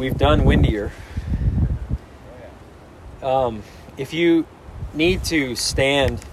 we've 0.00 0.16
done 0.16 0.44
windier. 0.44 0.90
Um, 3.22 3.62
if 3.98 4.14
you 4.14 4.46
need 4.94 5.22
to 5.24 5.54
stand 5.54 6.24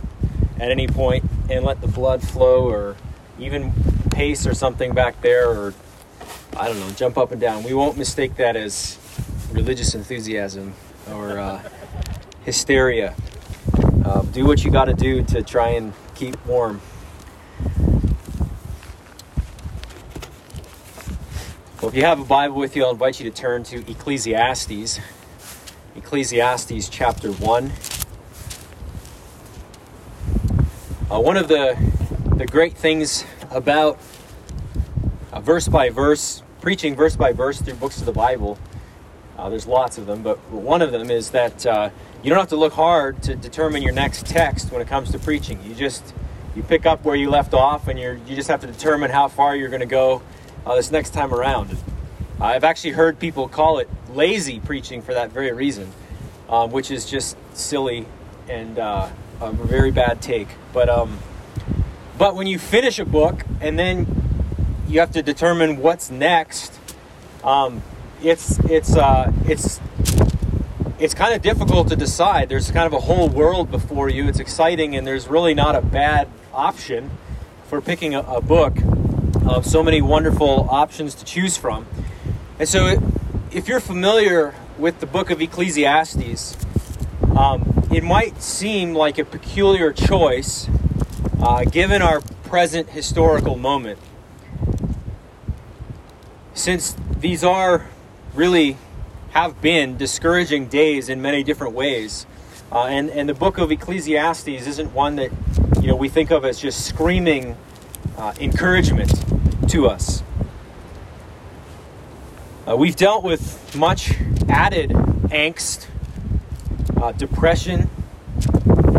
at 0.57 0.71
any 0.71 0.88
point 0.88 1.25
and 1.50 1.66
let 1.66 1.82
the 1.82 1.88
blood 1.88 2.25
flow, 2.25 2.70
or 2.70 2.95
even 3.38 3.73
pace 4.09 4.48
or 4.48 4.54
something 4.54 4.93
back 4.93 5.21
there, 5.21 5.50
or 5.50 5.73
I 6.55 6.70
don't 6.70 6.80
know, 6.80 6.89
jump 6.91 7.18
up 7.18 7.34
and 7.34 7.41
down, 7.41 7.64
we 7.64 7.73
won't 7.73 7.98
mistake 7.98 8.38
that 8.38 8.55
as 8.55 8.98
religious 9.52 9.93
enthusiasm 9.93 10.73
or 11.11 11.38
uh, 11.38 11.61
hysteria. 12.45 13.15
Uh, 14.05 14.21
do 14.21 14.45
what 14.45 14.63
you 14.63 14.71
got 14.71 14.86
to 14.86 14.93
do 14.93 15.23
to 15.23 15.43
try 15.43 15.71
and 15.71 15.91
keep 16.15 16.43
warm. 16.45 16.79
If 21.87 21.96
you 21.96 22.04
have 22.04 22.19
a 22.19 22.25
Bible 22.25 22.57
with 22.57 22.75
you, 22.75 22.83
I'll 22.83 22.91
invite 22.91 23.18
you 23.18 23.32
to 23.32 23.36
turn 23.36 23.64
to 23.64 23.77
Ecclesiastes. 23.89 25.00
Ecclesiastes 25.95 26.89
chapter 26.89 27.32
1. 27.32 27.71
Uh, 31.09 31.21
one 31.21 31.37
of 31.37 31.47
the, 31.47 31.78
the 32.36 32.45
great 32.45 32.73
things 32.73 33.23
about 33.52 33.97
uh, 35.31 35.39
verse 35.39 35.69
by 35.69 35.89
verse, 35.89 36.44
preaching 36.59 36.94
verse 36.94 37.16
by 37.16 37.31
verse 37.31 37.61
through 37.61 37.75
books 37.75 38.00
of 38.00 38.06
the 38.06 38.11
Bible, 38.11 38.59
uh, 39.38 39.47
there's 39.47 39.66
lots 39.66 39.97
of 39.97 40.08
them, 40.08 40.22
but 40.22 40.38
one 40.52 40.81
of 40.81 40.92
them 40.92 41.09
is 41.09 41.30
that 41.31 41.66
uh, 41.66 41.89
you 42.22 42.30
don't 42.30 42.39
have 42.39 42.50
to 42.50 42.58
look 42.58 42.73
hard 42.73 43.23
to 43.23 43.33
determine 43.33 43.81
your 43.81 43.94
next 43.94 44.25
text 44.25 44.73
when 44.73 44.81
it 44.81 44.89
comes 44.89 45.09
to 45.11 45.19
preaching. 45.19 45.58
You 45.64 45.73
just 45.73 46.14
you 46.53 46.64
pick 46.64 46.86
up 46.86 47.06
where 47.06 47.16
you 47.16 47.30
left 47.30 47.53
off, 47.53 47.88
and 47.88 47.97
you 47.97 48.19
you 48.28 48.36
just 48.36 48.50
have 48.50 48.59
to 48.59 48.67
determine 48.67 49.09
how 49.09 49.30
far 49.30 49.56
you're 49.56 49.69
going 49.69 49.80
to 49.80 49.86
go 49.86 50.22
uh, 50.67 50.76
this 50.76 50.92
next 50.92 51.12
time 51.12 51.34
around. 51.34 51.78
I've 52.42 52.64
actually 52.64 52.92
heard 52.92 53.20
people 53.20 53.48
call 53.48 53.80
it 53.80 53.90
lazy 54.10 54.60
preaching 54.60 55.02
for 55.02 55.14
that 55.14 55.32
very 55.32 55.52
reason, 55.54 55.92
um, 56.50 56.72
which 56.72 56.92
is 56.92 57.06
just 57.06 57.38
silly 57.54 58.06
and 58.50 58.78
uh, 58.78 59.09
a 59.40 59.52
very 59.52 59.92
bad 59.92 60.22
take. 60.22 60.50
But 60.74 60.90
um, 60.90 61.20
but 62.18 62.36
when 62.36 62.48
you 62.48 62.59
finish 62.59 63.00
a 63.00 63.06
book 63.06 63.46
and 63.62 63.80
then 63.80 64.08
you 64.88 65.00
have 65.00 65.12
to 65.12 65.24
determine 65.24 65.78
what's 65.78 66.12
next, 66.12 66.78
um, 67.44 67.81
it's 68.22 68.59
it's 68.66 68.96
uh, 68.96 69.31
it's 69.46 69.80
it's 71.00 71.14
kind 71.14 71.34
of 71.34 71.42
difficult 71.42 71.88
to 71.90 71.96
decide. 71.96 72.50
There's 72.50 72.72
kind 72.72 72.86
of 72.86 72.94
a 72.94 73.00
whole 73.00 73.30
world 73.30 73.72
before 73.72 74.09
you. 74.09 74.28
It's 74.28 74.40
exciting, 74.40 74.98
and 74.98 75.08
there's 75.08 75.28
really 75.28 75.54
not 75.54 75.76
a 75.76 75.81
bad 75.81 76.28
option 76.54 77.12
for 77.68 77.80
picking 77.80 78.14
a, 78.16 78.20
a 78.22 78.42
book 78.42 78.76
of 79.48 79.66
so 79.66 79.81
many 79.81 80.02
wonderful 80.02 80.67
options 80.70 81.16
to 81.16 81.26
choose 81.26 81.56
from. 81.58 81.88
And 82.59 82.67
so, 82.67 83.02
if 83.52 83.67
you're 83.67 83.80
familiar 83.80 84.53
with 84.78 85.00
the 85.00 85.06
book 85.06 85.30
of 85.30 85.42
Ecclesiastes, 85.42 86.58
um, 87.36 87.88
it 87.92 88.03
might 88.03 88.42
seem 88.42 88.94
like 88.94 89.18
a 89.18 89.25
peculiar 89.25 89.94
choice 89.94 90.68
uh, 91.40 91.64
given 91.64 92.02
our 92.02 92.22
present 92.44 92.90
historical 92.90 93.56
moment. 93.56 94.00
Since 96.53 96.95
these 97.20 97.44
are 97.44 97.88
really 98.34 98.78
have 99.31 99.62
been 99.62 99.98
discouraging 99.98 100.68
days 100.68 101.09
in 101.09 101.22
many 101.22 101.44
different 101.44 101.73
ways. 101.73 102.25
Uh, 102.72 102.86
and, 102.86 103.09
and 103.12 103.30
the 103.30 103.34
book 103.34 103.58
of 103.58 103.72
Ecclesiastes 103.72 104.48
isn't 104.48 104.94
one 104.94 105.16
that 105.16 105.31
you 105.81 105.88
know 105.88 105.95
we 105.95 106.09
think 106.09 106.31
of 106.31 106.44
as 106.44 106.59
just 106.59 106.86
screaming 106.86 107.56
uh, 108.18 108.34
encouragement 108.40 109.12
to 109.68 109.88
us. 109.88 110.23
Uh, 112.68 112.76
we've 112.76 112.96
dealt 112.96 113.23
with 113.23 113.76
much 113.76 114.14
added 114.50 114.90
angst, 115.30 115.88
uh, 117.02 117.12
depression, 117.14 117.90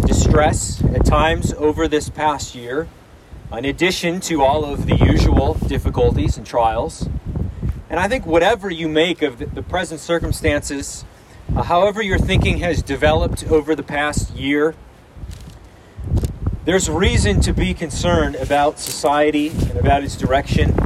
distress 0.07 0.83
at 0.85 1.05
times 1.05 1.53
over 1.55 1.87
this 1.89 2.09
past 2.09 2.55
year, 2.55 2.89
in 3.53 3.65
addition 3.65 4.21
to 4.21 4.43
all 4.43 4.65
of 4.65 4.87
the 4.87 4.97
usual 4.97 5.55
difficulties 5.55 6.37
and 6.37 6.47
trials. 6.47 7.09
And 7.91 7.99
I 7.99 8.09
think 8.09 8.27
whatever 8.27 8.71
you 8.71 8.89
make 8.89 9.23
of 9.23 9.55
the 9.55 9.63
present 9.63 10.01
circumstances, 10.01 11.05
uh, 11.55 11.63
however 11.63 12.03
your 12.03 12.19
thinking 12.19 12.59
has 12.59 12.83
developed 12.83 13.47
over 13.51 13.75
the 13.75 13.83
past 13.83 14.35
year, 14.35 14.75
there's 16.69 16.91
reason 16.91 17.41
to 17.41 17.55
be 17.55 17.73
concerned 17.73 18.35
about 18.35 18.79
society 18.79 19.49
and 19.49 19.79
about 19.79 20.05
its 20.05 20.15
direction. 20.15 20.77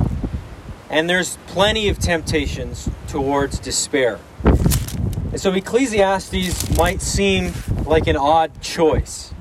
And 0.88 1.10
there's 1.10 1.38
plenty 1.48 1.88
of 1.88 1.98
temptations 1.98 2.88
towards 3.08 3.58
despair. 3.58 4.20
And 4.44 5.40
so 5.40 5.52
Ecclesiastes 5.52 6.76
might 6.76 7.02
seem 7.02 7.52
like 7.84 8.06
an 8.06 8.16
odd 8.16 8.60
choice. 8.60 9.34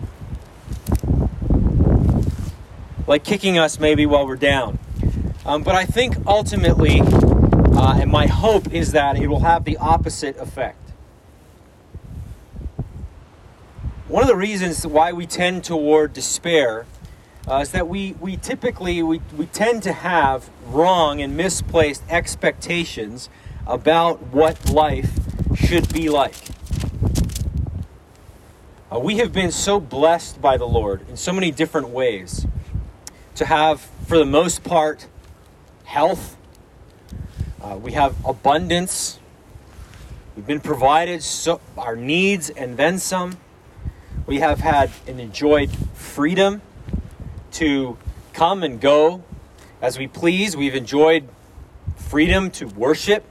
Like 3.05 3.23
kicking 3.23 3.59
us 3.59 3.79
maybe 3.79 4.07
while 4.07 4.25
we're 4.25 4.35
down. 4.35 4.79
Um, 5.45 5.61
but 5.61 5.75
I 5.75 5.85
think 5.85 6.15
ultimately 6.25 7.01
uh, 7.01 7.99
and 8.01 8.11
my 8.11 8.25
hope 8.25 8.73
is 8.73 8.93
that 8.93 9.15
it 9.15 9.27
will 9.27 9.41
have 9.41 9.63
the 9.63 9.77
opposite 9.77 10.37
effect. 10.37 10.80
One 14.11 14.23
of 14.23 14.27
the 14.27 14.35
reasons 14.35 14.85
why 14.85 15.13
we 15.13 15.25
tend 15.25 15.63
toward 15.63 16.11
despair 16.11 16.85
uh, 17.47 17.59
is 17.59 17.71
that 17.71 17.87
we, 17.87 18.11
we 18.19 18.35
typically 18.35 19.01
we, 19.01 19.21
we 19.37 19.45
tend 19.45 19.83
to 19.83 19.93
have 19.93 20.49
wrong 20.65 21.21
and 21.21 21.37
misplaced 21.37 22.03
expectations 22.09 23.29
about 23.65 24.21
what 24.21 24.69
life 24.69 25.17
should 25.55 25.93
be 25.93 26.09
like. 26.09 26.35
Uh, 28.91 28.99
we 28.99 29.19
have 29.19 29.31
been 29.31 29.49
so 29.49 29.79
blessed 29.79 30.41
by 30.41 30.57
the 30.57 30.67
Lord 30.67 31.07
in 31.07 31.15
so 31.15 31.31
many 31.31 31.49
different 31.49 31.87
ways 31.87 32.45
to 33.35 33.45
have, 33.45 33.79
for 34.07 34.17
the 34.17 34.25
most 34.25 34.61
part, 34.61 35.07
health 35.85 36.35
uh, 37.61 37.77
we 37.77 37.93
have 37.93 38.13
abundance. 38.25 39.19
We've 40.35 40.45
been 40.45 40.59
provided 40.59 41.23
so 41.23 41.61
our 41.77 41.95
needs 41.95 42.49
and 42.49 42.75
then 42.75 42.99
some. 42.99 43.37
We 44.31 44.39
have 44.39 44.61
had 44.61 44.91
and 45.07 45.19
enjoyed 45.19 45.69
freedom 45.93 46.61
to 47.51 47.97
come 48.31 48.63
and 48.63 48.79
go 48.79 49.25
as 49.81 49.99
we 49.99 50.07
please. 50.07 50.55
We've 50.55 50.73
enjoyed 50.73 51.27
freedom 51.97 52.49
to 52.51 52.67
worship 52.67 53.25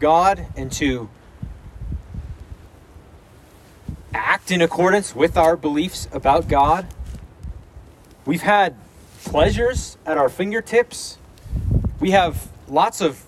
God 0.00 0.44
and 0.56 0.72
to 0.72 1.08
act 4.12 4.50
in 4.50 4.60
accordance 4.60 5.14
with 5.14 5.36
our 5.36 5.56
beliefs 5.56 6.08
about 6.10 6.48
God. 6.48 6.88
We've 8.26 8.42
had 8.42 8.74
pleasures 9.22 9.96
at 10.04 10.18
our 10.18 10.28
fingertips. 10.28 11.18
We 12.00 12.10
have 12.10 12.48
lots 12.66 13.00
of 13.00 13.26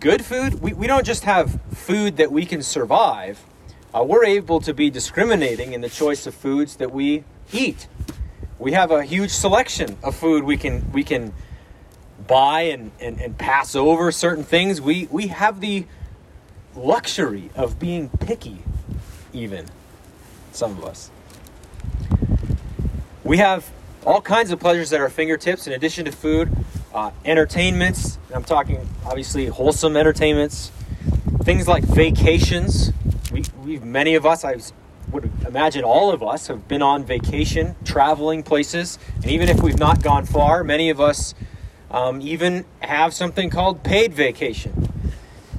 good 0.00 0.24
food. 0.24 0.60
We, 0.60 0.72
we 0.72 0.88
don't 0.88 1.06
just 1.06 1.22
have 1.22 1.60
food 1.70 2.16
that 2.16 2.32
we 2.32 2.44
can 2.44 2.64
survive, 2.64 3.44
uh, 3.94 4.02
we're 4.02 4.24
able 4.24 4.60
to 4.60 4.74
be 4.74 4.90
discriminating 4.90 5.72
in 5.72 5.80
the 5.80 5.88
choice 5.88 6.26
of 6.26 6.34
foods 6.34 6.76
that 6.76 6.92
we 6.92 7.24
eat. 7.52 7.88
We 8.58 8.72
have 8.72 8.90
a 8.90 9.04
huge 9.04 9.30
selection 9.30 9.96
of 10.02 10.14
food 10.14 10.44
we 10.44 10.56
can 10.56 10.90
we 10.92 11.04
can 11.04 11.32
buy 12.26 12.62
and, 12.62 12.90
and, 13.00 13.20
and 13.20 13.38
pass 13.38 13.74
over 13.74 14.10
certain 14.12 14.44
things. 14.44 14.80
We 14.80 15.08
we 15.10 15.28
have 15.28 15.60
the 15.60 15.86
luxury 16.74 17.50
of 17.54 17.78
being 17.78 18.08
picky, 18.08 18.58
even 19.32 19.66
some 20.52 20.72
of 20.72 20.84
us. 20.84 21.10
We 23.24 23.38
have 23.38 23.70
all 24.06 24.20
kinds 24.20 24.50
of 24.50 24.60
pleasures 24.60 24.92
at 24.92 25.00
our 25.00 25.10
fingertips 25.10 25.66
in 25.66 25.72
addition 25.72 26.04
to 26.06 26.12
food 26.12 26.50
uh, 26.94 27.10
entertainments. 27.24 28.18
I'm 28.34 28.44
talking 28.44 28.88
obviously 29.04 29.46
wholesome 29.46 29.96
entertainments, 29.96 30.70
things 31.42 31.68
like 31.68 31.84
vacations. 31.84 32.92
We, 33.32 33.44
we 33.64 33.78
many 33.78 34.14
of 34.14 34.26
us, 34.26 34.44
I 34.44 34.56
would 35.10 35.30
imagine 35.46 35.84
all 35.84 36.10
of 36.10 36.22
us, 36.22 36.48
have 36.48 36.68
been 36.68 36.82
on 36.82 37.04
vacation, 37.04 37.76
traveling 37.84 38.42
places, 38.42 38.98
and 39.16 39.26
even 39.26 39.48
if 39.48 39.62
we've 39.62 39.78
not 39.78 40.02
gone 40.02 40.26
far, 40.26 40.64
many 40.64 40.90
of 40.90 41.00
us 41.00 41.34
um, 41.90 42.20
even 42.20 42.64
have 42.80 43.14
something 43.14 43.50
called 43.50 43.82
paid 43.82 44.12
vacation, 44.12 44.72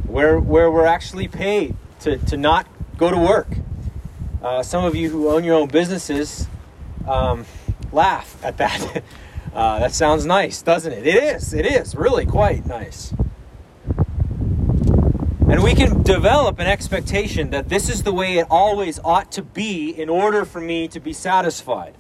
where 0.06 0.40
where 0.40 0.70
we're 0.70 0.86
actually 0.86 1.28
paid 1.28 1.76
to 2.02 2.18
to 2.18 2.38
not 2.38 2.68
go 2.98 3.10
to 3.10 3.18
work. 3.18 3.48
Uh, 4.42 4.64
some 4.64 4.86
of 4.86 4.96
you 4.96 5.10
who 5.10 5.30
own 5.30 5.44
your 5.44 5.56
own 5.56 5.68
businesses 5.68 6.48
um, 7.08 7.46
laugh 7.92 8.38
at 8.44 8.58
that. 8.58 9.04
Uh, 9.52 9.80
that 9.80 9.92
sounds 9.92 10.28
nice, 10.28 10.62
doesn't 10.62 10.94
it? 10.94 11.08
It 11.08 11.24
is. 11.24 11.56
It 11.56 11.66
is 11.66 11.96
really 11.96 12.24
quite 12.24 12.68
nice. 12.68 13.12
And 15.50 15.64
we 15.64 15.74
can 15.74 16.04
develop 16.04 16.60
an 16.60 16.68
expectation 16.68 17.50
that 17.50 17.70
this 17.70 17.90
is 17.90 18.04
the 18.04 18.14
way 18.14 18.38
it 18.38 18.46
always 18.52 19.00
ought 19.04 19.32
to 19.32 19.42
be 19.42 19.90
in 19.90 20.08
order 20.08 20.46
for 20.46 20.62
me 20.62 20.88
to 20.90 21.00
be 21.00 21.12
satisfied. 21.12 21.96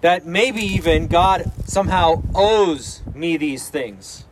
That 0.00 0.26
maybe 0.26 0.60
even 0.60 1.06
God 1.06 1.52
somehow 1.66 2.24
owes 2.34 3.00
me 3.14 3.36
these 3.36 3.68
things. 3.68 4.24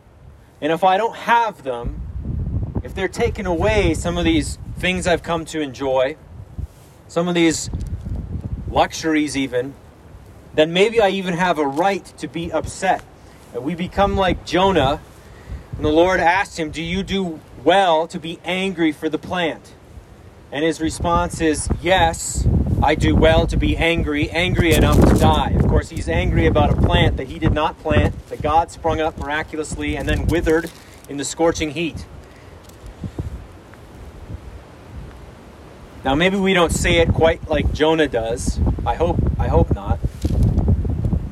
And 0.59 0.73
if 0.73 0.83
I 0.83 0.97
don't 0.97 1.15
have 1.15 1.63
them, 1.63 2.01
if 2.83 2.93
they're 2.93 3.07
taken 3.07 3.45
away, 3.45 3.93
some 3.93 4.17
of 4.17 4.25
these 4.25 4.57
things 4.77 5.07
I've 5.07 5.23
come 5.23 5.45
to 5.45 5.61
enjoy, 5.61 6.17
some 7.07 7.29
of 7.29 7.33
these 7.33 7.69
luxuries, 8.69 9.37
even, 9.37 9.73
then 10.53 10.73
maybe 10.73 10.99
I 10.99 11.09
even 11.11 11.35
have 11.35 11.59
a 11.59 11.65
right 11.65 12.03
to 12.17 12.27
be 12.27 12.51
upset. 12.51 13.05
And 13.53 13.63
we 13.63 13.73
become 13.73 14.17
like 14.17 14.45
Jonah, 14.45 14.99
and 15.77 15.85
the 15.85 15.89
Lord 15.89 16.19
asked 16.19 16.59
him, 16.59 16.69
Do 16.69 16.83
you 16.83 17.03
do 17.03 17.39
well 17.63 18.07
to 18.07 18.19
be 18.19 18.39
angry 18.43 18.91
for 18.91 19.09
the 19.09 19.17
plant? 19.17 19.73
And 20.51 20.63
his 20.63 20.79
response 20.79 21.41
is, 21.41 21.69
Yes, 21.81 22.47
I 22.81 22.95
do 22.95 23.15
well 23.15 23.47
to 23.47 23.57
be 23.57 23.77
angry, 23.77 24.29
angry 24.29 24.73
enough 24.73 24.99
to 24.99 25.15
die. 25.15 25.51
Of 25.51 25.67
course, 25.67 25.89
he's 25.89 26.09
angry 26.09 26.45
about 26.45 26.69
a 26.69 26.75
plant 26.75 27.17
that 27.17 27.27
he 27.27 27.39
did 27.39 27.53
not 27.53 27.79
plant, 27.79 28.27
that 28.27 28.41
God 28.41 28.71
sprung 28.71 28.99
up 28.99 29.17
miraculously 29.17 29.95
and 29.95 30.07
then 30.07 30.27
withered 30.27 30.69
in 31.07 31.17
the 31.17 31.23
scorching 31.23 31.71
heat. 31.71 32.05
Now 36.03 36.15
maybe 36.15 36.35
we 36.35 36.53
don't 36.53 36.73
say 36.73 36.97
it 36.97 37.13
quite 37.13 37.47
like 37.47 37.71
Jonah 37.71 38.09
does. 38.09 38.59
I 38.85 38.95
hope 38.95 39.17
I 39.39 39.47
hope 39.47 39.73
not. 39.73 39.99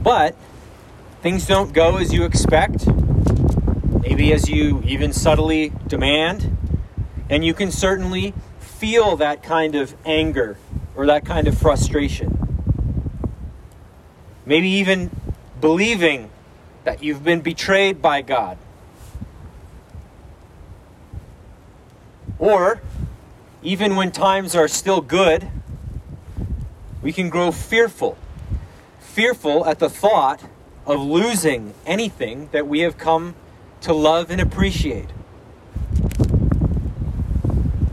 But 0.01 0.35
things 1.21 1.45
don't 1.45 1.73
go 1.73 1.97
as 1.97 2.13
you 2.13 2.23
expect. 2.23 2.87
Maybe 4.01 4.33
as 4.33 4.49
you 4.49 4.81
even 4.83 5.13
subtly 5.13 5.71
demand. 5.87 6.57
And 7.29 7.45
you 7.45 7.53
can 7.53 7.71
certainly 7.71 8.33
feel 8.59 9.15
that 9.17 9.43
kind 9.43 9.75
of 9.75 9.95
anger 10.05 10.57
or 10.95 11.05
that 11.05 11.23
kind 11.23 11.47
of 11.47 11.57
frustration. 11.57 12.37
Maybe 14.45 14.69
even 14.69 15.11
believing 15.61 16.31
that 16.83 17.03
you've 17.03 17.23
been 17.23 17.41
betrayed 17.41 18.01
by 18.01 18.23
God. 18.23 18.57
Or 22.39 22.81
even 23.61 23.95
when 23.95 24.11
times 24.11 24.55
are 24.55 24.67
still 24.67 25.01
good, 25.01 25.47
we 27.03 27.13
can 27.13 27.29
grow 27.29 27.51
fearful. 27.51 28.17
Fearful 28.99 29.65
at 29.67 29.77
the 29.77 29.91
thought 29.91 30.41
of 30.87 30.99
losing 30.99 31.75
anything 31.85 32.49
that 32.51 32.67
we 32.67 32.79
have 32.79 32.97
come 32.97 33.35
to 33.81 33.93
love 33.93 34.31
and 34.31 34.39
appreciate. 34.39 35.09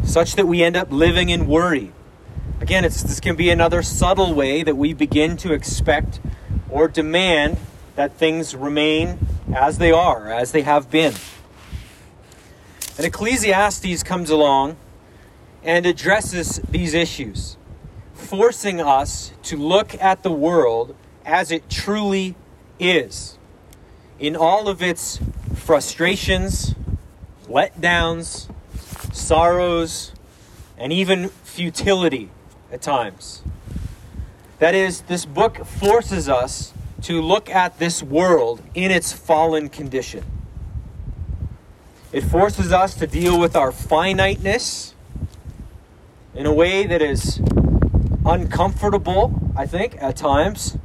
Such 0.05 0.37
that 0.37 0.47
we 0.47 0.63
end 0.63 0.77
up 0.77 0.91
living 0.91 1.29
in 1.29 1.47
worry. 1.47 1.93
Again, 2.61 2.83
this 2.83 3.21
can 3.21 3.37
be 3.37 3.51
another 3.51 3.83
subtle 3.83 4.35
way 4.35 4.63
that 4.63 4.77
we 4.77 4.93
begin 4.93 5.37
to 5.39 5.53
expect 5.53 6.21
or 6.71 6.89
demand 6.89 7.59
that 7.97 8.15
things 8.15 8.55
remain 8.55 9.19
as 9.55 9.79
they 9.79 9.93
are, 9.93 10.31
as 10.31 10.53
they 10.53 10.63
have 10.63 10.91
been. 10.91 11.15
And 12.97 13.07
Ecclesiastes 13.07 14.03
comes 14.03 14.31
along 14.31 14.77
and 15.63 15.87
addresses 15.87 16.61
these 16.69 16.95
issues, 16.95 17.57
forcing 18.15 18.81
us 18.81 19.33
to 19.45 19.57
look 19.57 19.95
at 20.03 20.23
the 20.23 20.33
world 20.33 20.97
as 21.25 21.51
it 21.51 21.69
truly 21.71 22.35
is, 22.79 23.39
in 24.19 24.35
all 24.35 24.69
of 24.69 24.83
its 24.83 25.21
frustrations, 25.69 26.75
letdowns, 27.47 28.49
sorrows, 29.13 30.15
and 30.79 30.95
even 30.95 31.29
futility 31.29 32.31
at 32.73 32.81
times. 32.81 33.43
That 34.61 34.75
is, 34.75 35.03
this 35.03 35.27
book 35.27 35.67
forces 35.67 36.27
us 36.27 36.73
to 37.03 37.21
look 37.21 37.51
at 37.51 37.79
this 37.79 38.03
world 38.03 38.63
in 38.75 38.91
its 38.91 39.13
fallen 39.13 39.69
condition. 39.69 40.25
It 42.13 42.23
forces 42.23 42.73
us 42.73 42.95
to 42.95 43.07
deal 43.07 43.39
with 43.39 43.55
our 43.55 43.71
finiteness 43.71 44.95
in 46.35 46.47
a 46.47 46.53
way 46.55 46.87
that 46.87 47.03
is 47.03 47.43
uncomfortable, 48.25 49.39
I 49.55 49.67
think, 49.67 49.99
at 50.01 50.17
times. 50.17 50.79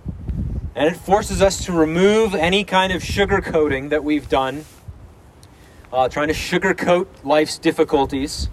And 0.75 0.88
it 0.88 0.98
forces 0.98 1.42
us 1.42 1.66
to 1.66 1.72
remove 1.72 2.34
any 2.34 2.64
kind 2.64 2.92
of 2.92 3.04
sugarcoating 3.04 3.90
that 3.90 4.04
we've 4.04 4.28
done, 4.28 4.66
uh, 5.92 6.10
trying 6.10 6.30
to 6.30 6.34
sugarcoat 6.34 7.08
life's 7.24 7.60
difficulties. 7.60 8.50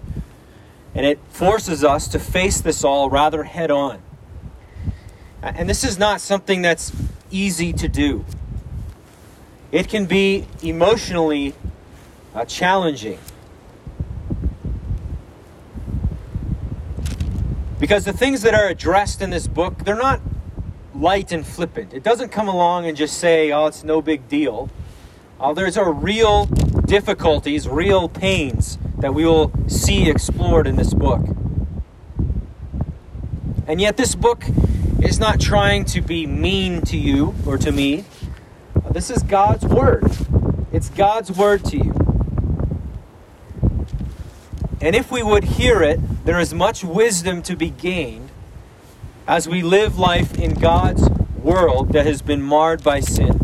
And 0.93 1.05
it 1.05 1.19
forces 1.29 1.83
us 1.83 2.07
to 2.09 2.19
face 2.19 2.61
this 2.61 2.83
all 2.83 3.09
rather 3.09 3.43
head 3.43 3.71
on. 3.71 4.01
And 5.41 5.67
this 5.67 5.83
is 5.83 5.97
not 5.97 6.21
something 6.21 6.61
that's 6.61 6.91
easy 7.31 7.73
to 7.73 7.87
do. 7.87 8.23
It 9.71 9.87
can 9.87 10.05
be 10.05 10.47
emotionally 10.61 11.55
uh, 12.35 12.45
challenging. 12.45 13.17
Because 17.79 18.05
the 18.05 18.13
things 18.13 18.43
that 18.43 18.53
are 18.53 18.67
addressed 18.67 19.23
in 19.23 19.31
this 19.31 19.47
book, 19.47 19.85
they're 19.85 19.95
not 19.95 20.21
light 20.93 21.31
and 21.31 21.45
flippant. 21.45 21.93
It 21.93 22.03
doesn't 22.03 22.29
come 22.29 22.47
along 22.47 22.85
and 22.85 22.97
just 22.97 23.17
say, 23.17 23.51
oh, 23.51 23.67
it's 23.67 23.83
no 23.83 24.01
big 24.01 24.27
deal. 24.27 24.69
Uh, 25.39 25.53
there's 25.53 25.77
a 25.77 25.85
real 25.85 26.45
difficulties, 26.45 27.67
real 27.67 28.09
pains 28.09 28.77
that 28.99 29.13
we 29.13 29.25
will 29.25 29.51
see 29.67 30.09
explored 30.09 30.67
in 30.67 30.75
this 30.75 30.93
book. 30.93 31.21
And 33.67 33.79
yet, 33.79 33.97
this 33.97 34.15
book 34.15 34.43
is 35.01 35.19
not 35.19 35.39
trying 35.39 35.85
to 35.85 36.01
be 36.01 36.27
mean 36.27 36.81
to 36.81 36.97
you 36.97 37.33
or 37.45 37.57
to 37.57 37.71
me. 37.71 38.03
This 38.91 39.09
is 39.09 39.23
God's 39.23 39.65
Word. 39.65 40.11
It's 40.71 40.89
God's 40.89 41.31
Word 41.31 41.63
to 41.65 41.77
you. 41.77 41.93
And 44.81 44.95
if 44.95 45.11
we 45.11 45.23
would 45.23 45.43
hear 45.43 45.81
it, 45.83 46.25
there 46.25 46.39
is 46.39 46.53
much 46.53 46.83
wisdom 46.83 47.41
to 47.43 47.55
be 47.55 47.69
gained 47.69 48.30
as 49.31 49.47
we 49.47 49.61
live 49.61 49.97
life 49.97 50.37
in 50.37 50.53
God's 50.53 51.09
world 51.41 51.93
that 51.93 52.05
has 52.05 52.21
been 52.21 52.41
marred 52.41 52.83
by 52.83 52.99
sin. 52.99 53.39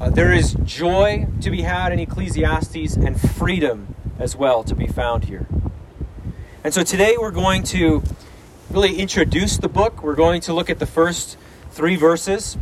Uh, 0.00 0.08
there 0.10 0.32
is 0.32 0.54
joy 0.62 1.26
to 1.40 1.50
be 1.50 1.62
had 1.62 1.92
in 1.92 1.98
Ecclesiastes 1.98 2.94
and 2.94 3.20
freedom 3.20 3.96
as 4.20 4.36
well 4.36 4.62
to 4.62 4.76
be 4.76 4.86
found 4.86 5.24
here. 5.24 5.48
And 6.62 6.72
so 6.72 6.84
today 6.84 7.16
we're 7.18 7.32
going 7.32 7.64
to 7.64 8.04
really 8.70 8.94
introduce 8.94 9.56
the 9.56 9.68
book. 9.68 10.04
We're 10.04 10.14
going 10.14 10.40
to 10.42 10.54
look 10.54 10.70
at 10.70 10.78
the 10.78 10.86
first 10.86 11.36
three 11.72 11.96
verses. 11.96 12.56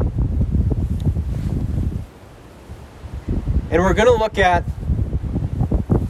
And 3.71 3.83
we're 3.83 3.93
going 3.93 4.09
to 4.09 4.17
look 4.19 4.39
at 4.39 4.65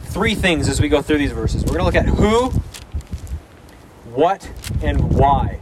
three 0.05 0.33
things 0.33 0.69
as 0.69 0.79
we 0.79 0.87
go 0.87 1.01
through 1.01 1.17
these 1.17 1.33
verses. 1.33 1.65
We're 1.65 1.77
going 1.77 1.91
to 1.91 1.93
look 1.93 1.95
at 1.95 2.05
who, 2.05 2.51
what, 4.15 4.49
and 4.81 5.11
why. 5.11 5.59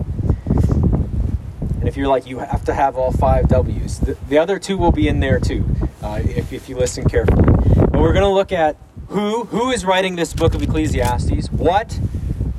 And 1.85 1.91
if 1.91 1.97
you're 1.97 2.07
like, 2.07 2.25
you 2.25 2.39
have 2.39 2.65
to 2.65 2.73
have 2.73 2.95
all 2.95 3.11
five 3.11 3.47
W's, 3.47 3.99
the, 3.99 4.17
the 4.27 4.39
other 4.39 4.57
two 4.57 4.75
will 4.75 4.91
be 4.91 5.07
in 5.07 5.19
there 5.19 5.39
too, 5.39 5.63
uh, 6.01 6.19
if, 6.23 6.51
if 6.51 6.67
you 6.67 6.75
listen 6.75 7.07
carefully. 7.07 7.43
But 7.45 8.01
we're 8.01 8.11
going 8.11 8.23
to 8.23 8.27
look 8.27 8.51
at 8.51 8.75
who, 9.09 9.43
who 9.43 9.69
is 9.69 9.85
writing 9.85 10.15
this 10.15 10.33
book 10.33 10.55
of 10.55 10.63
Ecclesiastes, 10.63 11.51
what 11.51 11.99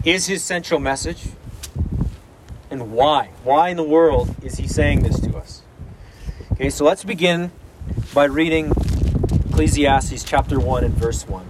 is 0.05 0.29
his 0.29 0.45
central 0.45 0.79
message, 0.79 1.25
and 2.71 2.93
why. 2.93 3.31
Why 3.43 3.71
in 3.71 3.77
the 3.77 3.83
world 3.83 4.33
is 4.45 4.59
he 4.59 4.69
saying 4.69 5.03
this 5.03 5.19
to 5.19 5.37
us? 5.37 5.63
Okay, 6.53 6.71
so 6.71 6.85
let's 6.85 7.03
begin 7.03 7.51
by 8.15 8.27
reading 8.27 8.71
Ecclesiastes 9.51 10.23
chapter 10.23 10.61
1 10.61 10.85
and 10.85 10.95
verse 10.95 11.27
1. 11.27 11.45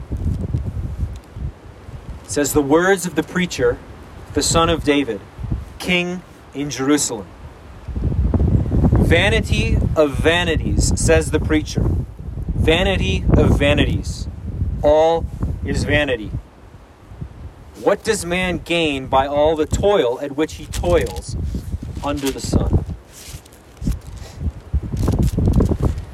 It 2.25 2.31
says, 2.31 2.55
The 2.55 2.63
words 2.63 3.05
of 3.05 3.17
the 3.17 3.23
preacher, 3.23 3.77
the 4.33 4.43
son 4.43 4.71
of 4.71 4.83
David, 4.83 5.21
king 5.79 6.23
in 6.55 6.71
Jerusalem. 6.71 7.27
Vanity 9.07 9.79
of 9.95 10.15
vanities, 10.15 10.93
says 11.01 11.31
the 11.31 11.39
preacher. 11.39 11.89
Vanity 12.57 13.25
of 13.37 13.57
vanities. 13.57 14.27
All 14.83 15.25
is 15.65 15.85
vanity. 15.85 16.33
What 17.81 18.03
does 18.03 18.27
man 18.27 18.59
gain 18.59 19.07
by 19.07 19.29
all 19.29 19.55
the 19.55 19.65
toil 19.65 20.19
at 20.21 20.33
which 20.33 20.55
he 20.55 20.67
toils 20.67 21.37
under 22.03 22.33
the 22.33 22.41
sun? 22.41 22.85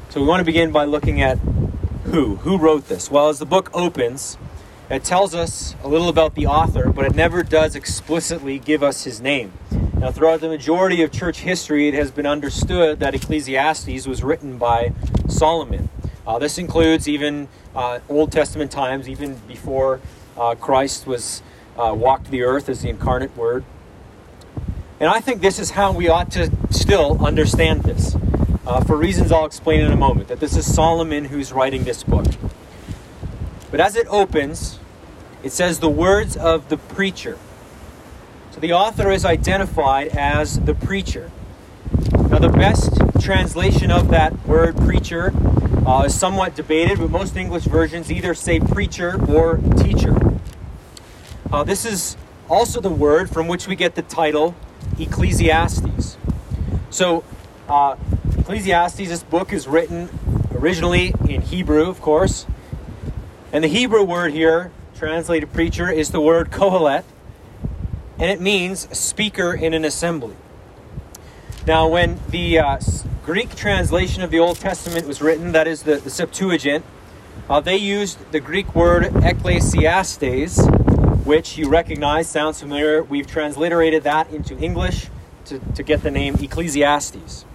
So 0.09 0.21
we 0.21 0.27
want 0.27 0.41
to 0.41 0.45
begin 0.45 0.71
by 0.71 0.85
looking 0.85 1.19
at 1.19 1.39
who. 2.03 2.35
Who 2.35 2.59
wrote 2.59 2.89
this? 2.89 3.09
Well, 3.09 3.29
as 3.29 3.39
the 3.39 3.47
book 3.47 3.71
opens, 3.73 4.37
it 4.91 5.03
tells 5.03 5.33
us 5.33 5.73
a 5.83 5.87
little 5.87 6.09
about 6.09 6.35
the 6.35 6.45
author, 6.45 6.91
but 6.91 7.05
it 7.05 7.15
never 7.15 7.41
does 7.41 7.75
explicitly 7.75 8.59
give 8.59 8.83
us 8.83 9.03
his 9.03 9.19
name. 9.19 9.51
Now, 10.03 10.11
throughout 10.11 10.41
the 10.41 10.49
majority 10.49 11.01
of 11.01 11.13
church 11.13 11.39
history, 11.39 11.87
it 11.87 11.93
has 11.93 12.11
been 12.11 12.25
understood 12.25 12.99
that 12.99 13.15
Ecclesiastes 13.15 14.05
was 14.05 14.21
written 14.21 14.57
by 14.57 14.91
Solomon. 15.29 15.87
Uh, 16.27 16.37
this 16.39 16.57
includes 16.57 17.07
even 17.07 17.47
uh, 17.73 18.01
Old 18.09 18.29
Testament 18.29 18.69
times, 18.69 19.07
even 19.07 19.35
before 19.47 20.01
uh, 20.37 20.55
Christ 20.55 21.07
was 21.07 21.41
uh, 21.77 21.93
walked 21.95 22.31
the 22.31 22.43
earth 22.43 22.67
as 22.67 22.81
the 22.81 22.89
incarnate 22.89 23.33
Word. 23.37 23.63
And 24.99 25.09
I 25.09 25.21
think 25.21 25.39
this 25.39 25.57
is 25.57 25.69
how 25.69 25.93
we 25.93 26.09
ought 26.09 26.29
to 26.31 26.51
still 26.69 27.25
understand 27.25 27.83
this, 27.83 28.17
uh, 28.67 28.83
for 28.83 28.97
reasons 28.97 29.31
I'll 29.31 29.45
explain 29.45 29.79
in 29.79 29.89
a 29.93 29.95
moment. 29.95 30.27
That 30.27 30.41
this 30.41 30.57
is 30.57 30.65
Solomon 30.69 31.23
who's 31.23 31.53
writing 31.53 31.85
this 31.85 32.03
book. 32.03 32.25
But 33.71 33.79
as 33.79 33.95
it 33.95 34.07
opens, 34.09 34.79
it 35.43 35.53
says 35.53 35.79
the 35.79 35.87
words 35.87 36.35
of 36.35 36.67
the 36.67 36.75
preacher. 36.75 37.37
The 38.63 38.71
author 38.71 39.11
is 39.11 39.25
identified 39.25 40.07
as 40.15 40.57
the 40.57 40.73
preacher. 40.73 41.29
Now, 42.29 42.39
the 42.39 42.47
best 42.47 42.93
translation 43.19 43.91
of 43.91 44.07
that 44.11 44.47
word 44.47 44.77
preacher 44.77 45.33
uh, 45.85 46.03
is 46.05 46.17
somewhat 46.17 46.55
debated, 46.55 46.99
but 46.99 47.09
most 47.09 47.35
English 47.35 47.65
versions 47.65 48.09
either 48.09 48.33
say 48.33 48.61
preacher 48.61 49.21
or 49.29 49.57
teacher. 49.75 50.15
Uh, 51.51 51.65
this 51.65 51.83
is 51.83 52.15
also 52.47 52.79
the 52.79 52.89
word 52.89 53.29
from 53.29 53.49
which 53.49 53.67
we 53.67 53.75
get 53.75 53.95
the 53.95 54.01
title 54.01 54.55
Ecclesiastes. 54.97 56.15
So, 56.89 57.25
uh, 57.67 57.97
Ecclesiastes, 58.37 59.09
this 59.09 59.23
book 59.23 59.51
is 59.51 59.67
written 59.67 60.07
originally 60.55 61.13
in 61.27 61.41
Hebrew, 61.41 61.89
of 61.89 61.99
course. 61.99 62.45
And 63.51 63.61
the 63.61 63.67
Hebrew 63.67 64.03
word 64.03 64.31
here, 64.31 64.71
translated 64.95 65.51
preacher, 65.51 65.89
is 65.89 66.11
the 66.11 66.21
word 66.21 66.49
kohelet, 66.49 67.03
and 68.19 68.29
it 68.29 68.39
means 68.39 68.87
speaker 68.97 69.53
in 69.53 69.73
an 69.73 69.85
assembly. 69.85 70.35
Now, 71.65 71.87
when 71.87 72.19
the 72.29 72.59
uh, 72.59 72.79
Greek 73.25 73.55
translation 73.55 74.21
of 74.21 74.31
the 74.31 74.39
Old 74.39 74.57
Testament 74.57 75.07
was 75.07 75.21
written, 75.21 75.53
that 75.53 75.67
is 75.67 75.83
the, 75.83 75.95
the 75.95 76.09
Septuagint, 76.09 76.83
uh, 77.49 77.59
they 77.59 77.77
used 77.77 78.31
the 78.31 78.39
Greek 78.39 78.75
word 78.75 79.11
ecclesiastes, 79.23 80.65
which 81.25 81.57
you 81.57 81.69
recognize, 81.69 82.27
sounds 82.27 82.59
familiar. 82.59 83.01
We've 83.01 83.27
transliterated 83.27 84.03
that 84.03 84.29
into 84.29 84.57
English 84.57 85.07
to, 85.45 85.59
to 85.75 85.83
get 85.83 86.03
the 86.03 86.11
name 86.11 86.35
Ecclesiastes. 86.35 87.45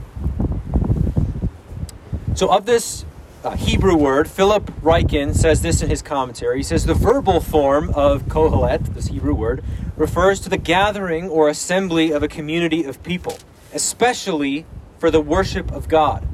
So, 2.34 2.50
of 2.50 2.66
this 2.66 3.04
uh, 3.44 3.56
Hebrew 3.56 3.96
word, 3.96 4.28
Philip 4.28 4.66
Ryken 4.82 5.34
says 5.34 5.62
this 5.62 5.82
in 5.82 5.88
his 5.90 6.02
commentary. 6.02 6.58
He 6.58 6.62
says 6.62 6.86
the 6.86 6.94
verbal 6.94 7.40
form 7.40 7.90
of 7.90 8.24
kohelet, 8.24 8.94
this 8.94 9.08
Hebrew 9.08 9.34
word, 9.34 9.64
refers 9.98 10.38
to 10.40 10.48
the 10.48 10.56
gathering 10.56 11.28
or 11.28 11.48
assembly 11.48 12.12
of 12.12 12.22
a 12.22 12.28
community 12.28 12.84
of 12.84 13.02
people, 13.02 13.36
especially 13.74 14.64
for 14.98 15.10
the 15.10 15.20
worship 15.20 15.70
of 15.72 15.88
God. 15.88 16.26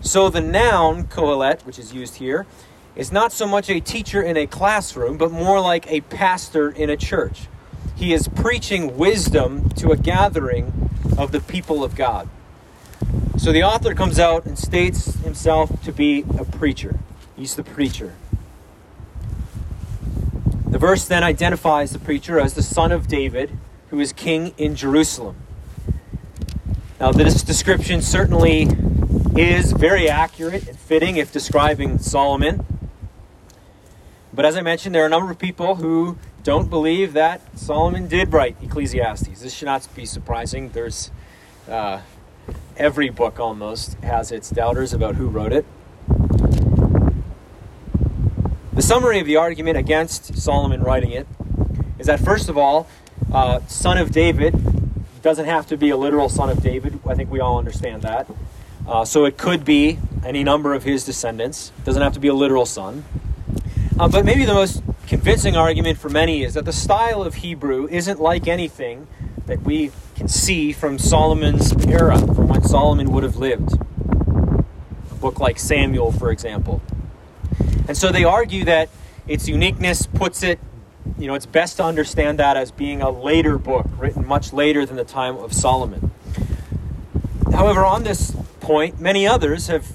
So 0.00 0.28
the 0.30 0.40
noun 0.40 1.04
kohelet, 1.04 1.64
which 1.64 1.78
is 1.78 1.92
used 1.92 2.16
here, 2.16 2.46
is 2.96 3.12
not 3.12 3.32
so 3.32 3.46
much 3.46 3.68
a 3.68 3.80
teacher 3.80 4.22
in 4.22 4.36
a 4.36 4.46
classroom, 4.46 5.18
but 5.18 5.30
more 5.30 5.60
like 5.60 5.90
a 5.90 6.00
pastor 6.02 6.70
in 6.70 6.88
a 6.88 6.96
church. 6.96 7.48
He 7.96 8.12
is 8.12 8.28
preaching 8.28 8.96
wisdom 8.96 9.68
to 9.70 9.90
a 9.90 9.96
gathering 9.96 10.90
of 11.18 11.32
the 11.32 11.40
people 11.40 11.84
of 11.84 11.94
God. 11.94 12.28
So 13.36 13.52
the 13.52 13.62
author 13.62 13.94
comes 13.94 14.18
out 14.18 14.46
and 14.46 14.58
states 14.58 15.16
himself 15.16 15.82
to 15.82 15.92
be 15.92 16.24
a 16.38 16.44
preacher. 16.44 16.98
He's 17.36 17.56
the 17.56 17.64
preacher. 17.64 18.14
The 20.74 20.80
verse 20.80 21.04
then 21.04 21.22
identifies 21.22 21.92
the 21.92 22.00
preacher 22.00 22.40
as 22.40 22.54
the 22.54 22.62
son 22.62 22.90
of 22.90 23.06
David, 23.06 23.56
who 23.90 24.00
is 24.00 24.12
king 24.12 24.52
in 24.58 24.74
Jerusalem. 24.74 25.36
Now, 26.98 27.12
this 27.12 27.44
description 27.44 28.02
certainly 28.02 28.66
is 29.36 29.70
very 29.70 30.08
accurate 30.08 30.66
and 30.66 30.76
fitting 30.76 31.16
if 31.16 31.30
describing 31.30 31.98
Solomon. 31.98 32.66
But 34.32 34.46
as 34.46 34.56
I 34.56 34.62
mentioned, 34.62 34.96
there 34.96 35.04
are 35.04 35.06
a 35.06 35.10
number 35.10 35.30
of 35.30 35.38
people 35.38 35.76
who 35.76 36.18
don't 36.42 36.68
believe 36.68 37.12
that 37.12 37.56
Solomon 37.56 38.08
did 38.08 38.32
write 38.32 38.56
Ecclesiastes. 38.60 39.42
This 39.42 39.54
should 39.54 39.66
not 39.66 39.86
be 39.94 40.04
surprising. 40.04 40.70
There's 40.70 41.12
uh, 41.70 42.00
every 42.76 43.10
book 43.10 43.38
almost 43.38 43.94
has 44.02 44.32
its 44.32 44.50
doubters 44.50 44.92
about 44.92 45.14
who 45.14 45.28
wrote 45.28 45.52
it. 45.52 45.66
The 48.74 48.82
summary 48.82 49.20
of 49.20 49.26
the 49.26 49.36
argument 49.36 49.76
against 49.76 50.36
Solomon 50.36 50.82
writing 50.82 51.12
it 51.12 51.28
is 51.96 52.08
that, 52.08 52.18
first 52.18 52.48
of 52.48 52.58
all, 52.58 52.88
uh, 53.32 53.60
son 53.68 53.98
of 53.98 54.10
David 54.10 54.52
doesn't 55.22 55.44
have 55.44 55.68
to 55.68 55.76
be 55.76 55.90
a 55.90 55.96
literal 55.96 56.28
son 56.28 56.50
of 56.50 56.60
David. 56.60 56.98
I 57.06 57.14
think 57.14 57.30
we 57.30 57.38
all 57.38 57.56
understand 57.56 58.02
that. 58.02 58.26
Uh, 58.84 59.04
so 59.04 59.26
it 59.26 59.38
could 59.38 59.64
be 59.64 60.00
any 60.24 60.42
number 60.42 60.74
of 60.74 60.82
his 60.82 61.04
descendants. 61.04 61.70
Doesn't 61.84 62.02
have 62.02 62.14
to 62.14 62.20
be 62.20 62.26
a 62.26 62.34
literal 62.34 62.66
son. 62.66 63.04
Uh, 63.96 64.08
but 64.08 64.24
maybe 64.24 64.44
the 64.44 64.54
most 64.54 64.82
convincing 65.06 65.56
argument 65.56 65.98
for 65.98 66.08
many 66.08 66.42
is 66.42 66.54
that 66.54 66.64
the 66.64 66.72
style 66.72 67.22
of 67.22 67.36
Hebrew 67.36 67.86
isn't 67.88 68.20
like 68.20 68.48
anything 68.48 69.06
that 69.46 69.62
we 69.62 69.92
can 70.16 70.26
see 70.26 70.72
from 70.72 70.98
Solomon's 70.98 71.72
era, 71.86 72.18
from 72.18 72.48
when 72.48 72.64
Solomon 72.64 73.12
would 73.12 73.22
have 73.22 73.36
lived. 73.36 73.74
A 75.12 75.14
book 75.20 75.38
like 75.38 75.60
Samuel, 75.60 76.10
for 76.10 76.32
example. 76.32 76.82
And 77.88 77.96
so 77.96 78.10
they 78.10 78.24
argue 78.24 78.64
that 78.64 78.88
its 79.26 79.48
uniqueness 79.48 80.06
puts 80.06 80.42
it 80.42 80.58
you 81.18 81.26
know, 81.26 81.34
it's 81.34 81.46
best 81.46 81.76
to 81.76 81.84
understand 81.84 82.38
that 82.38 82.56
as 82.56 82.70
being 82.70 83.02
a 83.02 83.10
later 83.10 83.58
book, 83.58 83.86
written 83.98 84.26
much 84.26 84.52
later 84.52 84.86
than 84.86 84.96
the 84.96 85.04
time 85.04 85.36
of 85.36 85.52
Solomon. 85.52 86.10
However, 87.52 87.84
on 87.84 88.04
this 88.04 88.34
point, 88.60 89.00
many 89.00 89.26
others 89.26 89.68
have 89.68 89.92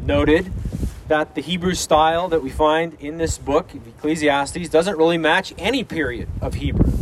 noted 0.00 0.52
that 1.06 1.34
the 1.34 1.40
Hebrew 1.40 1.74
style 1.74 2.28
that 2.28 2.42
we 2.42 2.50
find 2.50 2.96
in 3.00 3.18
this 3.18 3.38
book, 3.38 3.70
Ecclesiastes, 3.74 4.68
doesn't 4.68 4.98
really 4.98 5.16
match 5.16 5.54
any 5.56 5.84
period 5.84 6.28
of 6.42 6.54
Hebrew. 6.54 6.92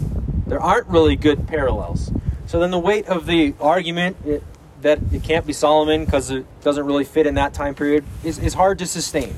There 0.47 0.61
aren't 0.61 0.87
really 0.87 1.17
good 1.17 1.49
parallels. 1.49 2.13
So 2.47 2.61
then 2.61 2.71
the 2.71 2.79
weight 2.79 3.07
of 3.09 3.27
the 3.27 3.55
argument 3.61 4.17
it, 4.25 4.45
that 4.83 5.01
it 5.13 5.25
can't 5.25 5.45
be 5.45 5.53
Solomon 5.53 6.05
because 6.05 6.31
it 6.31 6.47
doesn't 6.61 6.87
really 6.87 7.05
fit 7.05 7.27
in 7.27 7.35
that 7.35 7.53
time 7.53 7.75
period 7.75 8.05
is, 8.23 8.39
is 8.39 8.55
hard 8.55 8.79
to 8.79 8.87
sustain. 8.87 9.37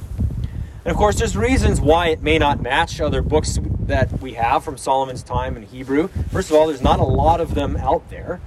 And 0.88 0.94
of 0.94 0.96
course, 0.96 1.18
there's 1.18 1.36
reasons 1.36 1.82
why 1.82 2.06
it 2.06 2.22
may 2.22 2.38
not 2.38 2.62
match 2.62 2.98
other 2.98 3.20
books 3.20 3.58
that 3.80 4.10
we 4.22 4.32
have 4.32 4.64
from 4.64 4.78
Solomon's 4.78 5.22
time 5.22 5.54
in 5.54 5.64
Hebrew. 5.64 6.08
First 6.32 6.48
of 6.48 6.56
all, 6.56 6.66
there's 6.68 6.80
not 6.80 6.98
a 6.98 7.04
lot 7.04 7.42
of 7.42 7.54
them 7.54 7.76
out 7.76 8.08
there. 8.08 8.40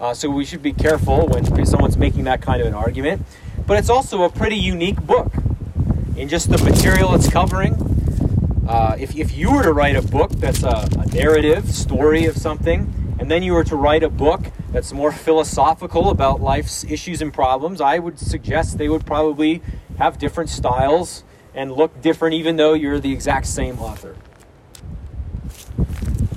Uh, 0.00 0.14
so 0.14 0.30
we 0.30 0.46
should 0.46 0.62
be 0.62 0.72
careful 0.72 1.28
when 1.28 1.66
someone's 1.66 1.98
making 1.98 2.24
that 2.24 2.40
kind 2.40 2.62
of 2.62 2.66
an 2.66 2.72
argument. 2.72 3.26
But 3.66 3.78
it's 3.78 3.90
also 3.90 4.22
a 4.22 4.30
pretty 4.30 4.56
unique 4.56 5.02
book 5.02 5.34
in 6.16 6.30
just 6.30 6.48
the 6.48 6.56
material 6.64 7.14
it's 7.14 7.28
covering. 7.28 7.74
Uh, 8.66 8.96
if, 8.98 9.14
if 9.14 9.36
you 9.36 9.52
were 9.52 9.62
to 9.62 9.74
write 9.74 9.94
a 9.94 10.00
book 10.00 10.30
that's 10.30 10.62
a, 10.62 10.88
a 10.98 11.06
narrative 11.08 11.70
story 11.74 12.24
of 12.24 12.38
something, 12.38 13.16
and 13.18 13.30
then 13.30 13.42
you 13.42 13.52
were 13.52 13.64
to 13.64 13.76
write 13.76 14.02
a 14.02 14.08
book 14.08 14.40
that's 14.70 14.94
more 14.94 15.12
philosophical 15.12 16.08
about 16.08 16.40
life's 16.40 16.84
issues 16.84 17.20
and 17.20 17.34
problems, 17.34 17.82
I 17.82 17.98
would 17.98 18.18
suggest 18.18 18.78
they 18.78 18.88
would 18.88 19.04
probably 19.04 19.60
have 19.98 20.16
different 20.16 20.48
styles 20.48 21.22
and 21.54 21.72
look 21.72 22.00
different, 22.00 22.34
even 22.34 22.56
though 22.56 22.72
you're 22.72 23.00
the 23.00 23.12
exact 23.12 23.46
same 23.46 23.78
author. 23.78 24.16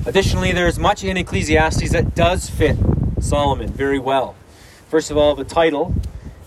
Additionally, 0.06 0.52
there's 0.52 0.78
much 0.78 1.04
in 1.04 1.18
Ecclesiastes 1.18 1.92
that 1.92 2.14
does 2.14 2.50
fit 2.50 2.78
Solomon 3.20 3.70
very 3.70 3.98
well. 3.98 4.36
First 4.88 5.10
of 5.10 5.18
all, 5.18 5.36
the 5.36 5.44
title, 5.44 5.96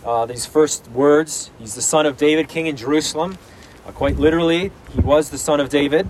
uh, 0.05 0.27
these 0.27 0.47
first 0.47 0.89
words, 0.89 1.51
he's 1.59 1.75
the 1.75 1.83
son 1.83 2.07
of 2.07 2.17
David, 2.17 2.49
king 2.49 2.67
in 2.67 2.77
Jerusalem. 2.77 3.37
Uh, 3.87 3.93
quite 3.93 4.17
literally, 4.17 4.71
he 4.95 5.01
was 5.01 5.31
the 5.31 5.39
son 5.39 5.61
of 5.61 5.69
David. 5.69 6.09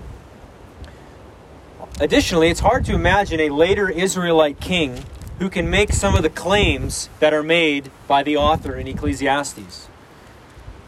Additionally, 1.99 2.49
it's 2.49 2.61
hard 2.61 2.85
to 2.85 2.93
imagine 2.93 3.39
a 3.39 3.49
later 3.49 3.89
Israelite 3.89 4.59
king 4.59 5.03
who 5.39 5.49
can 5.49 5.69
make 5.69 5.91
some 5.91 6.15
of 6.15 6.21
the 6.21 6.29
claims 6.29 7.09
that 7.19 7.33
are 7.33 7.43
made 7.43 7.89
by 8.07 8.21
the 8.23 8.37
author 8.37 8.75
in 8.75 8.87
Ecclesiastes. 8.87 9.87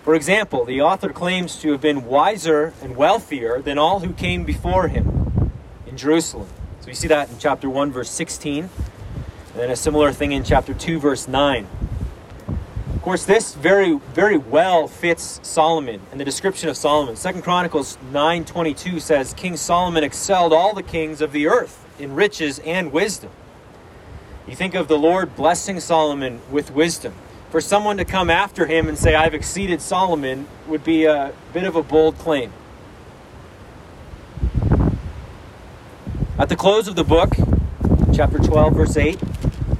For 0.03 0.15
example, 0.15 0.65
the 0.65 0.81
author 0.81 1.09
claims 1.09 1.57
to 1.57 1.71
have 1.73 1.81
been 1.81 2.05
wiser 2.05 2.73
and 2.81 2.95
wealthier 2.95 3.61
than 3.61 3.77
all 3.77 3.99
who 3.99 4.13
came 4.13 4.43
before 4.43 4.87
him 4.87 5.51
in 5.85 5.95
Jerusalem. 5.95 6.47
So 6.79 6.87
we 6.87 6.95
see 6.95 7.07
that 7.07 7.29
in 7.29 7.37
chapter 7.37 7.69
1, 7.69 7.91
verse 7.91 8.09
16, 8.09 8.63
and 8.63 8.71
then 9.53 9.69
a 9.69 9.75
similar 9.75 10.11
thing 10.11 10.31
in 10.31 10.43
chapter 10.43 10.73
2, 10.73 10.99
verse 10.99 11.27
9. 11.27 11.67
Of 12.95 13.01
course, 13.03 13.25
this 13.25 13.53
very, 13.53 13.99
very 14.13 14.37
well 14.37 14.87
fits 14.87 15.39
Solomon 15.43 16.01
and 16.11 16.19
the 16.19 16.25
description 16.25 16.69
of 16.69 16.77
Solomon. 16.77 17.15
Second 17.15 17.43
Chronicles 17.43 17.97
9.22 18.11 19.01
says, 19.01 19.35
King 19.35 19.55
Solomon 19.55 20.03
excelled 20.03 20.51
all 20.51 20.73
the 20.73 20.83
kings 20.83 21.21
of 21.21 21.31
the 21.31 21.47
earth 21.47 21.85
in 21.99 22.15
riches 22.15 22.57
and 22.59 22.91
wisdom. 22.91 23.29
You 24.47 24.55
think 24.55 24.73
of 24.73 24.87
the 24.87 24.97
Lord 24.97 25.35
blessing 25.35 25.79
Solomon 25.79 26.41
with 26.49 26.71
wisdom. 26.71 27.13
For 27.51 27.59
someone 27.59 27.97
to 27.97 28.05
come 28.05 28.29
after 28.29 28.65
him 28.65 28.87
and 28.87 28.97
say, 28.97 29.13
I've 29.13 29.33
exceeded 29.33 29.81
Solomon, 29.81 30.47
would 30.67 30.85
be 30.85 31.03
a 31.03 31.33
bit 31.51 31.65
of 31.65 31.75
a 31.75 31.83
bold 31.83 32.17
claim. 32.17 32.53
At 36.39 36.47
the 36.47 36.55
close 36.55 36.87
of 36.87 36.95
the 36.95 37.03
book, 37.03 37.33
chapter 38.15 38.39
12, 38.39 38.73
verse 38.73 38.95
8, 38.95 39.19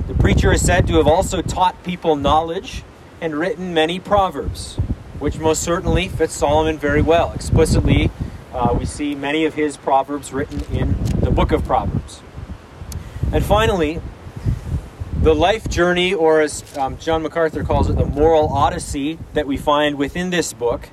the 0.09 0.13
preacher 0.19 0.51
is 0.51 0.61
said 0.61 0.85
to 0.87 0.95
have 0.95 1.07
also 1.07 1.41
taught 1.41 1.81
people 1.85 2.17
knowledge 2.17 2.83
and 3.21 3.39
written 3.39 3.73
many 3.73 4.01
proverbs, 4.01 4.75
which 5.19 5.39
most 5.39 5.63
certainly 5.63 6.09
fits 6.09 6.33
Solomon 6.33 6.77
very 6.77 7.01
well. 7.01 7.31
Explicitly, 7.31 8.11
uh, 8.53 8.75
we 8.77 8.83
see 8.83 9.15
many 9.15 9.45
of 9.45 9.53
his 9.53 9.77
proverbs 9.77 10.33
written 10.33 10.59
in 10.75 11.01
the 11.21 11.31
book 11.31 11.53
of 11.53 11.63
Proverbs. 11.63 12.21
And 13.31 13.45
finally, 13.45 14.01
the 15.21 15.35
life 15.35 15.69
journey, 15.69 16.15
or 16.15 16.41
as 16.41 16.63
um, 16.77 16.97
John 16.97 17.21
MacArthur 17.21 17.63
calls 17.63 17.87
it, 17.89 17.95
the 17.95 18.05
moral 18.05 18.49
odyssey 18.49 19.19
that 19.33 19.45
we 19.45 19.55
find 19.55 19.95
within 19.95 20.31
this 20.31 20.51
book, 20.51 20.89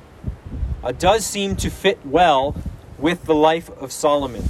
uh, 0.85 0.93
does 0.93 1.25
seem 1.25 1.57
to 1.57 1.71
fit 1.71 1.99
well 2.05 2.55
with 2.99 3.25
the 3.25 3.35
life 3.35 3.71
of 3.81 3.91
Solomon. 3.91 4.45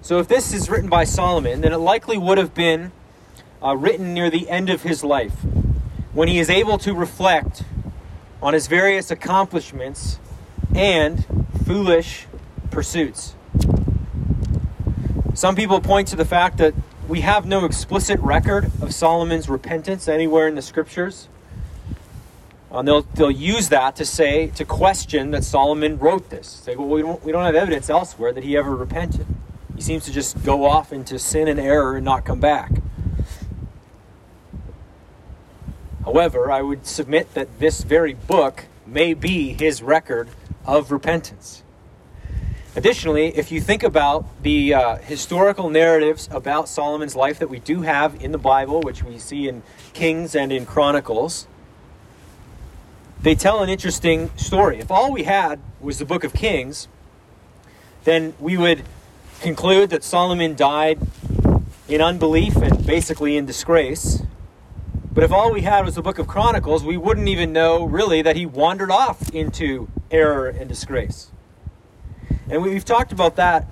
So, 0.00 0.18
if 0.18 0.28
this 0.28 0.54
is 0.54 0.70
written 0.70 0.88
by 0.88 1.04
Solomon, 1.04 1.60
then 1.60 1.72
it 1.72 1.78
likely 1.78 2.16
would 2.16 2.38
have 2.38 2.54
been 2.54 2.90
uh, 3.62 3.76
written 3.76 4.14
near 4.14 4.30
the 4.30 4.48
end 4.48 4.70
of 4.70 4.82
his 4.82 5.04
life, 5.04 5.34
when 6.14 6.28
he 6.28 6.38
is 6.38 6.48
able 6.48 6.78
to 6.78 6.94
reflect 6.94 7.64
on 8.40 8.54
his 8.54 8.66
various 8.66 9.10
accomplishments 9.10 10.18
and 10.74 11.26
foolish 11.66 12.26
pursuits. 12.70 13.34
Some 15.34 15.54
people 15.54 15.82
point 15.82 16.08
to 16.08 16.16
the 16.16 16.24
fact 16.24 16.56
that 16.58 16.72
we 17.08 17.20
have 17.20 17.46
no 17.46 17.64
explicit 17.64 18.18
record 18.20 18.66
of 18.82 18.92
Solomon's 18.92 19.48
repentance 19.48 20.08
anywhere 20.08 20.48
in 20.48 20.56
the 20.56 20.62
scriptures. 20.62 21.28
Uh, 22.70 22.82
they'll, 22.82 23.02
they'll 23.02 23.30
use 23.30 23.68
that 23.68 23.94
to 23.96 24.04
say, 24.04 24.48
to 24.48 24.64
question 24.64 25.30
that 25.30 25.44
Solomon 25.44 25.98
wrote 25.98 26.30
this. 26.30 26.48
Say, 26.48 26.74
well, 26.74 26.88
we 26.88 27.02
don't, 27.02 27.22
we 27.24 27.30
don't 27.30 27.44
have 27.44 27.54
evidence 27.54 27.88
elsewhere 27.88 28.32
that 28.32 28.42
he 28.42 28.56
ever 28.56 28.74
repented. 28.74 29.26
He 29.76 29.82
seems 29.82 30.04
to 30.06 30.12
just 30.12 30.42
go 30.44 30.64
off 30.64 30.92
into 30.92 31.18
sin 31.18 31.48
and 31.48 31.60
error 31.60 31.96
and 31.96 32.04
not 32.04 32.24
come 32.24 32.40
back. 32.40 32.72
However, 36.04 36.50
I 36.50 36.62
would 36.62 36.86
submit 36.86 37.34
that 37.34 37.60
this 37.60 37.82
very 37.82 38.14
book 38.14 38.64
may 38.84 39.14
be 39.14 39.52
his 39.52 39.82
record 39.82 40.28
of 40.64 40.90
repentance. 40.90 41.62
Additionally, 42.76 43.28
if 43.28 43.50
you 43.50 43.58
think 43.58 43.82
about 43.82 44.26
the 44.42 44.74
uh, 44.74 44.96
historical 44.96 45.70
narratives 45.70 46.28
about 46.30 46.68
Solomon's 46.68 47.16
life 47.16 47.38
that 47.38 47.48
we 47.48 47.58
do 47.58 47.80
have 47.80 48.22
in 48.22 48.32
the 48.32 48.38
Bible, 48.38 48.82
which 48.82 49.02
we 49.02 49.18
see 49.18 49.48
in 49.48 49.62
Kings 49.94 50.34
and 50.36 50.52
in 50.52 50.66
Chronicles, 50.66 51.46
they 53.22 53.34
tell 53.34 53.62
an 53.62 53.70
interesting 53.70 54.30
story. 54.36 54.78
If 54.78 54.90
all 54.90 55.10
we 55.10 55.22
had 55.22 55.58
was 55.80 55.98
the 55.98 56.04
book 56.04 56.22
of 56.22 56.34
Kings, 56.34 56.86
then 58.04 58.34
we 58.38 58.58
would 58.58 58.82
conclude 59.40 59.88
that 59.88 60.04
Solomon 60.04 60.54
died 60.54 60.98
in 61.88 62.02
unbelief 62.02 62.56
and 62.56 62.86
basically 62.86 63.38
in 63.38 63.46
disgrace. 63.46 64.22
But 65.14 65.24
if 65.24 65.32
all 65.32 65.50
we 65.50 65.62
had 65.62 65.86
was 65.86 65.94
the 65.94 66.02
book 66.02 66.18
of 66.18 66.26
Chronicles, 66.26 66.84
we 66.84 66.98
wouldn't 66.98 67.28
even 67.28 67.54
know 67.54 67.86
really 67.86 68.20
that 68.20 68.36
he 68.36 68.44
wandered 68.44 68.90
off 68.90 69.30
into 69.30 69.88
error 70.10 70.46
and 70.46 70.68
disgrace. 70.68 71.30
And 72.50 72.62
we've 72.62 72.84
talked 72.84 73.12
about 73.12 73.36
that 73.36 73.66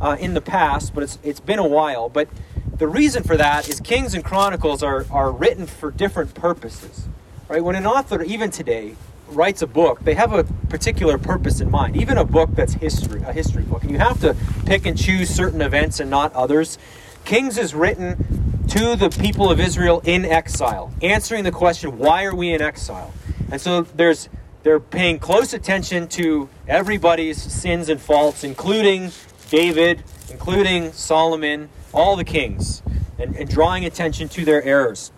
uh, 0.00 0.16
in 0.20 0.34
the 0.34 0.40
past, 0.40 0.94
but 0.94 1.02
it's, 1.02 1.18
it's 1.22 1.40
been 1.40 1.58
a 1.58 1.66
while. 1.66 2.08
But 2.08 2.28
the 2.76 2.88
reason 2.88 3.22
for 3.22 3.36
that 3.36 3.68
is 3.68 3.80
Kings 3.80 4.14
and 4.14 4.24
Chronicles 4.24 4.82
are, 4.82 5.06
are 5.10 5.30
written 5.30 5.66
for 5.66 5.90
different 5.90 6.34
purposes. 6.34 7.08
Right? 7.48 7.62
When 7.62 7.74
an 7.74 7.86
author, 7.86 8.22
even 8.22 8.50
today, 8.50 8.94
writes 9.28 9.62
a 9.62 9.66
book, 9.66 10.00
they 10.00 10.14
have 10.14 10.32
a 10.32 10.44
particular 10.68 11.18
purpose 11.18 11.60
in 11.60 11.70
mind. 11.70 11.96
Even 11.96 12.18
a 12.18 12.24
book 12.24 12.50
that's 12.54 12.74
history, 12.74 13.22
a 13.22 13.32
history 13.32 13.62
book, 13.62 13.82
and 13.82 13.90
you 13.90 13.98
have 13.98 14.20
to 14.20 14.36
pick 14.66 14.86
and 14.86 14.98
choose 14.98 15.28
certain 15.28 15.60
events 15.60 16.00
and 16.00 16.10
not 16.10 16.32
others. 16.34 16.78
Kings 17.24 17.58
is 17.58 17.74
written 17.74 18.64
to 18.68 18.96
the 18.96 19.10
people 19.10 19.50
of 19.50 19.60
Israel 19.60 20.00
in 20.04 20.24
exile, 20.24 20.92
answering 21.02 21.44
the 21.44 21.52
question, 21.52 21.98
why 21.98 22.24
are 22.24 22.34
we 22.34 22.52
in 22.52 22.62
exile? 22.62 23.12
And 23.50 23.60
so 23.60 23.82
there's 23.82 24.28
they're 24.62 24.80
paying 24.80 25.18
close 25.18 25.52
attention 25.54 26.08
to 26.08 26.48
everybody's 26.68 27.40
sins 27.40 27.88
and 27.88 28.00
faults, 28.00 28.44
including 28.44 29.10
David, 29.48 30.02
including 30.30 30.92
Solomon, 30.92 31.68
all 31.92 32.16
the 32.16 32.24
kings, 32.24 32.82
and, 33.18 33.34
and 33.36 33.48
drawing 33.48 33.84
attention 33.84 34.28
to 34.30 34.44
their 34.44 34.62
errors. 34.62 35.12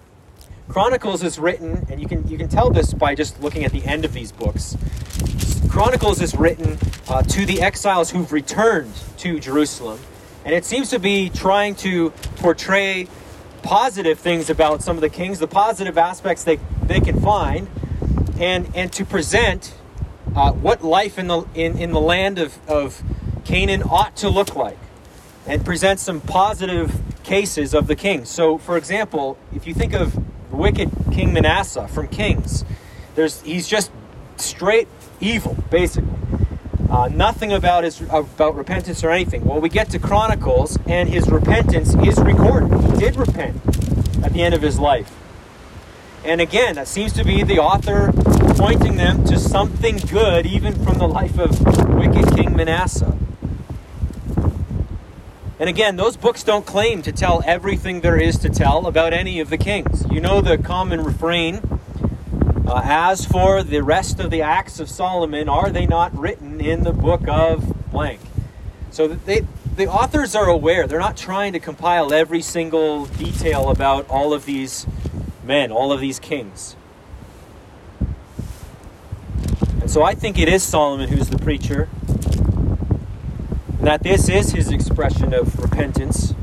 Chronicles 0.69 1.23
is 1.23 1.39
written, 1.39 1.87
and 1.91 2.01
you 2.01 2.07
can 2.07 2.27
you 2.29 2.39
can 2.39 2.49
tell 2.49 2.71
this 2.71 2.95
by 2.95 3.15
just 3.15 3.41
looking 3.43 3.65
at 3.65 3.73
the 3.73 3.85
end 3.85 4.05
of 4.05 4.13
these 4.13 4.33
books. 4.33 4.77
Chronicles 5.69 6.21
is 6.21 6.35
written 6.35 6.79
uh, 7.09 7.23
to 7.23 7.45
the 7.45 7.61
exiles 7.63 8.11
who've 8.11 8.31
returned 8.31 8.93
to 9.19 9.41
Jerusalem, 9.41 9.99
and 10.45 10.55
it 10.55 10.65
seems 10.65 10.89
to 10.91 10.99
be 10.99 11.31
trying 11.31 11.75
to 11.77 12.11
portray 12.37 13.09
positive 13.63 14.19
things 14.19 14.51
about 14.51 14.83
some 14.83 14.97
of 14.97 15.01
the 15.01 15.09
kings, 15.09 15.39
the 15.39 15.47
positive 15.47 15.97
aspects 15.97 16.45
they, 16.45 16.59
they 16.85 17.01
can 17.01 17.21
find, 17.21 17.69
and 18.43 18.69
and 18.75 18.93
to 18.93 19.05
present 19.05 19.73
uh, 20.35 20.53
what 20.53 20.83
life 20.83 21.19
in 21.19 21.29
the 21.29 21.47
in, 21.55 21.79
in 21.79 21.93
the 21.93 22.01
land 22.01 22.39
of, 22.39 22.59
of 22.69 23.03
Canaan 23.45 23.83
ought 23.85 24.17
to 24.17 24.29
look 24.29 24.57
like, 24.57 24.79
and 25.47 25.65
present 25.65 26.01
some 26.01 26.21
positive 26.21 27.01
cases 27.23 27.73
of 27.73 27.87
the 27.87 27.95
kings. 27.95 28.29
So, 28.29 28.59
for 28.59 28.77
example, 28.77 29.39
if 29.55 29.67
you 29.67 29.75
think 29.75 29.95
of 29.95 30.21
wicked 30.53 30.91
King 31.13 31.33
Manasseh 31.33 31.87
from 31.89 32.09
Kings, 32.09 32.65
there's 33.15 33.41
he's 33.43 33.69
just 33.69 33.93
straight 34.37 34.89
evil, 35.21 35.57
basically. 35.71 36.11
Uh, 36.91 37.09
nothing 37.09 37.53
about 37.53 37.85
his 37.85 38.03
about 38.11 38.57
repentance 38.57 39.05
or 39.05 39.11
anything. 39.11 39.45
Well, 39.45 39.61
we 39.61 39.69
get 39.69 39.89
to 39.91 39.99
Chronicles, 39.99 40.79
and 40.87 41.09
his 41.09 41.31
repentance 41.31 41.95
is 41.95 42.19
recorded. 42.19 42.79
He 42.81 42.99
did 42.99 43.17
repent 43.17 43.57
at 44.25 44.33
the 44.33 44.43
end 44.43 44.53
of 44.53 44.63
his 44.63 44.79
life. 44.79 45.22
And 46.25 46.41
again, 46.41 46.77
that 46.77 46.89
seems 46.89 47.13
to 47.15 47.25
be 47.25 47.43
the 47.43 47.59
author 47.59 48.13
pointing 48.57 48.97
them 48.97 49.25
to 49.25 49.39
something 49.39 49.97
good, 49.97 50.47
even 50.47 50.75
from 50.85 50.99
the 50.99 51.09
life 51.09 51.39
of 51.39 51.61
wicked 51.95 52.37
King 52.37 52.57
Manasseh. 52.57 53.17
And 55.59 55.69
again, 55.69 55.97
those 55.97 56.17
books 56.17 56.43
don't 56.43 56.67
claim 56.67 57.03
to 57.03 57.13
tell 57.13 57.43
everything 57.47 58.01
there 58.01 58.17
is 58.17 58.39
to 58.39 58.49
tell 58.49 58.87
about 58.87 59.13
any 59.13 59.41
of 59.41 59.51
the 59.51 59.59
kings. 59.59 60.05
You 60.11 60.21
know 60.21 60.41
the 60.41 60.59
common 60.59 61.03
refrain 61.03 61.61
uh, 62.73 62.81
As 62.85 63.27
for 63.27 63.63
the 63.63 63.83
rest 63.83 64.19
of 64.19 64.31
the 64.31 64.41
acts 64.41 64.81
of 64.81 64.89
Solomon, 64.89 65.47
are 65.47 65.69
they 65.69 65.85
not 65.85 66.17
written 66.17 66.59
in 66.59 66.85
the 66.85 66.93
book 66.93 67.29
of 67.29 67.91
blank? 67.91 68.21
So 68.91 69.09
they, 69.09 69.47
the 69.77 69.89
authors 69.89 70.35
are 70.35 70.49
aware. 70.49 70.87
They're 70.87 70.99
not 70.99 71.17
trying 71.17 71.53
to 71.53 71.61
compile 71.61 72.15
every 72.15 72.41
single 72.41 73.05
detail 73.07 73.69
about 73.69 74.09
all 74.09 74.33
of 74.33 74.47
these 74.47 74.87
men, 75.45 75.73
all 75.73 75.93
of 75.93 76.01
these 76.01 76.19
kings. 76.19 76.77
And 79.81 79.91
so 79.91 80.03
I 80.03 80.15
think 80.15 80.39
it 80.39 80.49
is 80.49 80.63
Solomon 80.63 81.09
who's 81.09 81.29
the 81.29 81.39
preacher, 81.39 81.89
and 83.79 83.87
that 83.87 84.03
this 84.03 84.29
is 84.29 84.53
his 84.53 84.71
expression 84.71 85.35
of 85.35 85.59
repentance. 85.59 86.35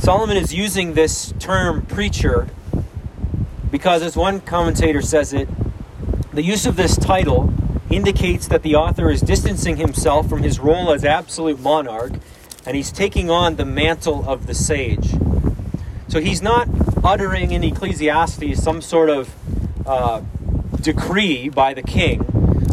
Solomon 0.00 0.36
is 0.36 0.54
using 0.54 0.94
this 0.94 1.32
term 1.38 1.84
preacher 1.86 2.48
because, 3.70 4.02
as 4.02 4.16
one 4.16 4.40
commentator 4.40 5.02
says 5.02 5.32
it, 5.32 5.48
the 6.32 6.42
use 6.42 6.66
of 6.66 6.76
this 6.76 6.96
title 6.96 7.52
indicates 7.90 8.48
that 8.48 8.62
the 8.62 8.74
author 8.74 9.10
is 9.10 9.20
distancing 9.20 9.76
himself 9.76 10.28
from 10.28 10.42
his 10.42 10.58
role 10.58 10.92
as 10.92 11.04
absolute 11.04 11.60
monarch 11.60 12.12
and 12.66 12.76
he's 12.76 12.92
taking 12.92 13.30
on 13.30 13.56
the 13.56 13.64
mantle 13.64 14.28
of 14.28 14.46
the 14.46 14.54
sage. 14.54 15.14
So 16.08 16.20
he's 16.20 16.40
not 16.40 16.68
uttering 17.04 17.52
in 17.52 17.62
Ecclesiastes 17.62 18.62
some 18.62 18.80
sort 18.80 19.10
of 19.10 19.34
uh, 19.86 20.22
decree 20.80 21.50
by 21.50 21.74
the 21.74 21.82
king. 21.82 22.22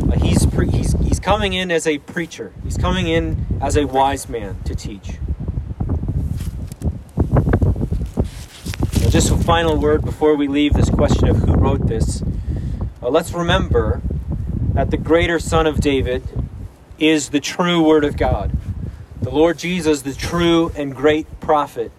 Uh, 0.10 0.18
he's, 0.18 0.46
pre- 0.46 0.70
he's, 0.70 0.94
he's 1.00 1.20
coming 1.20 1.52
in 1.54 1.70
as 1.70 1.86
a 1.86 1.98
preacher, 2.00 2.54
he's 2.64 2.78
coming 2.78 3.08
in 3.08 3.46
as 3.62 3.76
a 3.76 3.86
wise 3.86 4.30
man 4.30 4.62
to 4.64 4.74
teach. 4.74 5.18
Now, 9.02 9.10
just 9.10 9.32
a 9.32 9.38
final 9.38 9.78
word 9.78 10.06
before 10.06 10.36
we 10.36 10.48
leave 10.48 10.74
this 10.74 10.90
question 10.90 11.28
of 11.28 11.38
who 11.38 11.54
wrote 11.54 11.88
this. 11.88 12.22
Uh, 13.02 13.10
let's 13.10 13.34
remember 13.34 14.02
that 14.74 14.92
the 14.92 14.98
greater 14.98 15.40
Son 15.40 15.68
of 15.68 15.82
David 15.82 16.24
is 17.00 17.30
the 17.30 17.42
true 17.42 17.84
Word 17.84 18.06
of 18.06 18.16
God. 18.16 18.52
The 19.22 19.30
Lord 19.30 19.58
Jesus, 19.58 20.04
the 20.04 20.14
true 20.14 20.72
and 20.76 20.96
great 20.96 21.40
prophet. 21.40 21.92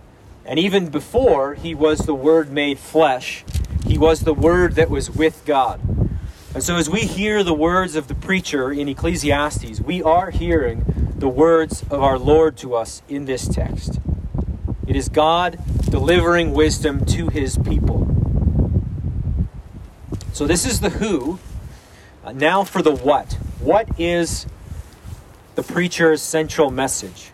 And 0.47 0.61
even 0.61 0.91
before 0.91 1.55
he 1.55 1.75
was 1.75 2.01
the 2.01 2.15
Word 2.15 2.53
made 2.53 2.79
flesh, 2.79 3.45
he 3.85 3.99
was 3.99 4.21
the 4.21 4.33
Word 4.33 4.77
that 4.77 4.89
was 4.89 5.11
with 5.11 5.45
God. 5.45 5.81
And 6.55 6.63
so, 6.63 6.77
as 6.77 6.89
we 6.89 7.01
hear 7.01 7.43
the 7.43 7.53
words 7.53 7.97
of 7.97 8.07
the 8.07 8.15
preacher 8.15 8.73
in 8.73 8.89
Ecclesiastes, 8.89 9.81
we 9.81 10.03
are 10.03 10.31
hearing 10.31 11.13
the 11.17 11.29
words 11.29 11.83
of 11.91 12.03
our 12.03 12.19
Lord 12.19 12.57
to 12.59 12.75
us 12.75 13.03
in 13.09 13.25
this 13.25 13.49
text. 13.49 13.99
It 14.87 14.95
is 14.95 15.09
God 15.09 15.59
delivering 15.91 16.53
wisdom 16.53 17.05
to 17.07 17.29
his 17.29 17.59
people. 17.59 18.07
So, 20.33 20.47
this 20.47 20.65
is 20.65 20.81
the 20.81 20.91
who. 20.91 21.41
Uh, 22.25 22.33
now, 22.33 22.63
for 22.63 22.83
the 22.83 22.95
what. 22.95 23.35
What 23.61 23.89
is 23.99 24.47
the 25.57 25.63
preacher's 25.63 26.23
central 26.23 26.71
message? 26.71 27.33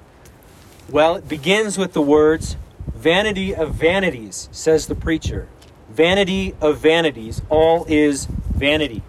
Well, 0.88 1.16
it 1.16 1.28
begins 1.28 1.78
with 1.78 1.92
the 1.92 2.02
words, 2.02 2.56
Vanity 3.02 3.52
of 3.52 3.74
vanities, 3.74 4.48
says 4.52 4.86
the 4.86 4.94
preacher. 4.94 5.48
Vanity 5.90 6.54
of 6.60 6.78
vanities, 6.78 7.42
all 7.48 7.84
is 7.88 8.26
vanity. 8.26 9.02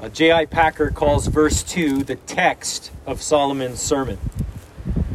Uh, 0.00 0.08
J.I. 0.08 0.46
Packer 0.46 0.90
calls 0.90 1.28
verse 1.28 1.62
2 1.62 2.02
the 2.02 2.16
text 2.16 2.90
of 3.06 3.22
Solomon's 3.22 3.80
sermon, 3.80 4.18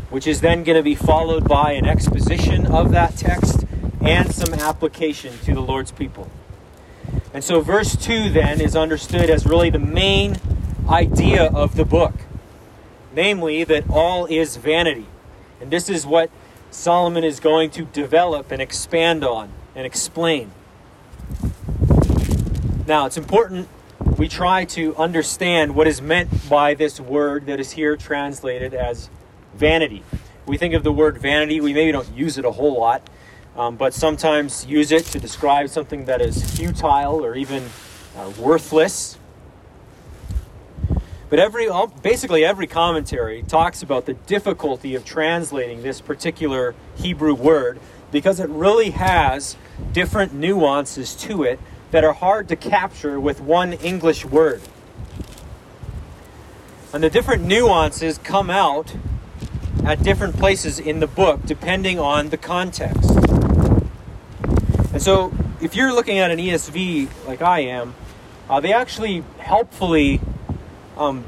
which 0.10 0.26
is 0.26 0.39
then 0.39 0.63
going 0.63 0.78
to 0.78 0.82
be 0.82 0.96
followed 0.96 1.50
by 1.50 1.74
an 1.74 1.86
exposition 1.86 2.65
of 2.65 2.92
that 2.92 3.18
text 3.18 3.65
and 4.00 4.34
some 4.34 4.54
application 4.54 5.38
to 5.39 5.54
the 5.54 5.62
Lord's 5.62 5.92
people. 5.92 6.32
And 7.34 7.44
so, 7.44 7.60
verse 7.60 7.98
2 7.98 8.30
then 8.30 8.62
is 8.62 8.78
understood 8.78 9.30
as 9.30 9.46
really 9.46 9.70
the 9.70 9.80
main 9.80 10.38
idea 10.88 11.44
of 11.44 11.76
the 11.76 11.84
book 11.84 12.13
namely, 13.13 13.63
that 13.65 13.89
all 13.89 14.26
is 14.28 14.56
vanity. 14.56 15.06
And 15.60 15.72
this 15.72 15.89
is 15.89 16.06
what 16.06 16.30
Solomon 16.71 17.23
is 17.23 17.39
going 17.39 17.71
to 17.71 17.86
develop 17.86 18.51
and 18.51 18.62
expand 18.62 19.23
on 19.23 19.49
and 19.75 19.86
explain. 19.86 20.51
Now, 22.86 23.05
it's 23.05 23.17
important 23.17 23.67
we 24.17 24.27
try 24.27 24.65
to 24.65 24.95
understand 24.97 25.75
what 25.75 25.88
is 25.88 26.01
meant 26.01 26.49
by 26.49 26.73
this 26.73 26.99
word 26.99 27.45
that 27.45 27.60
is 27.60 27.71
here 27.71 27.95
translated 27.95 28.73
as 28.73 29.10
vanity. 29.55 30.03
We 30.45 30.58
think 30.58 30.73
of 30.73 30.84
the 30.84 30.91
word 30.91 31.17
vanity, 31.17 31.62
we 31.62 31.73
maybe 31.73 31.91
don't 31.91 32.12
use 32.13 32.38
it 32.38 32.45
a 32.45 32.51
whole 32.51 32.79
lot, 32.79 33.10
um, 33.55 33.75
but 33.75 33.93
sometimes 33.93 34.65
use 34.65 34.91
it 34.91 35.05
to 35.08 35.19
describe 35.19 35.69
something 35.69 36.05
that 36.05 36.21
is 36.21 36.55
futile 36.58 37.23
or 37.23 37.36
even 37.36 37.69
uh, 38.17 38.32
worthless. 38.39 39.17
But 41.30 41.38
every, 41.38 41.70
basically 42.02 42.44
every 42.44 42.65
commentary 42.65 43.44
talks 43.44 43.84
about 43.84 44.06
the 44.06 44.13
difficulty 44.13 44.96
of 44.96 45.06
translating 45.06 45.84
this 45.84 46.02
particular 46.02 46.74
Hebrew 46.96 47.36
word 47.36 47.80
because 48.12 48.39
it 48.39 48.50
really 48.50 48.89
has 48.92 49.56
different 49.94 50.34
nuances 50.34 51.13
to 51.15 51.44
it 51.44 51.60
that 51.92 52.04
are 52.04 52.13
hard 52.13 52.48
to 52.50 52.56
capture 52.56 53.20
with 53.20 53.39
one 53.42 53.74
English 53.74 54.26
word. 54.26 54.62
And 56.92 57.04
the 57.04 57.10
different 57.10 57.44
nuances 57.44 58.18
come 58.18 58.50
out 58.50 58.96
at 59.86 60.02
different 60.02 60.36
places 60.36 60.80
in 60.80 61.00
the 61.00 61.08
book 61.08 61.46
depending 61.46 62.00
on 62.00 62.30
the 62.30 62.38
context. 62.38 63.12
And 64.92 65.02
so, 65.02 65.32
if 65.62 65.76
you're 65.76 65.94
looking 65.94 66.18
at 66.18 66.32
an 66.32 66.39
ESV 66.39 67.10
like 67.28 67.44
I 67.44 67.60
am, 67.60 67.94
uh, 68.50 68.60
they 68.60 68.74
actually 68.74 69.24
helpfully 69.38 70.20
um, 71.00 71.24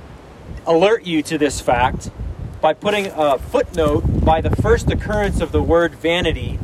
alert 0.68 1.04
you 1.06 1.24
to 1.24 1.38
this 1.38 1.62
fact 1.62 2.12
by 2.60 2.74
putting 2.74 3.08
a 3.08 3.40
footnote 3.40 4.02
by 4.24 4.42
the 4.42 4.56
first 4.58 4.92
occurrence 4.92 5.42
of 5.42 5.52
the 5.52 5.64
word 5.64 5.96
vanity 5.96 6.60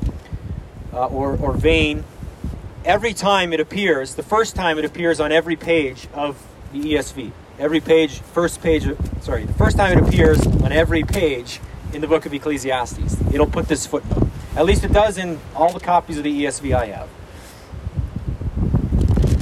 uh, 0.93 1.07
or, 1.07 1.35
or 1.37 1.53
vain 1.53 2.03
every 2.85 3.13
time 3.13 3.51
it 3.51 3.59
appears, 3.59 4.15
the 4.15 4.23
first 4.23 4.55
time 4.55 4.77
it 4.77 4.85
appears 4.85 5.19
on 5.19 5.31
every 5.31 5.55
page 5.55 6.07
of 6.13 6.45
the 6.71 6.79
ESV. 6.79 7.31
Every 7.59 7.79
page, 7.79 8.19
first 8.19 8.61
page, 8.61 8.85
sorry, 9.21 9.45
the 9.45 9.53
first 9.53 9.77
time 9.77 9.97
it 9.97 10.07
appears 10.07 10.45
on 10.45 10.71
every 10.71 11.03
page 11.03 11.59
in 11.93 12.01
the 12.01 12.07
book 12.07 12.25
of 12.25 12.33
Ecclesiastes. 12.33 13.17
It'll 13.33 13.47
put 13.47 13.67
this 13.67 13.87
footnote. 13.87 14.29
At 14.55 14.65
least 14.65 14.83
it 14.83 14.93
does 14.93 15.17
in 15.17 15.39
all 15.55 15.73
the 15.73 15.79
copies 15.79 16.17
of 16.17 16.23
the 16.23 16.43
ESV 16.43 16.75
I 16.75 16.85
have. 16.87 17.09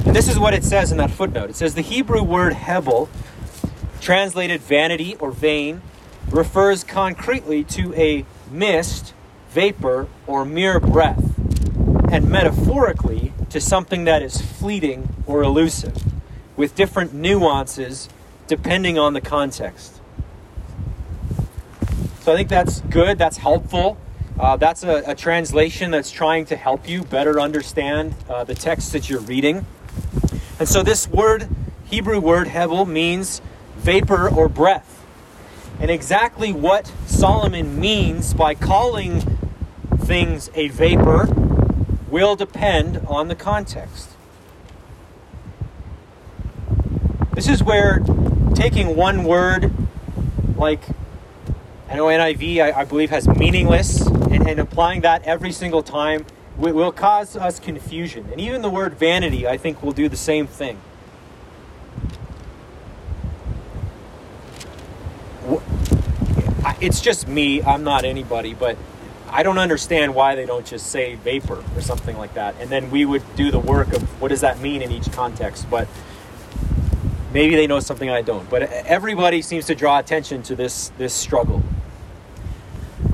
And 0.06 0.14
this 0.14 0.28
is 0.28 0.38
what 0.38 0.54
it 0.54 0.64
says 0.64 0.92
in 0.92 0.98
that 0.98 1.10
footnote. 1.10 1.50
It 1.50 1.56
says 1.56 1.74
the 1.74 1.82
Hebrew 1.82 2.22
word 2.22 2.54
hebel, 2.54 3.08
translated 4.06 4.60
vanity 4.60 5.16
or 5.16 5.32
vain, 5.32 5.82
refers 6.30 6.84
concretely 6.84 7.64
to 7.64 7.92
a 7.94 8.24
mist, 8.48 9.12
vapor, 9.50 10.06
or 10.28 10.44
mere 10.44 10.78
breath, 10.78 11.36
and 12.12 12.30
metaphorically 12.30 13.32
to 13.50 13.60
something 13.60 14.04
that 14.04 14.22
is 14.22 14.40
fleeting 14.40 15.08
or 15.26 15.42
elusive, 15.42 16.04
with 16.56 16.72
different 16.76 17.12
nuances 17.12 18.08
depending 18.46 18.96
on 18.96 19.12
the 19.12 19.20
context. 19.20 20.00
So 22.20 22.32
I 22.32 22.36
think 22.36 22.48
that's 22.48 22.82
good, 22.82 23.18
that's 23.18 23.38
helpful. 23.38 23.98
Uh, 24.38 24.56
that's 24.56 24.84
a, 24.84 25.02
a, 25.04 25.16
translation 25.16 25.90
that's 25.90 26.12
trying 26.12 26.44
to 26.44 26.54
help 26.54 26.88
you 26.88 27.02
better 27.02 27.40
understand 27.40 28.14
uh, 28.28 28.44
the 28.44 28.54
text 28.54 28.92
that 28.92 29.10
you're 29.10 29.18
reading. 29.18 29.66
And 30.60 30.68
so 30.68 30.84
this 30.84 31.08
word, 31.08 31.48
Hebrew 31.86 32.20
word 32.20 32.46
hevel, 32.46 32.86
means 32.86 33.40
vapor 33.86 34.28
or 34.28 34.48
breath. 34.48 35.06
And 35.78 35.92
exactly 35.92 36.52
what 36.52 36.92
Solomon 37.06 37.78
means 37.78 38.34
by 38.34 38.52
calling 38.56 39.38
things 39.98 40.50
a 40.56 40.66
vapor 40.66 41.28
will 42.08 42.34
depend 42.34 42.98
on 43.06 43.28
the 43.28 43.36
context. 43.36 44.10
This 47.32 47.48
is 47.48 47.62
where 47.62 48.00
taking 48.56 48.96
one 48.96 49.22
word, 49.22 49.72
like 50.56 50.80
I 51.88 51.94
know 51.94 52.06
NIV, 52.06 52.60
I, 52.60 52.80
I 52.80 52.84
believe, 52.84 53.10
has 53.10 53.28
meaningless, 53.28 54.04
and, 54.04 54.48
and, 54.48 54.58
applying 54.58 55.02
that 55.02 55.22
every 55.22 55.52
single 55.52 55.84
time 55.84 56.26
will, 56.56 56.72
will 56.72 56.90
cause 56.90 57.36
us 57.36 57.60
confusion. 57.60 58.26
And 58.32 58.40
even 58.40 58.62
the 58.62 58.70
word 58.70 58.94
vanity, 58.94 59.46
I 59.46 59.56
think, 59.56 59.80
will 59.80 59.92
do 59.92 60.08
the 60.08 60.16
same 60.16 60.48
thing. 60.48 60.80
It's 66.80 67.00
just 67.00 67.28
me, 67.28 67.62
I'm 67.62 67.84
not 67.84 68.04
anybody, 68.04 68.54
but 68.54 68.76
I 69.28 69.42
don't 69.42 69.58
understand 69.58 70.14
why 70.14 70.34
they 70.34 70.46
don't 70.46 70.64
just 70.64 70.86
say 70.88 71.16
vapor 71.16 71.62
or 71.74 71.80
something 71.80 72.16
like 72.16 72.34
that. 72.34 72.54
And 72.60 72.70
then 72.70 72.90
we 72.90 73.04
would 73.04 73.22
do 73.36 73.50
the 73.50 73.58
work 73.58 73.92
of 73.92 74.02
what 74.20 74.28
does 74.28 74.40
that 74.40 74.60
mean 74.60 74.82
in 74.82 74.90
each 74.92 75.10
context. 75.12 75.68
But 75.68 75.88
maybe 77.32 77.56
they 77.56 77.66
know 77.66 77.80
something 77.80 78.08
I 78.08 78.22
don't. 78.22 78.48
But 78.48 78.62
everybody 78.62 79.42
seems 79.42 79.66
to 79.66 79.74
draw 79.74 79.98
attention 79.98 80.42
to 80.44 80.56
this, 80.56 80.90
this 80.96 81.12
struggle. 81.12 81.62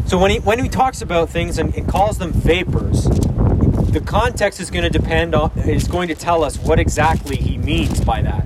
So 0.07 0.19
when 0.19 0.31
he, 0.31 0.39
when 0.41 0.63
he 0.63 0.69
talks 0.69 1.01
about 1.01 1.31
things 1.31 1.59
and, 1.59 1.75
and 1.75 1.89
calls 1.89 2.19
them 2.19 2.33
vapors, 2.33 3.05
the 3.05 4.03
context 4.05 4.61
is 4.61 4.71
going 4.71 4.85
to 4.85 4.91
depend 4.91 5.35
on, 5.35 5.51
is 5.59 5.89
going 5.89 6.09
to 6.09 6.15
tell 6.15 6.45
us 6.45 6.59
what 6.59 6.79
exactly 6.79 7.37
he 7.37 7.59
means 7.59 8.01
by 8.01 8.23
that, 8.23 8.45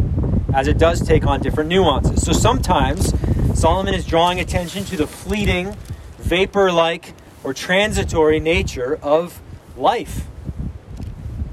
as 0.57 0.67
it 0.67 0.79
does 0.79 1.07
take 1.07 1.27
on 1.27 1.39
different 1.43 1.69
nuances. 1.69 2.25
So 2.25 2.33
sometimes 2.33 3.13
Solomon 3.55 3.93
is 3.93 4.07
drawing 4.07 4.41
attention 4.41 4.87
to 4.87 4.97
the 4.97 5.07
fleeting, 5.07 5.77
vapor 6.19 6.73
like, 6.73 7.13
or 7.45 7.53
transitory 7.53 8.41
nature 8.41 8.99
of 9.03 9.39
life. 9.77 10.27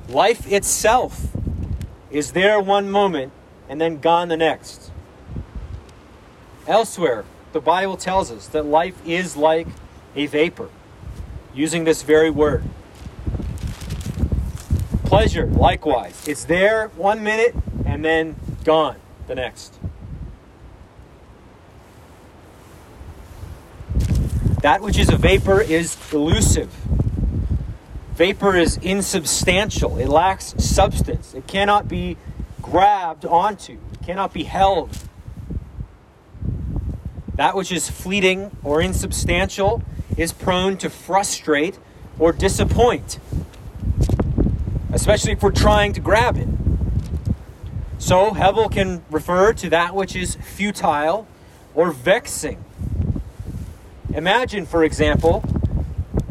Life 0.08 0.50
itself 0.50 1.28
is 2.12 2.32
there 2.32 2.62
one 2.62 2.89
moment 2.89 3.34
and 3.68 3.82
then 3.82 4.00
gone 4.00 4.30
the 4.30 4.38
next. 4.38 4.89
Elsewhere, 6.66 7.26
the 7.52 7.60
Bible 7.60 7.98
tells 7.98 8.32
us 8.32 8.48
that 8.48 8.66
life 8.66 8.96
is 9.06 9.36
like 9.36 9.68
a 10.16 10.28
vapor, 10.28 10.70
using 11.54 11.84
this 11.84 12.04
very 12.04 12.30
word. 12.30 12.63
Pleasure, 15.04 15.48
likewise, 15.48 16.26
it's 16.26 16.46
there 16.46 16.88
one 16.96 17.22
minute 17.22 17.54
and 17.86 18.06
then 18.06 18.38
gone 18.63 18.97
the 19.28 19.36
next. 19.36 19.73
That 24.62 24.82
which 24.82 24.97
is 24.97 25.10
a 25.10 25.17
vapor 25.17 25.62
is 25.62 25.97
elusive. 26.13 26.69
Vapor 28.15 28.56
is 28.56 28.78
insubstantial. 28.78 29.97
It 29.97 30.08
lacks 30.08 30.54
substance. 30.58 31.34
It 31.34 31.47
cannot 31.47 31.88
be 31.88 32.15
grabbed 32.62 33.26
onto. 33.26 33.73
It 33.73 34.06
cannot 34.06 34.34
be 34.34 34.43
held. 34.43 34.97
That 37.36 37.56
which 37.56 37.71
is 37.71 37.89
fleeting 37.89 38.56
or 38.63 38.82
insubstantial 38.82 39.84
is 40.15 40.32
prone 40.32 40.78
to 40.78 40.89
frustrate 40.89 41.78
or 42.19 42.32
disappoint, 42.32 43.19
especially 44.91 45.32
if 45.32 45.41
we're 45.41 45.52
trying 45.52 45.93
to 45.93 45.99
grab 45.99 46.38
it. 46.38 46.47
So, 48.04 48.32
Hevel 48.32 48.70
can 48.70 49.02
refer 49.10 49.54
to 49.54 49.70
that 49.70 49.96
which 49.96 50.13
is 50.13 50.36
futile 50.36 51.26
or 51.74 51.92
vexing. 51.92 52.62
Imagine, 54.13 54.66
for 54.66 54.84
example, 54.84 55.42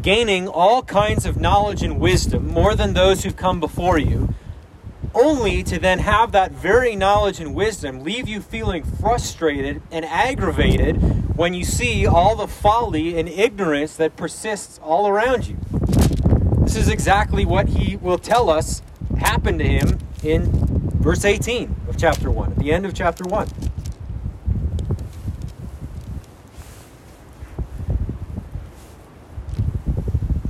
gaining 0.03 0.47
all 0.47 0.83
kinds 0.83 1.25
of 1.25 1.37
knowledge 1.37 1.81
and 1.81 1.99
wisdom, 1.99 2.47
more 2.47 2.75
than 2.75 2.93
those 2.93 3.23
who've 3.23 3.35
come 3.35 3.59
before 3.59 3.97
you, 3.97 4.35
only 5.15 5.63
to 5.63 5.79
then 5.79 5.97
have 5.97 6.31
that 6.31 6.51
very 6.51 6.95
knowledge 6.95 7.39
and 7.39 7.55
wisdom 7.55 8.03
leave 8.03 8.27
you 8.27 8.39
feeling 8.39 8.83
frustrated 8.83 9.81
and 9.89 10.05
aggravated 10.05 11.35
when 11.35 11.55
you 11.55 11.65
see 11.65 12.05
all 12.05 12.35
the 12.35 12.47
folly 12.47 13.17
and 13.17 13.27
ignorance 13.27 13.95
that 13.95 14.15
persists 14.15 14.79
all 14.83 15.07
around 15.07 15.47
you. 15.47 15.57
This 16.59 16.75
is 16.75 16.87
exactly 16.87 17.45
what 17.45 17.69
he 17.69 17.95
will 17.95 18.19
tell 18.19 18.51
us 18.51 18.83
happened 19.17 19.57
to 19.57 19.65
him 19.65 19.97
in 20.21 20.72
verse 21.03 21.25
18 21.25 21.75
of 21.89 21.97
chapter 21.97 22.31
1, 22.31 22.53
at 22.53 22.59
the 22.59 22.71
end 22.71 22.85
of 22.85 22.93
chapter 22.93 23.25
1. 23.25 23.49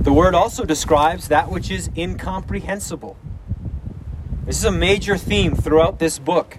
The 0.00 0.12
word 0.12 0.36
also 0.36 0.64
describes 0.64 1.26
that 1.26 1.50
which 1.50 1.72
is 1.72 1.90
incomprehensible. 1.96 3.16
This 4.44 4.58
is 4.58 4.64
a 4.64 4.70
major 4.70 5.16
theme 5.16 5.56
throughout 5.56 5.98
this 5.98 6.20
book 6.20 6.58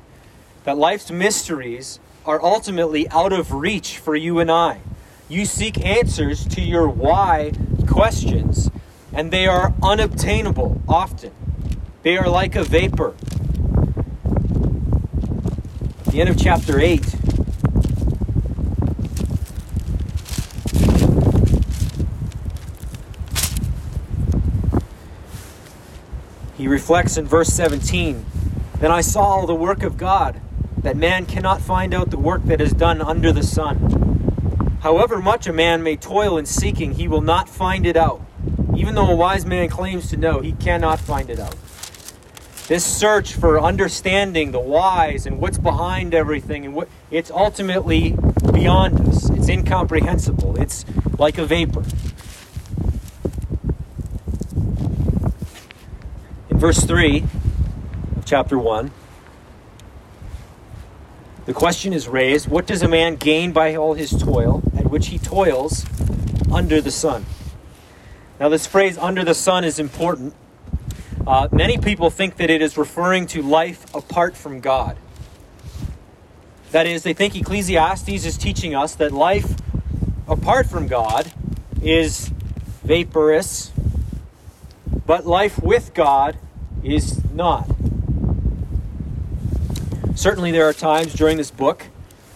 that 0.65 0.77
life's 0.77 1.09
mysteries 1.09 2.01
are 2.25 2.43
ultimately 2.43 3.07
out 3.11 3.31
of 3.31 3.53
reach 3.53 3.97
for 3.97 4.13
you 4.13 4.39
and 4.39 4.51
I. 4.51 4.81
You 5.29 5.45
seek 5.45 5.79
answers 5.85 6.45
to 6.47 6.61
your 6.61 6.89
why 6.89 7.53
questions, 7.87 8.69
and 9.13 9.31
they 9.31 9.47
are 9.47 9.73
unobtainable 9.81 10.81
often. 10.85 11.31
They 12.03 12.17
are 12.17 12.27
like 12.27 12.57
a 12.57 12.63
vapor, 12.65 13.15
the 16.15 16.21
end 16.21 16.29
of 16.29 16.37
chapter 16.37 16.79
8. 16.79 17.03
He 26.55 26.69
reflects 26.69 27.17
in 27.17 27.25
verse 27.25 27.49
17 27.49 28.25
Then 28.79 28.91
I 28.91 29.01
saw 29.01 29.45
the 29.45 29.53
work 29.53 29.83
of 29.83 29.97
God, 29.97 30.39
that 30.77 30.95
man 30.95 31.25
cannot 31.25 31.59
find 31.59 31.93
out 31.93 32.11
the 32.11 32.17
work 32.17 32.45
that 32.45 32.61
is 32.61 32.71
done 32.71 33.01
under 33.01 33.33
the 33.33 33.43
sun. 33.43 34.77
However 34.83 35.19
much 35.19 35.47
a 35.47 35.53
man 35.53 35.83
may 35.83 35.97
toil 35.97 36.37
in 36.37 36.45
seeking, 36.45 36.93
he 36.93 37.09
will 37.09 37.19
not 37.19 37.49
find 37.49 37.85
it 37.85 37.97
out. 37.97 38.21
Even 38.77 38.95
though 38.95 39.09
a 39.09 39.15
wise 39.17 39.45
man 39.45 39.67
claims 39.67 40.09
to 40.11 40.15
know, 40.15 40.39
he 40.39 40.53
cannot 40.53 41.01
find 41.01 41.29
it 41.29 41.41
out. 41.41 41.55
This 42.67 42.83
search 42.83 43.33
for 43.33 43.61
understanding 43.61 44.51
the 44.51 44.59
whys 44.59 45.27
and 45.27 45.39
what's 45.39 45.59
behind 45.59 46.15
everything 46.15 46.65
and 46.65 46.73
what 46.73 46.89
it's 47.11 47.29
ultimately 47.29 48.15
beyond 48.51 49.07
us. 49.07 49.29
It's 49.29 49.47
incomprehensible. 49.47 50.59
It's 50.59 50.83
like 51.19 51.37
a 51.37 51.45
vapor. 51.45 51.83
In 56.49 56.57
verse 56.57 56.83
3 56.83 57.23
of 58.17 58.25
chapter 58.25 58.57
1, 58.57 58.91
the 61.45 61.53
question 61.53 61.93
is 61.93 62.07
raised 62.07 62.47
what 62.47 62.65
does 62.65 62.81
a 62.81 62.87
man 62.87 63.17
gain 63.17 63.51
by 63.51 63.75
all 63.75 63.93
his 63.93 64.09
toil 64.09 64.63
at 64.75 64.89
which 64.89 65.09
he 65.09 65.19
toils 65.19 65.85
under 66.51 66.81
the 66.81 66.89
sun? 66.89 67.27
Now, 68.39 68.49
this 68.49 68.65
phrase 68.65 68.97
under 68.97 69.23
the 69.23 69.35
sun 69.35 69.63
is 69.63 69.77
important. 69.77 70.33
Uh, 71.27 71.47
many 71.51 71.75
people 71.79 72.11
think 72.11 72.37
that 72.37 72.51
it 72.51 72.61
is 72.61 72.77
referring 72.77 73.25
to 73.25 73.41
life 73.41 73.91
apart 73.95 74.37
from 74.37 74.59
God. 74.59 74.95
That 76.69 76.85
is, 76.85 77.01
they 77.01 77.13
think 77.13 77.35
Ecclesiastes 77.35 78.25
is 78.25 78.37
teaching 78.37 78.75
us 78.75 78.93
that 78.95 79.11
life 79.11 79.55
apart 80.27 80.67
from 80.67 80.85
God 80.85 81.31
is 81.81 82.29
vaporous, 82.83 83.71
but 85.07 85.25
life 85.25 85.59
with 85.63 85.95
God 85.95 86.37
is 86.83 87.23
not. 87.33 87.67
Certainly, 90.13 90.51
there 90.51 90.69
are 90.69 90.73
times 90.73 91.13
during 91.13 91.37
this 91.37 91.49
book, 91.49 91.87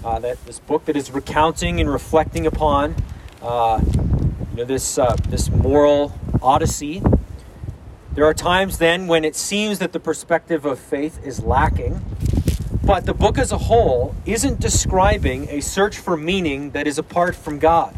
uh, 0.04 0.17
that 0.17 0.43
this 0.47 0.58
book 0.58 0.86
that 0.86 0.95
is 0.95 1.12
recounting 1.12 1.80
and 1.80 1.91
reflecting 1.91 2.47
upon 2.47 2.95
uh, 3.43 3.80
you 3.86 4.58
know, 4.58 4.65
this, 4.65 4.97
uh, 4.97 5.15
this 5.28 5.49
moral 5.52 6.17
odyssey. 6.41 7.04
There 8.19 8.27
are 8.27 8.34
times 8.34 8.79
then 8.79 9.08
when 9.08 9.23
it 9.23 9.34
seems 9.34 9.79
that 9.79 9.93
the 9.93 9.99
perspective 10.01 10.65
of 10.65 10.77
faith 10.77 11.25
is 11.25 11.41
lacking, 11.41 12.01
but 12.84 13.05
the 13.05 13.13
book 13.13 13.38
as 13.38 13.53
a 13.53 13.58
whole 13.58 14.13
isn't 14.25 14.60
describing 14.60 15.47
a 15.47 15.62
search 15.62 15.97
for 15.97 16.17
meaning 16.17 16.71
that 16.71 16.86
is 16.86 16.97
apart 16.97 17.34
from 17.34 17.60
God. 17.60 17.95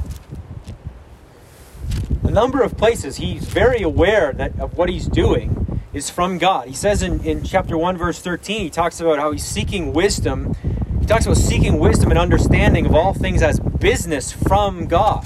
A 2.22 2.30
number 2.30 2.62
of 2.62 2.78
places 2.78 3.16
he's 3.16 3.46
very 3.46 3.82
aware 3.82 4.32
that 4.34 4.60
of 4.60 4.78
what 4.78 4.90
he's 4.90 5.08
doing 5.08 5.82
is 5.92 6.12
from 6.12 6.38
God. 6.38 6.68
He 6.68 6.76
says 6.76 7.02
in, 7.02 7.24
in 7.24 7.44
chapter 7.44 7.76
1, 7.76 7.98
verse 7.98 8.22
13, 8.22 8.62
he 8.62 8.70
talks 8.70 9.02
about 9.02 9.18
how 9.18 9.32
he's 9.32 9.44
seeking 9.44 9.92
wisdom. 9.92 10.56
He 11.00 11.08
talks 11.08 11.26
about 11.26 11.38
seeking 11.38 11.80
wisdom 11.80 12.12
and 12.12 12.20
understanding 12.20 12.86
of 12.86 12.94
all 12.94 13.16
things 13.16 13.42
as 13.42 13.60
business 13.60 14.32
from 14.32 14.86
God. 14.86 15.26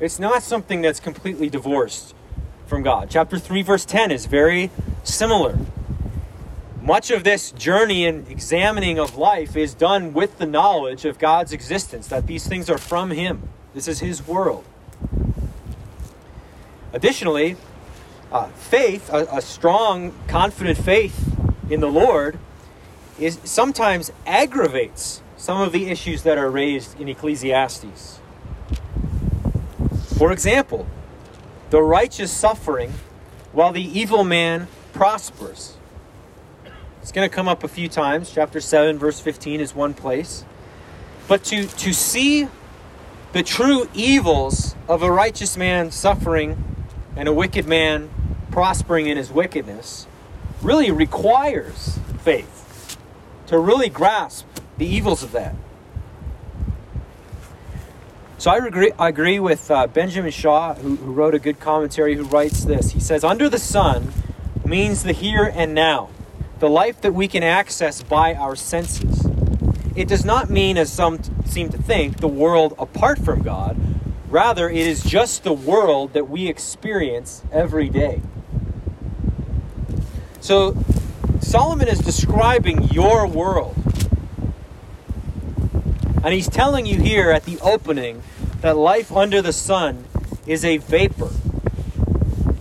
It's 0.00 0.18
not 0.18 0.42
something 0.42 0.82
that's 0.82 0.98
completely 0.98 1.48
divorced 1.48 2.16
from 2.66 2.82
God. 2.82 3.08
Chapter 3.10 3.38
3, 3.38 3.62
verse 3.62 3.84
10 3.84 4.10
is 4.10 4.26
very 4.26 4.70
similar. 5.04 5.58
Much 6.82 7.10
of 7.10 7.24
this 7.24 7.50
journey 7.52 8.06
and 8.06 8.28
examining 8.28 8.98
of 8.98 9.16
life 9.16 9.56
is 9.56 9.74
done 9.74 10.12
with 10.12 10.38
the 10.38 10.46
knowledge 10.46 11.04
of 11.04 11.18
God's 11.18 11.52
existence, 11.52 12.06
that 12.08 12.26
these 12.26 12.46
things 12.46 12.68
are 12.70 12.78
from 12.78 13.10
Him. 13.10 13.48
This 13.74 13.88
is 13.88 14.00
His 14.00 14.26
world. 14.26 14.64
Additionally, 16.92 17.56
uh, 18.32 18.46
faith, 18.48 19.12
a, 19.12 19.26
a 19.32 19.40
strong, 19.40 20.12
confident 20.28 20.78
faith 20.78 21.36
in 21.68 21.80
the 21.80 21.90
Lord, 21.90 22.38
is 23.18 23.38
sometimes 23.44 24.12
aggravates 24.26 25.22
some 25.36 25.60
of 25.60 25.72
the 25.72 25.90
issues 25.90 26.22
that 26.22 26.38
are 26.38 26.50
raised 26.50 27.00
in 27.00 27.08
Ecclesiastes. 27.08 28.20
For 30.16 30.32
example, 30.32 30.86
the 31.70 31.82
righteous 31.82 32.30
suffering 32.30 32.92
while 33.52 33.72
the 33.72 33.82
evil 33.82 34.24
man 34.24 34.68
prospers. 34.92 35.76
It's 37.02 37.12
going 37.12 37.28
to 37.28 37.34
come 37.34 37.48
up 37.48 37.64
a 37.64 37.68
few 37.68 37.88
times. 37.88 38.30
Chapter 38.32 38.60
7, 38.60 38.98
verse 38.98 39.20
15 39.20 39.60
is 39.60 39.74
one 39.74 39.94
place. 39.94 40.44
But 41.28 41.44
to, 41.44 41.66
to 41.66 41.92
see 41.92 42.48
the 43.32 43.42
true 43.42 43.88
evils 43.94 44.74
of 44.88 45.02
a 45.02 45.10
righteous 45.10 45.56
man 45.56 45.90
suffering 45.90 46.62
and 47.16 47.28
a 47.28 47.32
wicked 47.32 47.66
man 47.66 48.10
prospering 48.50 49.06
in 49.06 49.16
his 49.16 49.30
wickedness 49.30 50.06
really 50.62 50.90
requires 50.90 51.98
faith 52.22 52.96
to 53.46 53.58
really 53.58 53.88
grasp 53.88 54.46
the 54.78 54.86
evils 54.86 55.22
of 55.22 55.32
that. 55.32 55.54
So 58.38 58.50
I 58.50 58.58
agree, 58.58 58.92
I 58.98 59.08
agree 59.08 59.40
with 59.40 59.70
uh, 59.70 59.86
Benjamin 59.86 60.30
Shaw, 60.30 60.74
who, 60.74 60.96
who 60.96 61.12
wrote 61.12 61.34
a 61.34 61.38
good 61.38 61.58
commentary, 61.58 62.16
who 62.16 62.24
writes 62.24 62.64
this. 62.64 62.90
He 62.90 63.00
says, 63.00 63.24
Under 63.24 63.48
the 63.48 63.58
sun 63.58 64.12
means 64.62 65.04
the 65.04 65.12
here 65.12 65.50
and 65.54 65.72
now, 65.74 66.10
the 66.58 66.68
life 66.68 67.00
that 67.00 67.14
we 67.14 67.28
can 67.28 67.42
access 67.42 68.02
by 68.02 68.34
our 68.34 68.54
senses. 68.54 69.26
It 69.94 70.06
does 70.06 70.26
not 70.26 70.50
mean, 70.50 70.76
as 70.76 70.92
some 70.92 71.18
t- 71.18 71.32
seem 71.46 71.70
to 71.70 71.78
think, 71.78 72.18
the 72.18 72.28
world 72.28 72.74
apart 72.78 73.18
from 73.18 73.42
God. 73.42 73.78
Rather, 74.28 74.68
it 74.68 74.86
is 74.86 75.02
just 75.02 75.42
the 75.42 75.54
world 75.54 76.12
that 76.12 76.28
we 76.28 76.46
experience 76.46 77.42
every 77.50 77.88
day. 77.88 78.20
So, 80.40 80.76
Solomon 81.40 81.88
is 81.88 82.00
describing 82.00 82.84
your 82.92 83.26
world. 83.26 83.76
And 86.26 86.34
he's 86.34 86.48
telling 86.48 86.86
you 86.86 87.00
here 87.00 87.30
at 87.30 87.44
the 87.44 87.56
opening 87.60 88.20
that 88.60 88.76
life 88.76 89.12
under 89.12 89.40
the 89.40 89.52
sun 89.52 90.06
is 90.44 90.64
a 90.64 90.78
vapor. 90.78 91.30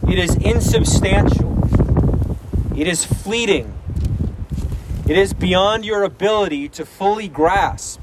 It 0.08 0.20
is 0.20 0.36
insubstantial. 0.36 1.58
It 2.78 2.88
is 2.88 3.04
fleeting. 3.04 3.74
It 5.08 5.18
is 5.18 5.34
beyond 5.34 5.84
your 5.84 6.04
ability 6.04 6.70
to 6.70 6.86
fully 6.86 7.28
grasp. 7.28 8.02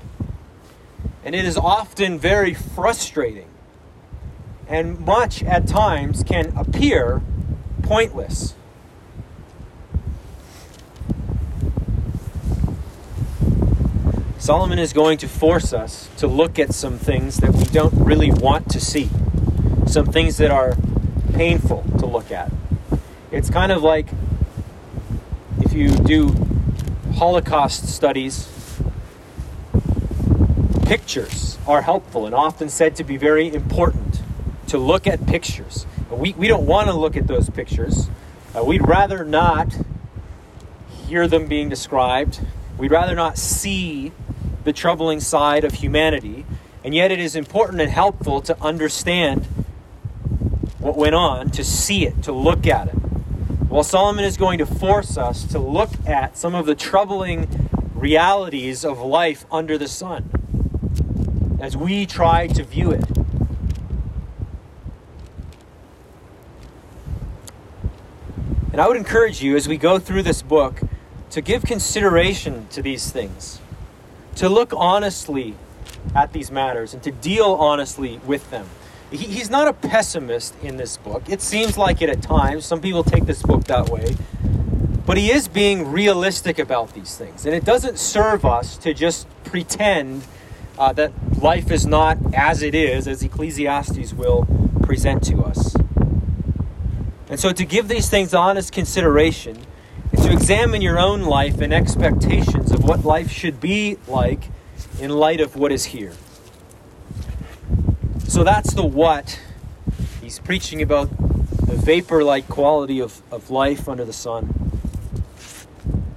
And 1.25 1.33
it 1.33 1.45
is 1.45 1.57
often 1.57 2.19
very 2.19 2.55
frustrating. 2.55 3.49
And 4.67 4.99
much 4.99 5.45
at 5.45 5.69
times 5.69 6.25
can 6.25 6.53
appear 6.57 7.23
pointless. 7.85 8.57
Solomon 14.43 14.81
is 14.81 14.93
going 14.93 15.19
to 15.19 15.29
force 15.29 15.73
us 15.73 16.09
to 16.17 16.27
look 16.27 16.59
at 16.59 16.75
some 16.75 16.99
things 16.99 17.37
that 17.37 17.53
we 17.53 17.63
don't 17.67 17.95
really 17.95 18.33
want 18.33 18.69
to 18.73 18.81
see, 18.81 19.09
some 19.87 20.07
things 20.07 20.39
that 20.39 20.51
are 20.51 20.77
painful 21.33 21.85
to 22.01 22.07
look 22.07 22.33
at. 22.33 22.51
It's 23.31 23.49
kind 23.49 23.71
of 23.71 23.85
like 23.85 24.09
if 25.61 25.73
you 25.73 25.91
do 25.91 26.35
Holocaust 27.15 27.87
studies, 27.87 28.51
pictures 30.87 31.57
are 31.69 31.83
helpful 31.83 32.27
and 32.27 32.35
often 32.35 32.69
said 32.69 32.97
to 32.97 33.05
be 33.05 33.17
very 33.17 33.47
important 33.47 34.23
to 34.67 34.77
look 34.77 35.07
at 35.07 35.25
pictures. 35.25 35.87
We, 36.11 36.33
we 36.33 36.49
don't 36.49 36.67
want 36.67 36.89
to 36.89 36.95
look 36.95 37.17
at 37.17 37.29
those 37.29 37.49
pictures. 37.49 38.11
Uh, 38.57 38.65
we'd 38.65 38.89
rather 38.89 39.25
not 39.25 39.73
hear 41.07 41.29
them 41.29 41.47
being 41.47 41.69
described. 41.69 42.41
We'd 42.77 42.91
rather 42.91 43.15
not 43.15 43.39
see 43.39 44.11
the 44.65 44.73
troubling 44.73 45.21
side 45.21 45.65
of 45.65 45.75
humanity, 45.75 46.45
and 46.85 46.95
yet 46.95 47.11
it 47.11 47.19
is 47.19 47.35
important 47.35 47.81
and 47.81 47.91
helpful 47.91 48.41
to 48.43 48.61
understand 48.63 49.47
what 50.79 50.97
went 50.97 51.15
on, 51.15 51.51
to 51.51 51.65
see 51.65 52.07
it, 52.07 52.23
to 52.25 52.33
look 52.33 52.67
at 52.67 52.89
it. 52.89 52.95
Well, 53.69 53.85
Solomon 53.85 54.25
is 54.25 54.37
going 54.37 54.59
to 54.59 54.67
force 54.67 55.17
us 55.17 55.45
to 55.47 55.59
look 55.59 55.91
at 56.07 56.37
some 56.37 56.55
of 56.55 56.67
the 56.67 56.75
troubling 56.75 57.71
realities 57.95 58.85
of 58.85 58.99
life 58.99 59.47
under 59.51 59.79
the 59.79 59.89
sun 59.89 60.29
as 61.61 61.77
we 61.77 62.05
try 62.05 62.49
to 62.49 62.65
view 62.65 62.91
it. 62.91 63.05
And 68.73 68.81
I 68.81 68.89
would 68.89 68.97
encourage 68.97 69.43
you 69.43 69.57
as 69.57 69.69
we 69.69 69.77
go 69.77 69.99
through 69.99 70.25
this 70.25 70.43
book 70.43 70.81
to 71.31 71.41
give 71.41 71.63
consideration 71.63 72.67
to 72.73 72.83
these 72.83 73.11
things 73.11 73.62
to 74.37 74.49
look 74.49 74.73
honestly 74.77 75.55
at 76.15 76.33
these 76.33 76.51
matters 76.51 76.95
and 76.95 77.03
to 77.03 77.11
deal 77.11 77.53
honestly 77.53 78.21
with 78.27 78.51
them. 78.51 78.67
He, 79.11 79.19
he's 79.19 79.51
not 79.51 79.69
a 79.69 79.73
pessimist 79.73 80.55
in 80.63 80.77
this 80.77 80.97
book. 80.97 81.29
It 81.29 81.43
seems 81.43 81.77
like 81.77 82.03
it 82.03 82.09
at 82.09 82.23
times. 82.23 82.65
Some 82.65 82.81
people 82.81 83.05
take 83.05 83.27
this 83.27 83.43
book 83.43 83.65
that 83.65 83.89
way. 83.91 84.17
But 85.05 85.19
he 85.19 85.31
is 85.31 85.49
being 85.49 85.91
realistic 85.91 86.59
about 86.59 86.95
these 86.95 87.17
things. 87.17 87.45
And 87.45 87.55
it 87.55 87.65
doesn't 87.65 87.99
serve 87.99 88.45
us 88.45 88.77
to 88.79 88.95
just 88.95 89.27
pretend 89.45 90.25
uh, 90.79 90.93
that 90.95 91.13
life 91.43 91.71
is 91.71 91.87
not 91.87 92.19
as 92.35 92.63
it 92.63 92.75
is, 92.75 93.07
as 93.07 93.23
Ecclesiastes 93.23 94.13
will 94.15 94.47
present 94.83 95.23
to 95.25 95.43
us. 95.43 95.75
And 97.29 97.39
so, 97.39 97.53
to 97.53 97.65
give 97.65 97.89
these 97.89 98.09
things 98.09 98.35
honest 98.35 98.73
consideration, 98.73 99.59
to 100.17 100.33
examine 100.33 100.83
your 100.83 100.99
own 100.99 101.23
life 101.23 101.61
and 101.61 101.73
expectations 101.73 102.73
of 102.73 102.85
what 102.85 103.05
life 103.05 103.31
should 103.31 103.61
be 103.61 103.97
like 104.07 104.45
in 105.01 105.11
light 105.11 105.41
of 105.41 105.57
what 105.57 105.73
is 105.73 105.87
here. 105.87 106.13
So, 108.29 108.45
that's 108.45 108.75
the 108.75 108.85
what. 108.85 109.41
He's 110.21 110.39
preaching 110.39 110.81
about 110.81 111.11
the 111.67 111.77
vapor 111.77 112.25
like 112.25 112.49
quality 112.49 113.01
of, 113.01 113.23
of 113.31 113.51
life 113.51 113.89
under 113.89 114.05
the 114.05 114.13
sun. 114.13 114.55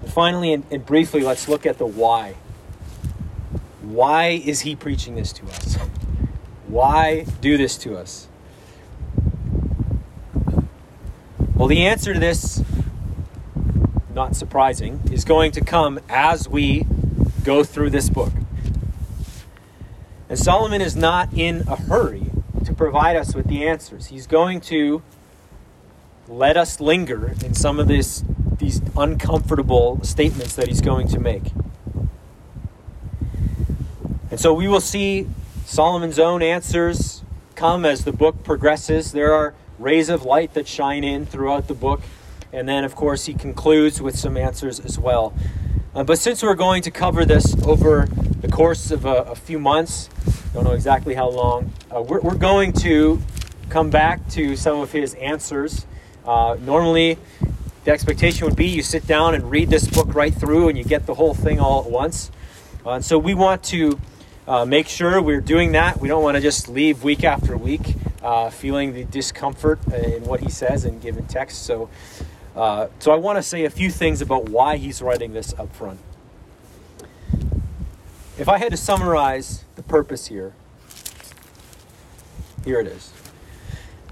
And 0.02 0.14
finally, 0.14 0.54
and, 0.54 0.64
and 0.72 0.86
briefly, 0.86 1.22
let's 1.22 1.48
look 1.48 1.66
at 1.66 1.78
the 1.78 1.86
why. 1.86 2.36
Why 3.82 4.42
is 4.44 4.62
he 4.62 4.76
preaching 4.76 5.16
this 5.16 5.32
to 5.34 5.46
us? 5.46 5.76
Why 6.68 7.26
do 7.42 7.58
this 7.58 7.78
to 7.78 7.98
us? 7.98 8.28
Well, 11.56 11.68
the 11.70 11.86
answer 11.86 12.14
to 12.14 12.20
this, 12.20 12.62
not 14.16 14.36
surprising, 14.36 15.02
is 15.12 15.26
going 15.26 15.52
to 15.52 15.62
come 15.62 16.00
as 16.10 16.48
we 16.48 16.88
go 17.44 17.64
through 17.64 17.90
this 17.90 18.10
book. 18.10 18.32
And 20.30 20.40
Solomon 20.40 20.82
is 20.82 20.96
not 20.96 21.32
in 21.34 21.66
a 21.68 21.76
hurry 21.76 22.32
to 22.64 22.74
provide 22.74 23.16
us 23.16 23.36
with 23.36 23.48
the 23.48 23.68
answers. 23.68 24.08
He's 24.08 24.26
going 24.26 24.62
to 24.62 25.04
let 26.28 26.58
us 26.58 26.80
linger 26.80 27.36
in 27.46 27.54
some 27.54 27.80
of 27.80 27.88
this, 27.88 28.24
these 28.58 28.82
uncomfortable 28.98 30.00
statements 30.04 30.56
that 30.56 30.68
he's 30.68 30.82
going 30.82 31.08
to 31.10 31.20
make. 31.20 31.52
And 34.32 34.40
so 34.40 34.54
we 34.54 34.68
will 34.68 34.82
see 34.82 35.28
Solomon's 35.66 36.18
own 36.18 36.42
answers 36.42 37.22
come 37.56 37.86
as 37.86 38.06
the 38.06 38.12
book 38.12 38.44
progresses. 38.44 39.12
There 39.12 39.34
are 39.34 39.54
rays 39.78 40.10
of 40.10 40.24
light 40.24 40.54
that 40.56 40.68
shine 40.68 41.04
in 41.04 41.26
throughout 41.26 41.68
the 41.68 41.74
book. 41.74 42.02
And 42.54 42.68
then, 42.68 42.84
of 42.84 42.96
course, 42.96 43.26
he 43.26 43.34
concludes 43.34 44.02
with 44.02 44.18
some 44.18 44.38
answers 44.38 44.80
as 44.80 44.98
well. 44.98 45.34
Uh, 45.94 46.04
but 46.04 46.20
since 46.20 46.44
we're 46.44 46.56
going 46.56 46.82
to 46.84 46.92
cover 46.92 47.26
this 47.26 47.56
over 47.64 48.08
the 48.42 48.48
course 48.48 48.92
of 48.92 49.06
a, 49.06 49.24
a 49.24 49.36
few 49.36 49.60
months, 49.60 50.10
don't 50.56 50.64
know 50.64 50.72
exactly 50.72 51.14
how 51.14 51.30
long, 51.30 51.74
uh, 51.94 52.02
we're, 52.02 52.22
we're, 52.22 52.36
going 52.36 52.72
to 52.72 53.22
come 53.68 53.90
back 53.90 54.26
to 54.30 54.56
some 54.56 54.80
of 54.80 54.94
his 54.94 55.14
answers. 55.16 55.86
Uh, 56.26 56.56
normally, 56.62 57.18
the 57.84 57.92
expectation 57.92 58.48
would 58.48 58.56
be 58.56 58.66
you 58.66 58.82
sit 58.82 59.06
down 59.06 59.36
and 59.36 59.52
read 59.52 59.70
this 59.70 59.86
book 59.86 60.16
right 60.16 60.34
through 60.34 60.70
and 60.70 60.78
you 60.78 60.86
get 60.86 61.06
the 61.06 61.14
whole 61.14 61.34
thing 61.34 61.60
all 61.60 61.84
at 61.84 61.92
once. 61.92 62.32
Uh, 62.86 62.92
and 62.92 63.04
so 63.04 63.20
we 63.20 63.34
want 63.34 63.64
to 63.64 64.00
uh, 64.48 64.64
make 64.64 64.88
sure 64.88 65.22
we're 65.22 65.42
doing 65.42 65.74
that. 65.74 66.00
We 66.00 66.08
don't 66.08 66.24
want 66.24 66.36
to 66.36 66.42
just 66.42 66.70
leave 66.70 67.04
week 67.04 67.26
after 67.26 67.58
week 67.58 67.96
uh, 68.24 68.50
feeling 68.50 68.94
the 68.94 69.04
discomfort 69.04 69.80
in 69.94 70.24
what 70.24 70.40
he 70.40 70.50
says 70.50 70.86
in 70.86 71.00
given 71.00 71.26
text. 71.26 71.64
So, 71.64 71.90
uh, 72.56 72.88
so 73.00 73.12
I 73.12 73.16
want 73.16 73.38
to 73.38 73.44
say 73.44 73.66
a 73.66 73.70
few 73.70 73.92
things 73.92 74.22
about 74.22 74.50
why 74.50 74.78
he's 74.78 75.02
writing 75.02 75.34
this 75.34 75.54
up 75.60 75.76
front. 75.76 76.00
If 78.38 78.50
I 78.50 78.58
had 78.58 78.72
to 78.72 78.78
summarize 78.78 79.66
the 79.76 79.84
purpose 79.84 80.28
here, 80.28 80.54
here 82.64 82.80
it 82.80 82.88
is. 82.88 83.12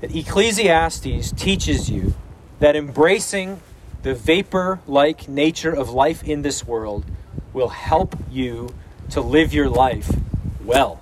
That 0.02 0.16
Ecclesiastes 0.16 1.32
teaches 1.32 1.90
you 1.90 2.14
that 2.60 2.76
embracing 2.76 3.62
the 4.04 4.14
vapor 4.14 4.80
like 4.86 5.28
nature 5.28 5.72
of 5.74 5.90
life 5.90 6.24
in 6.24 6.42
this 6.42 6.66
world 6.66 7.06
will 7.54 7.70
help 7.70 8.16
you 8.30 8.74
to 9.10 9.22
live 9.22 9.54
your 9.54 9.70
life 9.70 10.12
well. 10.64 11.02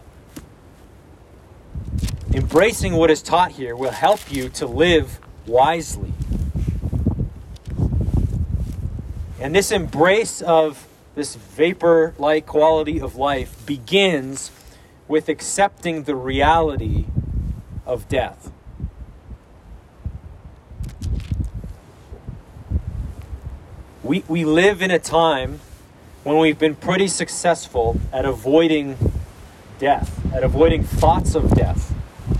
Embracing 2.34 2.94
what 2.94 3.12
is 3.12 3.22
taught 3.22 3.52
here 3.52 3.76
will 3.76 3.92
help 3.92 4.32
you 4.32 4.50
to 4.50 4.66
live 4.66 5.20
wisely. 5.46 6.14
And 9.42 9.56
this 9.56 9.72
embrace 9.72 10.44
of 10.44 10.88
this 11.16 11.34
vapor 11.34 12.14
like 12.20 12.46
quality 12.46 13.02
of 13.02 13.16
life 13.16 13.66
begins 13.66 14.52
with 15.08 15.30
accepting 15.30 16.04
the 16.04 16.16
reality 16.16 17.06
of 17.84 18.08
death. 18.08 18.52
We, 24.04 24.24
we 24.28 24.46
live 24.46 24.84
in 24.84 24.92
a 24.92 25.00
time 25.00 25.60
when 26.24 26.38
we've 26.38 26.60
been 26.60 26.76
pretty 26.76 27.08
successful 27.08 28.00
at 28.14 28.26
avoiding 28.26 28.96
death, 29.80 30.24
at 30.36 30.44
avoiding 30.44 30.84
thoughts 30.84 31.34
of 31.34 31.56
death 31.56 31.96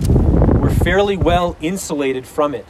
We're 0.08 0.70
fairly 0.70 1.18
well 1.18 1.58
insulated 1.62 2.28
from 2.28 2.54
it. 2.54 2.68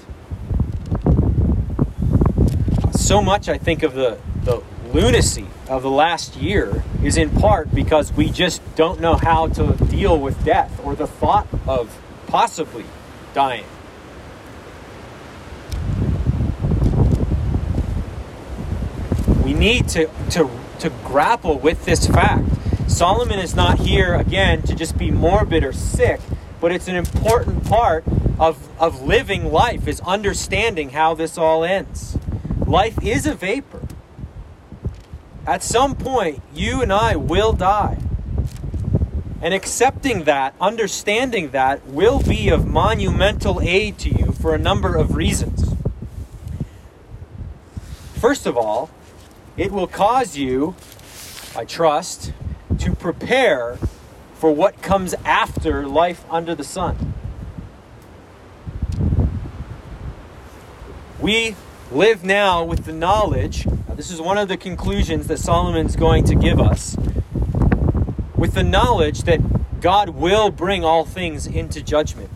So 3.11 3.21
much, 3.21 3.49
I 3.49 3.57
think, 3.57 3.83
of 3.83 3.93
the, 3.93 4.17
the 4.45 4.63
lunacy 4.93 5.45
of 5.67 5.83
the 5.83 5.91
last 5.91 6.37
year 6.37 6.81
is 7.03 7.17
in 7.17 7.29
part 7.29 7.75
because 7.75 8.13
we 8.13 8.29
just 8.29 8.61
don't 8.77 9.01
know 9.01 9.15
how 9.15 9.47
to 9.47 9.73
deal 9.87 10.17
with 10.17 10.45
death 10.45 10.79
or 10.81 10.95
the 10.95 11.07
thought 11.07 11.45
of 11.67 11.99
possibly 12.27 12.85
dying. 13.33 13.65
We 19.43 19.55
need 19.55 19.89
to, 19.89 20.09
to, 20.29 20.49
to 20.79 20.89
grapple 21.03 21.59
with 21.59 21.83
this 21.83 22.07
fact. 22.07 22.47
Solomon 22.89 23.39
is 23.39 23.53
not 23.53 23.79
here, 23.79 24.15
again, 24.15 24.61
to 24.61 24.73
just 24.73 24.97
be 24.97 25.11
morbid 25.11 25.65
or 25.65 25.73
sick 25.73 26.21
but 26.61 26.71
it's 26.71 26.87
an 26.87 26.95
important 26.95 27.65
part 27.65 28.05
of, 28.39 28.69
of 28.79 29.01
living 29.01 29.51
life 29.51 29.87
is 29.87 29.99
understanding 30.01 30.91
how 30.91 31.15
this 31.15 31.37
all 31.37 31.63
ends. 31.63 32.17
Life 32.65 33.03
is 33.03 33.25
a 33.25 33.33
vapor. 33.33 33.81
At 35.45 35.63
some 35.63 35.95
point, 35.95 36.41
you 36.53 36.81
and 36.81 36.93
I 36.93 37.15
will 37.15 37.53
die. 37.53 37.97
And 39.41 39.53
accepting 39.53 40.25
that, 40.25 40.53
understanding 40.61 41.49
that, 41.49 41.85
will 41.87 42.21
be 42.21 42.49
of 42.49 42.67
monumental 42.67 43.59
aid 43.61 43.97
to 43.99 44.09
you 44.09 44.31
for 44.31 44.53
a 44.53 44.59
number 44.59 44.95
of 44.95 45.15
reasons. 45.15 45.75
First 48.15 48.45
of 48.45 48.55
all, 48.55 48.91
it 49.57 49.71
will 49.71 49.87
cause 49.87 50.37
you, 50.37 50.75
I 51.55 51.65
trust, 51.65 52.33
to 52.77 52.93
prepare 52.93 53.79
for 54.35 54.51
what 54.51 54.81
comes 54.83 55.15
after 55.25 55.87
life 55.87 56.23
under 56.29 56.53
the 56.53 56.63
sun. 56.63 57.13
We 61.19 61.55
live 61.91 62.23
now 62.23 62.63
with 62.63 62.85
the 62.85 62.93
knowledge, 62.93 63.67
this 63.95 64.09
is 64.09 64.21
one 64.21 64.37
of 64.37 64.47
the 64.47 64.55
conclusions 64.55 65.27
that 65.27 65.37
Solomon's 65.37 65.97
going 65.97 66.23
to 66.25 66.35
give 66.35 66.59
us, 66.59 66.95
with 68.35 68.53
the 68.53 68.63
knowledge 68.63 69.23
that 69.23 69.81
God 69.81 70.09
will 70.09 70.51
bring 70.51 70.85
all 70.85 71.03
things 71.03 71.45
into 71.45 71.81
judgment. 71.81 72.29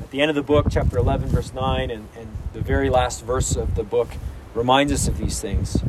At 0.00 0.10
the 0.10 0.22
end 0.22 0.30
of 0.30 0.34
the 0.34 0.42
book, 0.42 0.68
chapter 0.70 0.96
11, 0.96 1.28
verse 1.28 1.52
9, 1.52 1.90
and, 1.90 2.08
and 2.16 2.28
the 2.54 2.60
very 2.60 2.88
last 2.88 3.22
verse 3.22 3.54
of 3.54 3.74
the 3.74 3.84
book 3.84 4.08
reminds 4.54 4.90
us 4.90 5.06
of 5.06 5.18
these 5.18 5.40
things. 5.40 5.82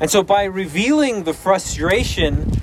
And 0.00 0.10
so, 0.10 0.22
by 0.22 0.44
revealing 0.44 1.24
the 1.24 1.34
frustration 1.34 2.60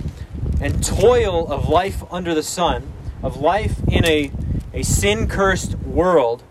and 0.59 0.83
toil 0.83 1.51
of 1.51 1.69
life 1.69 2.03
under 2.11 2.33
the 2.33 2.43
sun, 2.43 2.91
of 3.21 3.37
life 3.37 3.77
in 3.87 4.05
a, 4.05 4.31
a 4.73 4.83
sin 4.83 5.27
cursed 5.27 5.77
world, 5.79 6.43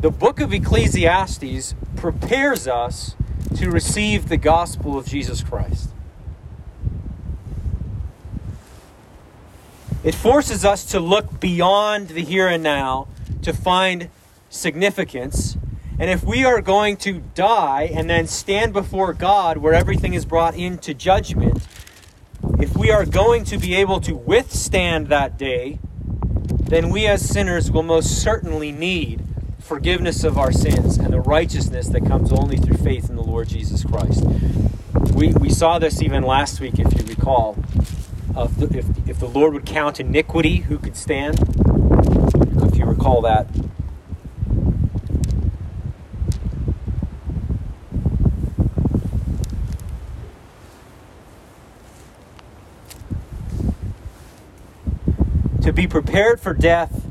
the 0.00 0.10
book 0.10 0.40
of 0.40 0.54
Ecclesiastes 0.54 1.74
prepares 1.96 2.68
us 2.68 3.16
to 3.56 3.68
receive 3.68 4.28
the 4.28 4.36
gospel 4.36 4.96
of 4.96 5.06
Jesus 5.06 5.42
Christ. 5.42 5.90
It 10.04 10.14
forces 10.14 10.64
us 10.64 10.84
to 10.86 11.00
look 11.00 11.40
beyond 11.40 12.10
the 12.10 12.22
here 12.22 12.46
and 12.46 12.62
now 12.62 13.08
to 13.42 13.52
find 13.52 14.08
significance. 14.48 15.56
And 15.98 16.08
if 16.08 16.22
we 16.22 16.44
are 16.44 16.60
going 16.60 16.96
to 16.98 17.20
die 17.34 17.90
and 17.92 18.08
then 18.08 18.28
stand 18.28 18.72
before 18.72 19.12
God 19.12 19.56
where 19.56 19.74
everything 19.74 20.14
is 20.14 20.24
brought 20.24 20.54
into 20.54 20.94
judgment, 20.94 21.66
if 22.60 22.76
we 22.76 22.92
are 22.92 23.04
going 23.04 23.42
to 23.46 23.58
be 23.58 23.74
able 23.74 24.00
to 24.02 24.14
withstand 24.14 25.08
that 25.08 25.36
day, 25.36 25.80
then 26.48 26.90
we 26.90 27.08
as 27.08 27.28
sinners 27.28 27.72
will 27.72 27.82
most 27.82 28.22
certainly 28.22 28.70
need 28.70 29.24
forgiveness 29.68 30.24
of 30.24 30.38
our 30.38 30.50
sins 30.50 30.96
and 30.96 31.12
the 31.12 31.20
righteousness 31.20 31.88
that 31.88 32.00
comes 32.06 32.32
only 32.32 32.56
through 32.56 32.78
faith 32.78 33.10
in 33.10 33.16
the 33.16 33.22
Lord 33.22 33.48
Jesus 33.48 33.84
Christ. 33.84 34.24
We, 35.12 35.34
we 35.34 35.50
saw 35.50 35.78
this 35.78 36.00
even 36.00 36.22
last 36.22 36.58
week, 36.58 36.78
if 36.78 36.90
you 36.94 37.04
recall. 37.04 37.58
Of 38.34 38.60
the, 38.60 38.78
if, 38.78 38.86
if 39.06 39.20
the 39.20 39.28
Lord 39.28 39.52
would 39.52 39.66
count 39.66 40.00
iniquity, 40.00 40.56
who 40.56 40.78
could 40.78 40.96
stand? 40.96 41.38
If 42.62 42.78
you 42.78 42.86
recall 42.86 43.20
that. 43.20 43.46
To 55.60 55.72
be 55.74 55.86
prepared 55.86 56.40
for 56.40 56.54
death 56.54 57.07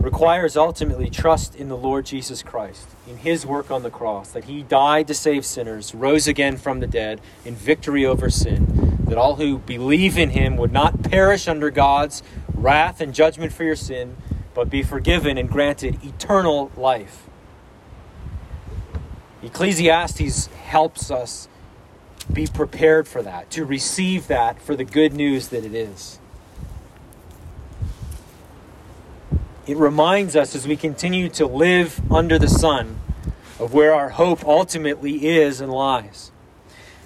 requires 0.00 0.56
ultimately 0.56 1.10
trust 1.10 1.54
in 1.54 1.68
the 1.68 1.76
Lord 1.76 2.06
Jesus 2.06 2.42
Christ, 2.42 2.88
in 3.06 3.18
his 3.18 3.44
work 3.44 3.70
on 3.70 3.82
the 3.82 3.90
cross, 3.90 4.30
that 4.30 4.44
he 4.44 4.62
died 4.62 5.06
to 5.08 5.14
save 5.14 5.44
sinners, 5.44 5.94
rose 5.94 6.26
again 6.26 6.56
from 6.56 6.80
the 6.80 6.86
dead 6.86 7.20
in 7.44 7.54
victory 7.54 8.06
over 8.06 8.30
sin, 8.30 8.98
that 9.04 9.18
all 9.18 9.36
who 9.36 9.58
believe 9.58 10.16
in 10.16 10.30
him 10.30 10.56
would 10.56 10.72
not 10.72 11.02
perish 11.02 11.46
under 11.46 11.70
God's 11.70 12.22
wrath 12.54 13.00
and 13.00 13.12
judgment 13.12 13.52
for 13.52 13.64
your 13.64 13.76
sin, 13.76 14.16
but 14.54 14.70
be 14.70 14.82
forgiven 14.82 15.36
and 15.36 15.50
granted 15.50 16.02
eternal 16.02 16.70
life. 16.76 17.26
Ecclesiastes 19.42 20.46
helps 20.46 21.10
us 21.10 21.48
be 22.32 22.46
prepared 22.46 23.08
for 23.08 23.22
that, 23.22 23.50
to 23.50 23.64
receive 23.64 24.28
that 24.28 24.62
for 24.62 24.76
the 24.76 24.84
good 24.84 25.12
news 25.12 25.48
that 25.48 25.64
it 25.64 25.74
is. 25.74 26.19
It 29.70 29.76
reminds 29.76 30.34
us 30.34 30.56
as 30.56 30.66
we 30.66 30.76
continue 30.76 31.28
to 31.28 31.46
live 31.46 32.00
under 32.10 32.40
the 32.40 32.48
sun 32.48 32.96
of 33.60 33.72
where 33.72 33.94
our 33.94 34.08
hope 34.08 34.44
ultimately 34.44 35.28
is 35.28 35.60
and 35.60 35.70
lies. 35.70 36.32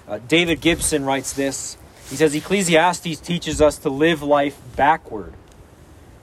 Uh, 0.07 0.17
David 0.27 0.61
Gibson 0.61 1.05
writes 1.05 1.31
this. 1.31 1.77
He 2.09 2.15
says 2.15 2.33
Ecclesiastes 2.33 3.19
teaches 3.19 3.61
us 3.61 3.77
to 3.77 3.91
live 3.91 4.23
life 4.23 4.59
backward. 4.75 5.35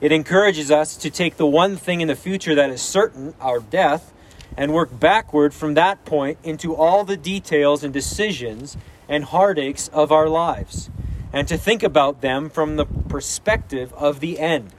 It 0.01 0.11
encourages 0.11 0.69
us 0.69 0.97
to 0.97 1.09
take 1.09 1.37
the 1.37 1.47
one 1.47 1.77
thing 1.77 2.01
in 2.01 2.09
the 2.09 2.13
future 2.15 2.55
that 2.55 2.69
is 2.69 2.81
certain, 2.81 3.35
our 3.39 3.61
death, 3.61 4.11
and 4.57 4.73
work 4.73 4.89
backward 4.99 5.53
from 5.53 5.75
that 5.75 6.03
point 6.03 6.39
into 6.43 6.75
all 6.75 7.05
the 7.05 7.15
details 7.15 7.85
and 7.85 7.93
decisions 7.93 8.75
and 9.07 9.23
heartaches 9.23 9.87
of 9.93 10.11
our 10.11 10.27
lives, 10.27 10.89
and 11.31 11.47
to 11.47 11.57
think 11.57 11.83
about 11.83 12.19
them 12.19 12.49
from 12.49 12.75
the 12.75 12.85
perspective 12.85 13.93
of 13.93 14.19
the 14.19 14.39
end. 14.39 14.73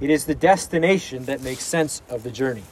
It 0.00 0.10
is 0.10 0.24
the 0.26 0.34
destination 0.34 1.24
that 1.26 1.42
makes 1.42 1.62
sense 1.62 2.02
of 2.08 2.22
the 2.22 2.30
journey. 2.30 2.64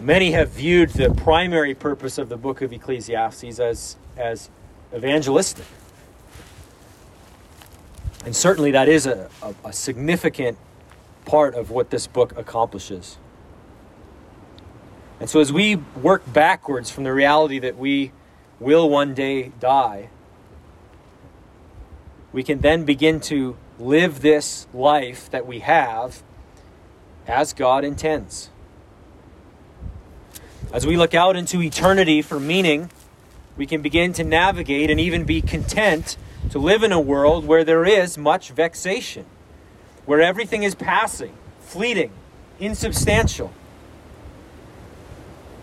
Many 0.00 0.30
have 0.30 0.50
viewed 0.50 0.90
the 0.90 1.12
primary 1.12 1.74
purpose 1.74 2.18
of 2.18 2.28
the 2.28 2.36
book 2.36 2.62
of 2.62 2.72
Ecclesiastes 2.72 3.58
as, 3.58 3.96
as 4.16 4.48
evangelistic. 4.94 5.66
And 8.24 8.34
certainly 8.34 8.70
that 8.70 8.88
is 8.88 9.06
a, 9.06 9.28
a, 9.42 9.54
a 9.64 9.72
significant 9.72 10.56
part 11.24 11.54
of 11.54 11.70
what 11.70 11.90
this 11.90 12.06
book 12.06 12.36
accomplishes. 12.36 13.18
And 15.20 15.28
so, 15.28 15.40
as 15.40 15.52
we 15.52 15.76
work 15.76 16.32
backwards 16.32 16.90
from 16.90 17.04
the 17.04 17.12
reality 17.12 17.58
that 17.58 17.76
we 17.76 18.12
will 18.60 18.88
one 18.88 19.14
day 19.14 19.52
die, 19.58 20.10
we 22.32 22.42
can 22.44 22.60
then 22.60 22.84
begin 22.84 23.18
to 23.20 23.56
live 23.78 24.20
this 24.20 24.66
life 24.74 25.30
that 25.30 25.46
we 25.46 25.60
have 25.60 26.22
as 27.26 27.52
God 27.52 27.84
intends. 27.84 28.50
As 30.72 30.86
we 30.86 30.96
look 30.96 31.14
out 31.14 31.36
into 31.36 31.62
eternity 31.62 32.20
for 32.20 32.40
meaning, 32.40 32.90
we 33.56 33.66
can 33.66 33.80
begin 33.82 34.12
to 34.14 34.24
navigate 34.24 34.90
and 34.90 35.00
even 35.00 35.24
be 35.24 35.40
content 35.40 36.16
to 36.50 36.58
live 36.58 36.82
in 36.82 36.92
a 36.92 37.00
world 37.00 37.46
where 37.46 37.64
there 37.64 37.84
is 37.84 38.18
much 38.18 38.50
vexation, 38.50 39.24
where 40.06 40.20
everything 40.20 40.62
is 40.62 40.74
passing, 40.74 41.34
fleeting, 41.60 42.12
insubstantial. 42.60 43.52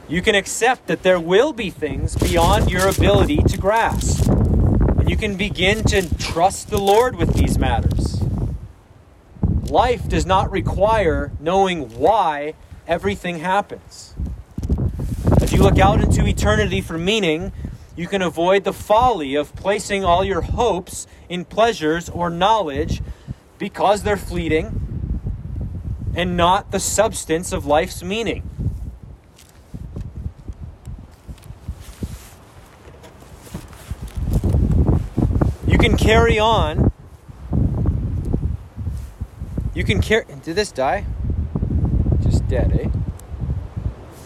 You 0.08 0.22
can 0.22 0.36
accept 0.36 0.88
that 0.88 1.04
there 1.04 1.20
will 1.20 1.54
be 1.54 1.70
things 1.70 2.16
beyond 2.16 2.70
your 2.70 2.88
ability 2.88 3.38
to 3.38 3.58
grasp. 3.58 4.35
You 5.16 5.20
can 5.20 5.38
begin 5.38 5.82
to 5.86 6.14
trust 6.18 6.70
the 6.70 6.78
Lord 6.78 7.16
with 7.16 7.36
these 7.36 7.58
matters. 7.58 8.22
Life 9.70 10.10
does 10.10 10.26
not 10.26 10.52
require 10.52 11.32
knowing 11.40 11.98
why 11.98 12.56
everything 12.86 13.40
happens. 13.40 14.14
As 15.40 15.54
you 15.54 15.64
look 15.64 15.80
out 15.80 16.04
into 16.04 16.28
eternity 16.28 16.82
for 16.82 16.98
meaning, 16.98 17.54
you 17.96 18.10
can 18.10 18.22
avoid 18.22 18.66
the 18.66 18.74
folly 18.74 19.36
of 19.36 19.56
placing 19.56 20.04
all 20.04 20.26
your 20.26 20.42
hopes 20.42 21.08
in 21.30 21.46
pleasures 21.46 22.10
or 22.10 22.30
knowledge 22.30 23.02
because 23.58 24.04
they're 24.04 24.18
fleeting 24.18 25.22
and 26.14 26.36
not 26.36 26.72
the 26.72 26.80
substance 26.82 27.54
of 27.54 27.66
life's 27.66 28.04
meaning. 28.04 28.44
can 35.88 35.95
carry 36.06 36.38
on. 36.38 36.92
You 39.74 39.84
can 39.84 40.02
carry. 40.02 40.26
Did 40.44 40.56
this 40.56 40.72
die? 40.72 41.04
Just 42.22 42.48
dead, 42.48 42.72
eh? 42.80 42.90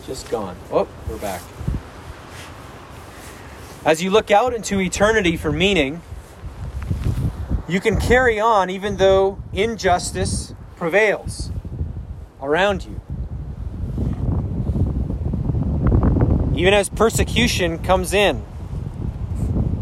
Just 0.05 0.29
gone. 0.29 0.57
Oh, 0.73 0.89
we're 1.07 1.17
back. 1.17 1.41
As 3.85 4.03
you 4.03 4.09
look 4.09 4.29
out 4.29 4.53
into 4.53 4.81
eternity 4.81 5.37
for 5.37 5.53
meaning, 5.53 6.01
you 7.69 7.79
can 7.79 7.97
carry 7.97 8.41
on 8.41 8.69
even 8.69 8.97
though 8.97 9.41
injustice 9.53 10.53
prevails 10.75 11.49
around 12.41 12.85
you. 12.85 12.99
Even 16.59 16.73
as 16.73 16.89
persecution 16.89 17.79
comes 17.79 18.13
in. 18.13 18.43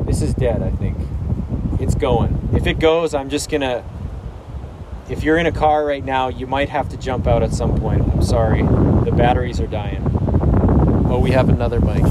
This 0.06 0.22
is 0.22 0.36
dead, 0.36 0.62
I 0.62 0.70
think 0.70 0.97
it's 1.80 1.96
going. 1.96 2.50
If 2.54 2.68
it 2.68 2.80
goes, 2.80 3.14
I'm 3.14 3.30
just 3.30 3.50
gonna. 3.50 3.84
If 5.10 5.24
you're 5.24 5.38
in 5.38 5.46
a 5.46 5.52
car 5.52 5.86
right 5.86 6.04
now, 6.04 6.28
you 6.28 6.48
might 6.48 6.70
have 6.70 6.90
to 6.90 6.98
jump 6.98 7.28
out 7.28 7.44
at 7.44 7.54
some 7.54 7.78
point. 7.78 8.02
I'm 8.02 8.22
sorry. 8.22 8.62
The 8.62 9.14
batteries 9.16 9.62
are 9.62 9.68
dying. 9.68 10.04
Oh, 11.10 11.20
we 11.20 11.32
have 11.32 11.50
another 11.50 11.80
mic. 11.80 12.04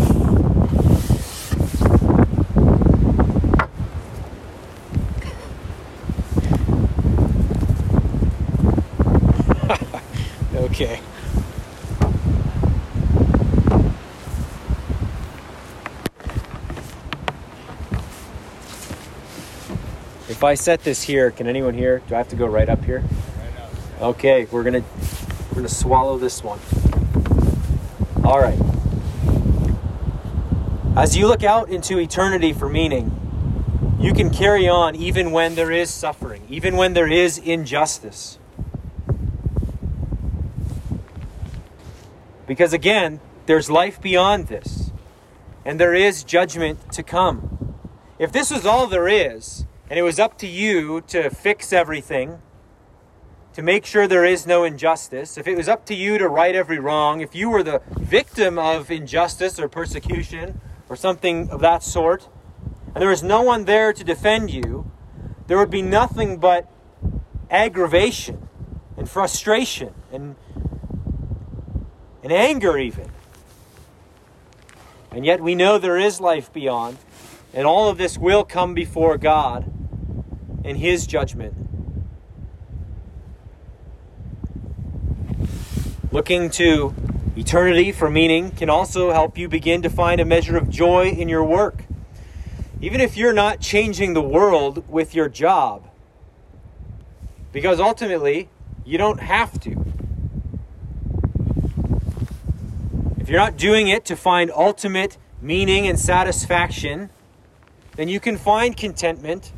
okay. 10.54 11.00
If 20.36 20.44
I 20.44 20.52
set 20.54 20.82
this 20.82 21.00
here, 21.00 21.30
can 21.30 21.46
anyone 21.46 21.72
hear? 21.72 22.00
Do 22.00 22.14
I 22.14 22.18
have 22.18 22.28
to 22.28 22.36
go 22.36 22.44
right 22.44 22.68
up 22.68 22.84
here? 22.84 22.98
Right 23.00 24.02
Okay, 24.02 24.46
we're 24.50 24.64
gonna 24.64 24.84
we're 25.48 25.54
gonna 25.54 25.68
swallow 25.70 26.18
this 26.18 26.42
one. 26.44 26.58
All 28.22 28.38
right. 28.38 28.58
As 30.94 31.16
you 31.16 31.26
look 31.26 31.42
out 31.42 31.70
into 31.70 31.98
eternity 31.98 32.52
for 32.52 32.68
meaning, 32.68 33.96
you 33.98 34.12
can 34.12 34.28
carry 34.28 34.68
on 34.68 34.94
even 34.94 35.30
when 35.30 35.54
there 35.54 35.72
is 35.72 35.88
suffering, 35.88 36.42
even 36.50 36.76
when 36.76 36.92
there 36.92 37.10
is 37.10 37.38
injustice. 37.38 38.38
Because 42.46 42.74
again, 42.74 43.20
there's 43.46 43.70
life 43.70 44.02
beyond 44.02 44.48
this, 44.48 44.90
and 45.64 45.80
there 45.80 45.94
is 45.94 46.22
judgment 46.22 46.92
to 46.92 47.02
come. 47.02 47.74
If 48.18 48.32
this 48.32 48.50
is 48.50 48.66
all 48.66 48.86
there 48.86 49.08
is, 49.08 49.65
and 49.88 49.98
it 49.98 50.02
was 50.02 50.18
up 50.18 50.36
to 50.38 50.46
you 50.46 51.00
to 51.08 51.30
fix 51.30 51.72
everything, 51.72 52.40
to 53.52 53.62
make 53.62 53.86
sure 53.86 54.08
there 54.08 54.24
is 54.24 54.46
no 54.46 54.64
injustice. 54.64 55.38
If 55.38 55.46
it 55.46 55.56
was 55.56 55.68
up 55.68 55.86
to 55.86 55.94
you 55.94 56.18
to 56.18 56.28
right 56.28 56.54
every 56.54 56.78
wrong, 56.78 57.20
if 57.20 57.34
you 57.34 57.48
were 57.48 57.62
the 57.62 57.80
victim 57.98 58.58
of 58.58 58.90
injustice 58.90 59.58
or 59.58 59.68
persecution 59.68 60.60
or 60.88 60.96
something 60.96 61.50
of 61.50 61.60
that 61.60 61.82
sort, 61.82 62.28
and 62.86 62.96
there 62.96 63.08
was 63.08 63.22
no 63.22 63.42
one 63.42 63.64
there 63.64 63.92
to 63.92 64.02
defend 64.02 64.50
you, 64.50 64.90
there 65.46 65.56
would 65.56 65.70
be 65.70 65.82
nothing 65.82 66.38
but 66.38 66.68
aggravation 67.48 68.48
and 68.96 69.08
frustration 69.08 69.94
and, 70.12 70.34
and 72.24 72.32
anger, 72.32 72.76
even. 72.76 73.10
And 75.12 75.24
yet 75.24 75.40
we 75.40 75.54
know 75.54 75.78
there 75.78 75.96
is 75.96 76.20
life 76.20 76.52
beyond, 76.52 76.98
and 77.54 77.66
all 77.66 77.88
of 77.88 77.96
this 77.96 78.18
will 78.18 78.44
come 78.44 78.74
before 78.74 79.16
God 79.16 79.72
and 80.66 80.76
his 80.76 81.06
judgment. 81.06 81.54
Looking 86.10 86.50
to 86.50 86.94
eternity 87.36 87.92
for 87.92 88.10
meaning 88.10 88.50
can 88.50 88.68
also 88.68 89.12
help 89.12 89.38
you 89.38 89.48
begin 89.48 89.82
to 89.82 89.90
find 89.90 90.20
a 90.20 90.24
measure 90.24 90.56
of 90.56 90.68
joy 90.68 91.08
in 91.08 91.28
your 91.28 91.44
work. 91.44 91.84
Even 92.80 93.00
if 93.00 93.16
you're 93.16 93.32
not 93.32 93.60
changing 93.60 94.14
the 94.14 94.20
world 94.20 94.86
with 94.88 95.14
your 95.14 95.28
job, 95.28 95.88
because 97.52 97.78
ultimately 97.80 98.48
you 98.84 98.98
don't 98.98 99.20
have 99.20 99.60
to. 99.60 99.84
If 103.18 103.28
you're 103.28 103.40
not 103.40 103.56
doing 103.56 103.88
it 103.88 104.04
to 104.06 104.16
find 104.16 104.50
ultimate 104.50 105.16
meaning 105.40 105.86
and 105.86 105.98
satisfaction, 105.98 107.10
then 107.96 108.08
you 108.08 108.20
can 108.20 108.36
find 108.36 108.76
contentment 108.76 109.52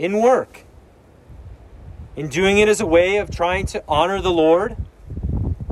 in 0.00 0.16
work. 0.16 0.64
in 2.16 2.28
doing 2.28 2.58
it 2.58 2.68
as 2.68 2.80
a 2.80 2.86
way 2.86 3.18
of 3.18 3.30
trying 3.30 3.64
to 3.64 3.82
honor 3.86 4.20
the 4.20 4.32
Lord, 4.32 4.76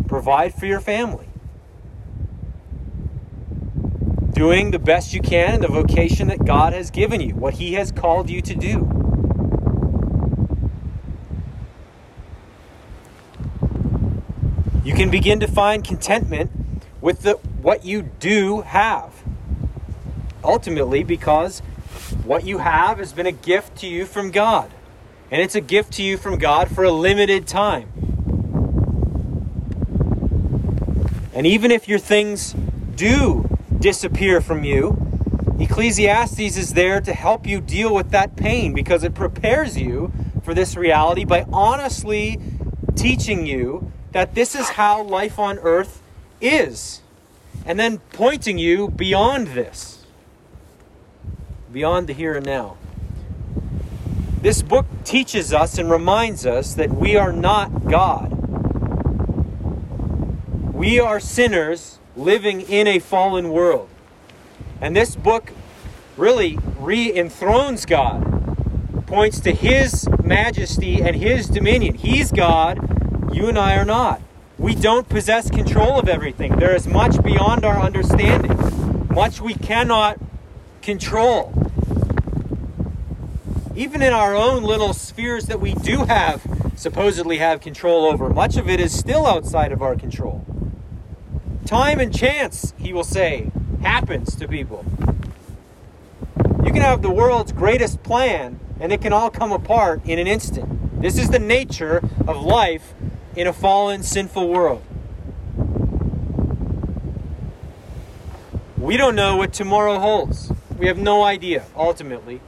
provide 0.06 0.54
for 0.54 0.66
your 0.66 0.80
family. 0.80 1.28
Doing 4.32 4.70
the 4.70 4.78
best 4.78 5.12
you 5.12 5.20
can 5.20 5.54
in 5.54 5.60
the 5.60 5.68
vocation 5.68 6.28
that 6.28 6.44
God 6.44 6.72
has 6.72 6.90
given 6.90 7.20
you, 7.20 7.34
what 7.34 7.54
He 7.54 7.72
has 7.74 7.90
called 7.90 8.30
you 8.30 8.40
to 8.42 8.54
do. 8.54 8.88
You 14.84 14.94
can 14.94 15.10
begin 15.10 15.40
to 15.40 15.48
find 15.48 15.84
contentment 15.84 16.50
with 17.00 17.22
the, 17.22 17.32
what 17.60 17.84
you 17.84 18.02
do 18.02 18.60
have. 18.60 19.12
Ultimately, 20.44 21.02
because 21.02 21.62
what 22.24 22.44
you 22.44 22.58
have 22.58 22.98
has 22.98 23.12
been 23.12 23.26
a 23.26 23.32
gift 23.32 23.76
to 23.78 23.86
you 23.86 24.06
from 24.06 24.30
God. 24.30 24.70
And 25.30 25.42
it's 25.42 25.54
a 25.54 25.60
gift 25.60 25.92
to 25.94 26.02
you 26.02 26.16
from 26.16 26.38
God 26.38 26.70
for 26.74 26.84
a 26.84 26.90
limited 26.90 27.46
time. 27.46 27.88
And 31.34 31.46
even 31.46 31.70
if 31.70 31.88
your 31.88 31.98
things 31.98 32.54
do 32.96 33.48
disappear 33.78 34.40
from 34.40 34.64
you, 34.64 34.96
Ecclesiastes 35.60 36.56
is 36.56 36.74
there 36.74 37.00
to 37.00 37.12
help 37.12 37.46
you 37.46 37.60
deal 37.60 37.94
with 37.94 38.10
that 38.10 38.36
pain 38.36 38.72
because 38.72 39.04
it 39.04 39.14
prepares 39.14 39.76
you 39.76 40.12
for 40.44 40.54
this 40.54 40.76
reality 40.76 41.24
by 41.24 41.44
honestly 41.52 42.40
teaching 42.94 43.46
you 43.46 43.92
that 44.12 44.34
this 44.34 44.54
is 44.54 44.70
how 44.70 45.02
life 45.02 45.38
on 45.38 45.58
earth 45.58 46.02
is. 46.40 47.02
And 47.66 47.78
then 47.78 47.98
pointing 48.12 48.56
you 48.58 48.88
beyond 48.88 49.48
this, 49.48 49.97
beyond 51.72 52.06
the 52.06 52.12
here 52.12 52.34
and 52.34 52.46
now. 52.46 52.76
This 54.40 54.62
book 54.62 54.86
teaches 55.04 55.52
us 55.52 55.78
and 55.78 55.90
reminds 55.90 56.46
us 56.46 56.74
that 56.74 56.90
we 56.90 57.16
are 57.16 57.32
not 57.32 57.86
God. 57.88 58.32
We 60.72 61.00
are 61.00 61.18
sinners 61.18 61.98
living 62.16 62.60
in 62.60 62.86
a 62.86 62.98
fallen 63.00 63.50
world. 63.50 63.88
And 64.80 64.94
this 64.94 65.16
book 65.16 65.52
really 66.16 66.58
re 66.78 67.12
enthrones 67.12 67.84
God, 67.84 69.06
points 69.06 69.40
to 69.40 69.52
His 69.52 70.08
majesty 70.22 71.02
and 71.02 71.16
His 71.16 71.48
dominion. 71.48 71.94
He's 71.94 72.30
God, 72.30 73.34
you 73.34 73.48
and 73.48 73.58
I 73.58 73.76
are 73.76 73.84
not. 73.84 74.22
We 74.56 74.74
don't 74.74 75.08
possess 75.08 75.50
control 75.50 75.98
of 75.98 76.08
everything. 76.08 76.56
There 76.56 76.74
is 76.74 76.86
much 76.86 77.22
beyond 77.22 77.64
our 77.64 77.78
understanding, 77.78 78.56
much 79.08 79.40
we 79.40 79.54
cannot 79.54 80.18
control 80.82 81.52
even 83.78 84.02
in 84.02 84.12
our 84.12 84.34
own 84.34 84.64
little 84.64 84.92
spheres 84.92 85.46
that 85.46 85.60
we 85.60 85.72
do 85.72 85.98
have 85.98 86.44
supposedly 86.74 87.38
have 87.38 87.60
control 87.60 88.06
over, 88.06 88.28
much 88.28 88.56
of 88.56 88.68
it 88.68 88.80
is 88.80 88.92
still 88.92 89.24
outside 89.24 89.70
of 89.70 89.80
our 89.80 89.94
control. 89.94 90.44
Time 91.64 92.00
and 92.00 92.12
chance, 92.12 92.74
he 92.76 92.92
will 92.92 93.04
say, 93.04 93.52
happens 93.80 94.34
to 94.34 94.48
people. 94.48 94.84
You 96.64 96.72
can 96.72 96.82
have 96.82 97.02
the 97.02 97.10
world's 97.10 97.52
greatest 97.52 98.02
plan, 98.02 98.58
and 98.80 98.92
it 98.92 99.00
can 99.00 99.12
all 99.12 99.30
come 99.30 99.52
apart 99.52 100.04
in 100.04 100.18
an 100.18 100.26
instant. 100.26 101.00
This 101.00 101.16
is 101.16 101.30
the 101.30 101.38
nature 101.38 102.02
of 102.26 102.42
life 102.42 102.94
in 103.36 103.46
a 103.46 103.52
fallen, 103.52 104.02
sinful 104.02 104.48
world. 104.48 104.82
We 108.76 108.96
don't 108.96 109.14
know 109.14 109.36
what 109.36 109.52
tomorrow 109.52 110.00
holds. 110.00 110.50
We 110.78 110.86
have 110.86 110.98
no 110.98 111.24
idea, 111.24 111.64
ultimately. 111.76 112.40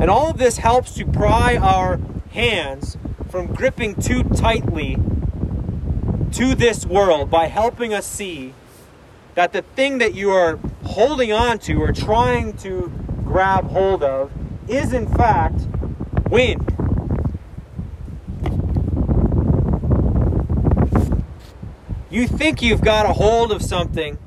And 0.00 0.10
all 0.10 0.30
of 0.30 0.38
this 0.38 0.56
helps 0.56 0.94
to 0.94 1.04
pry 1.04 1.56
our 1.56 2.00
hands 2.32 2.96
from 3.30 3.46
gripping 3.46 3.94
too 3.96 4.22
tightly 4.24 4.96
to 6.32 6.54
this 6.54 6.86
world 6.86 7.30
by 7.30 7.46
helping 7.46 7.92
us 7.92 8.06
see 8.06 8.54
that 9.34 9.52
the 9.52 9.62
thing 9.62 9.98
that 9.98 10.14
you 10.14 10.30
are 10.30 10.58
holding 10.84 11.30
on 11.30 11.58
to 11.58 11.74
or 11.74 11.92
trying 11.92 12.56
to 12.58 12.90
grab 13.24 13.66
hold 13.66 14.02
of 14.02 14.30
is 14.68 14.94
in 14.94 15.06
fact 15.06 15.60
wind. 16.30 16.68
You 22.10 22.26
think 22.26 22.60
you've 22.62 22.82
got 22.82 23.06
a 23.06 23.12
hold 23.12 23.52
of 23.52 23.62
something, 23.62 24.18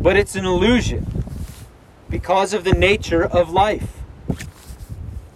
but 0.00 0.16
it's 0.16 0.34
an 0.34 0.46
illusion 0.46 1.06
because 2.08 2.54
of 2.54 2.64
the 2.64 2.72
nature 2.72 3.22
of 3.22 3.50
life. 3.50 3.98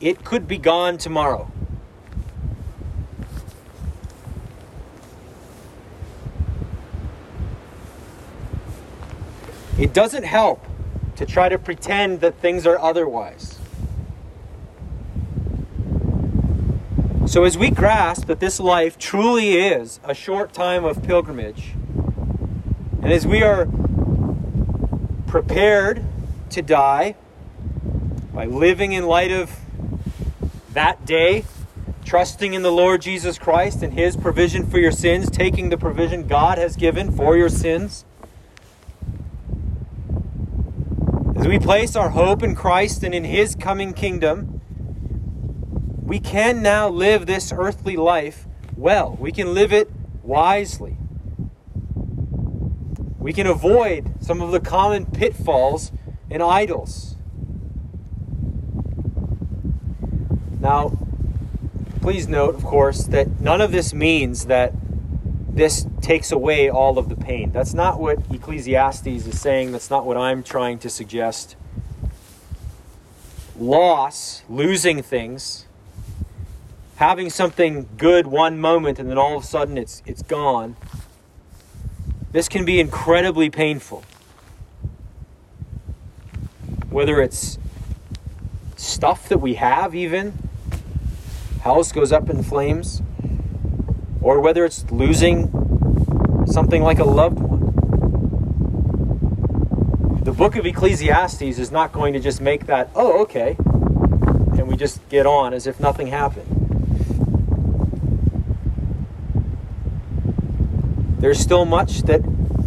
It 0.00 0.24
could 0.24 0.48
be 0.48 0.58
gone 0.58 0.98
tomorrow. 0.98 1.50
It 9.78 9.92
doesn't 9.92 10.24
help 10.24 10.64
to 11.16 11.26
try 11.26 11.48
to 11.48 11.58
pretend 11.58 12.20
that 12.20 12.36
things 12.38 12.66
are 12.66 12.78
otherwise. 12.78 13.58
So, 17.26 17.44
as 17.44 17.58
we 17.58 17.70
grasp 17.70 18.26
that 18.26 18.40
this 18.40 18.60
life 18.60 18.98
truly 18.98 19.54
is 19.54 19.98
a 20.04 20.14
short 20.14 20.52
time 20.52 20.84
of 20.84 21.02
pilgrimage, 21.02 21.72
and 23.02 23.12
as 23.12 23.26
we 23.26 23.42
are 23.42 23.66
prepared 25.34 26.00
to 26.48 26.62
die 26.62 27.16
by 28.32 28.44
living 28.44 28.92
in 28.92 29.04
light 29.04 29.32
of 29.32 29.50
that 30.72 31.04
day, 31.04 31.44
trusting 32.04 32.54
in 32.54 32.62
the 32.62 32.70
Lord 32.70 33.02
Jesus 33.02 33.36
Christ 33.36 33.82
and 33.82 33.94
His 33.94 34.16
provision 34.16 34.64
for 34.64 34.78
your 34.78 34.92
sins, 34.92 35.28
taking 35.28 35.70
the 35.70 35.76
provision 35.76 36.28
God 36.28 36.56
has 36.58 36.76
given 36.76 37.10
for 37.10 37.36
your 37.36 37.48
sins. 37.48 38.04
As 41.34 41.48
we 41.48 41.58
place 41.58 41.96
our 41.96 42.10
hope 42.10 42.44
in 42.44 42.54
Christ 42.54 43.02
and 43.02 43.12
in 43.12 43.24
His 43.24 43.56
coming 43.56 43.92
kingdom, 43.92 44.60
we 46.04 46.20
can 46.20 46.62
now 46.62 46.88
live 46.88 47.26
this 47.26 47.52
earthly 47.52 47.96
life 47.96 48.46
well. 48.76 49.16
We 49.18 49.32
can 49.32 49.52
live 49.52 49.72
it 49.72 49.90
wisely. 50.22 50.96
We 53.24 53.32
can 53.32 53.46
avoid 53.46 54.22
some 54.22 54.42
of 54.42 54.52
the 54.52 54.60
common 54.60 55.06
pitfalls 55.06 55.90
and 56.30 56.42
idols. 56.42 57.16
Now, 60.60 60.98
please 62.02 62.28
note, 62.28 62.54
of 62.54 62.62
course, 62.62 63.04
that 63.04 63.40
none 63.40 63.62
of 63.62 63.72
this 63.72 63.94
means 63.94 64.44
that 64.44 64.74
this 65.48 65.86
takes 66.02 66.32
away 66.32 66.68
all 66.68 66.98
of 66.98 67.08
the 67.08 67.16
pain. 67.16 67.50
That's 67.50 67.72
not 67.72 67.98
what 67.98 68.18
Ecclesiastes 68.30 69.06
is 69.06 69.40
saying. 69.40 69.72
That's 69.72 69.88
not 69.88 70.04
what 70.04 70.18
I'm 70.18 70.42
trying 70.42 70.78
to 70.80 70.90
suggest. 70.90 71.56
Loss, 73.58 74.42
losing 74.50 75.00
things, 75.00 75.64
having 76.96 77.30
something 77.30 77.88
good 77.96 78.26
one 78.26 78.60
moment 78.60 78.98
and 78.98 79.08
then 79.08 79.16
all 79.16 79.38
of 79.38 79.44
a 79.44 79.46
sudden 79.46 79.78
it's 79.78 80.02
it's 80.04 80.22
gone. 80.22 80.76
This 82.34 82.48
can 82.48 82.64
be 82.64 82.80
incredibly 82.80 83.48
painful. 83.48 84.02
Whether 86.90 87.22
it's 87.22 87.60
stuff 88.74 89.28
that 89.28 89.38
we 89.38 89.54
have 89.54 89.94
even 89.94 90.36
house 91.60 91.92
goes 91.92 92.10
up 92.10 92.28
in 92.28 92.42
flames, 92.42 93.02
or 94.20 94.40
whether 94.40 94.64
it's 94.64 94.84
losing 94.90 95.44
something 96.44 96.82
like 96.82 96.98
a 96.98 97.04
loved 97.04 97.38
one. 97.38 97.60
The 100.24 100.32
book 100.32 100.56
of 100.56 100.66
Ecclesiastes 100.66 101.40
is 101.40 101.70
not 101.70 101.92
going 101.92 102.14
to 102.14 102.18
just 102.18 102.40
make 102.40 102.66
that, 102.66 102.90
oh, 102.96 103.22
okay, 103.22 103.56
and 103.60 104.66
we 104.66 104.76
just 104.76 105.08
get 105.08 105.24
on 105.24 105.54
as 105.54 105.68
if 105.68 105.78
nothing 105.78 106.08
happened. 106.08 106.63
There's 111.24 111.40
still 111.40 111.64
much 111.64 112.02
that 112.02 112.20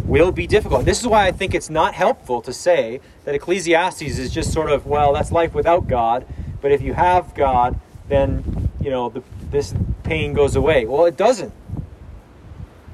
will 0.04 0.32
be 0.32 0.48
difficult. 0.48 0.84
This 0.84 0.98
is 0.98 1.06
why 1.06 1.28
I 1.28 1.30
think 1.30 1.54
it's 1.54 1.70
not 1.70 1.94
helpful 1.94 2.42
to 2.42 2.52
say 2.52 3.00
that 3.24 3.32
Ecclesiastes 3.32 4.02
is 4.02 4.32
just 4.32 4.52
sort 4.52 4.72
of, 4.72 4.84
well, 4.84 5.12
that's 5.12 5.30
life 5.30 5.54
without 5.54 5.86
God, 5.86 6.26
but 6.60 6.72
if 6.72 6.82
you 6.82 6.92
have 6.94 7.36
God, 7.36 7.78
then 8.08 8.68
you 8.80 8.90
know, 8.90 9.10
the, 9.10 9.22
this 9.52 9.72
pain 10.02 10.32
goes 10.32 10.56
away. 10.56 10.86
Well, 10.86 11.04
it 11.04 11.16
doesn't. 11.16 11.52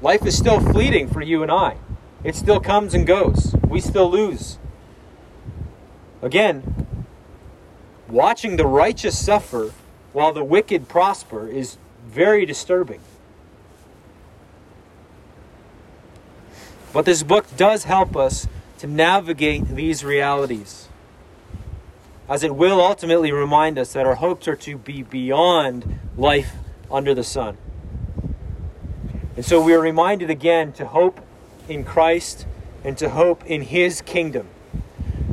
Life 0.03 0.23
is 0.27 0.37
still 0.37 0.59
fleeting 0.59 1.09
for 1.09 1.23
you 1.23 1.41
and 1.41 1.51
I. 1.51 1.77
It 2.23 2.35
still 2.35 2.59
comes 2.59 2.93
and 2.93 3.07
goes. 3.07 3.55
We 3.67 3.81
still 3.81 4.11
lose. 4.11 4.59
Again, 6.21 7.07
watching 8.07 8.57
the 8.57 8.67
righteous 8.67 9.17
suffer 9.17 9.73
while 10.13 10.31
the 10.31 10.43
wicked 10.43 10.87
prosper 10.87 11.47
is 11.47 11.77
very 12.05 12.45
disturbing. 12.45 12.99
But 16.95 17.03
this 17.03 17.23
book 17.23 17.45
does 17.57 17.83
help 17.83 18.15
us 18.15 18.47
to 18.77 18.87
navigate 18.87 19.67
these 19.67 20.05
realities. 20.05 20.87
as 22.29 22.41
it 22.41 22.55
will 22.55 22.79
ultimately 22.79 23.33
remind 23.33 23.77
us 23.77 23.91
that 23.91 24.05
our 24.07 24.15
hopes 24.15 24.47
are 24.47 24.55
to 24.55 24.77
be 24.77 25.03
beyond 25.03 25.99
life 26.15 26.53
under 26.89 27.13
the 27.13 27.23
sun. 27.23 27.57
And 29.35 29.43
so 29.45 29.61
we 29.61 29.73
are 29.73 29.81
reminded 29.81 30.29
again 30.29 30.71
to 30.73 30.85
hope 30.85 31.19
in 31.67 31.83
Christ 31.83 32.47
and 32.83 32.97
to 32.97 33.09
hope 33.09 33.45
in 33.45 33.61
His 33.63 34.01
kingdom. 34.01 34.47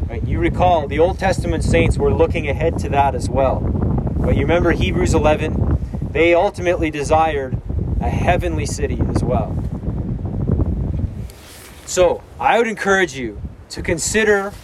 Right? 0.08 0.26
You 0.26 0.40
recall 0.40 0.88
the 0.88 0.98
Old 0.98 1.20
Testament 1.20 1.62
saints 1.62 1.96
were 1.96 2.12
looking 2.12 2.48
ahead 2.48 2.78
to 2.80 2.88
that 2.88 3.14
as 3.14 3.30
well. 3.30 3.60
But 3.60 4.34
you 4.34 4.42
remember 4.42 4.72
Hebrews 4.72 5.14
11, 5.14 6.08
they 6.10 6.34
ultimately 6.34 6.90
desired 6.90 7.56
a 8.00 8.10
heavenly 8.10 8.66
city 8.66 9.00
as 9.14 9.22
well. 9.22 9.56
So 11.92 12.22
I 12.40 12.56
would 12.56 12.68
encourage 12.68 13.18
you 13.18 13.42
to 13.68 13.82
consider 13.82 14.54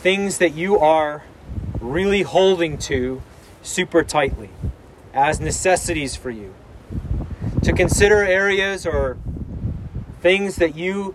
things 0.00 0.38
that 0.38 0.54
you 0.54 0.78
are 0.78 1.22
really 1.82 2.22
holding 2.22 2.78
to 2.88 3.20
super 3.62 4.02
tightly 4.02 4.48
as 5.12 5.38
necessities 5.38 6.16
for 6.16 6.30
you. 6.30 6.54
To 7.62 7.74
consider 7.74 8.24
areas 8.24 8.86
or 8.86 9.18
things 10.22 10.56
that 10.56 10.74
you 10.74 11.14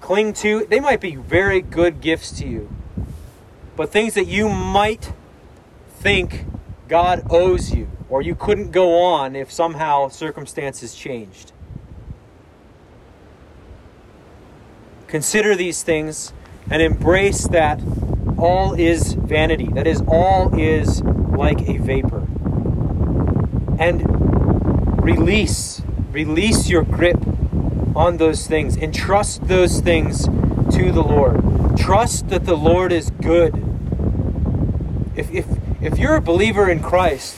cling 0.00 0.32
to. 0.42 0.66
They 0.68 0.80
might 0.80 1.00
be 1.00 1.14
very 1.14 1.60
good 1.60 2.00
gifts 2.00 2.32
to 2.40 2.48
you, 2.48 2.68
but 3.76 3.92
things 3.92 4.14
that 4.14 4.26
you 4.26 4.48
might 4.48 5.12
think 6.00 6.46
God 6.88 7.24
owes 7.30 7.72
you, 7.72 7.88
or 8.08 8.22
you 8.22 8.34
couldn't 8.34 8.72
go 8.72 9.00
on 9.04 9.36
if 9.36 9.52
somehow 9.52 10.08
circumstances 10.08 10.96
changed. 10.96 11.52
Consider 15.12 15.54
these 15.54 15.82
things 15.82 16.32
and 16.70 16.80
embrace 16.80 17.46
that 17.48 17.82
all 18.38 18.72
is 18.72 19.12
vanity. 19.12 19.66
That 19.66 19.86
is, 19.86 20.00
all 20.08 20.58
is 20.58 21.02
like 21.02 21.68
a 21.68 21.76
vapor. 21.76 22.26
And 23.78 25.04
release, 25.04 25.82
release 26.12 26.70
your 26.70 26.82
grip 26.82 27.18
on 27.94 28.16
those 28.16 28.46
things. 28.46 28.78
Entrust 28.78 29.48
those 29.48 29.80
things 29.80 30.24
to 30.24 30.90
the 30.90 31.02
Lord. 31.02 31.76
Trust 31.76 32.30
that 32.30 32.46
the 32.46 32.56
Lord 32.56 32.90
is 32.90 33.10
good. 33.10 33.54
If, 35.14 35.30
if, 35.30 35.46
if 35.82 35.98
you're 35.98 36.16
a 36.16 36.22
believer 36.22 36.70
in 36.70 36.80
Christ, 36.82 37.36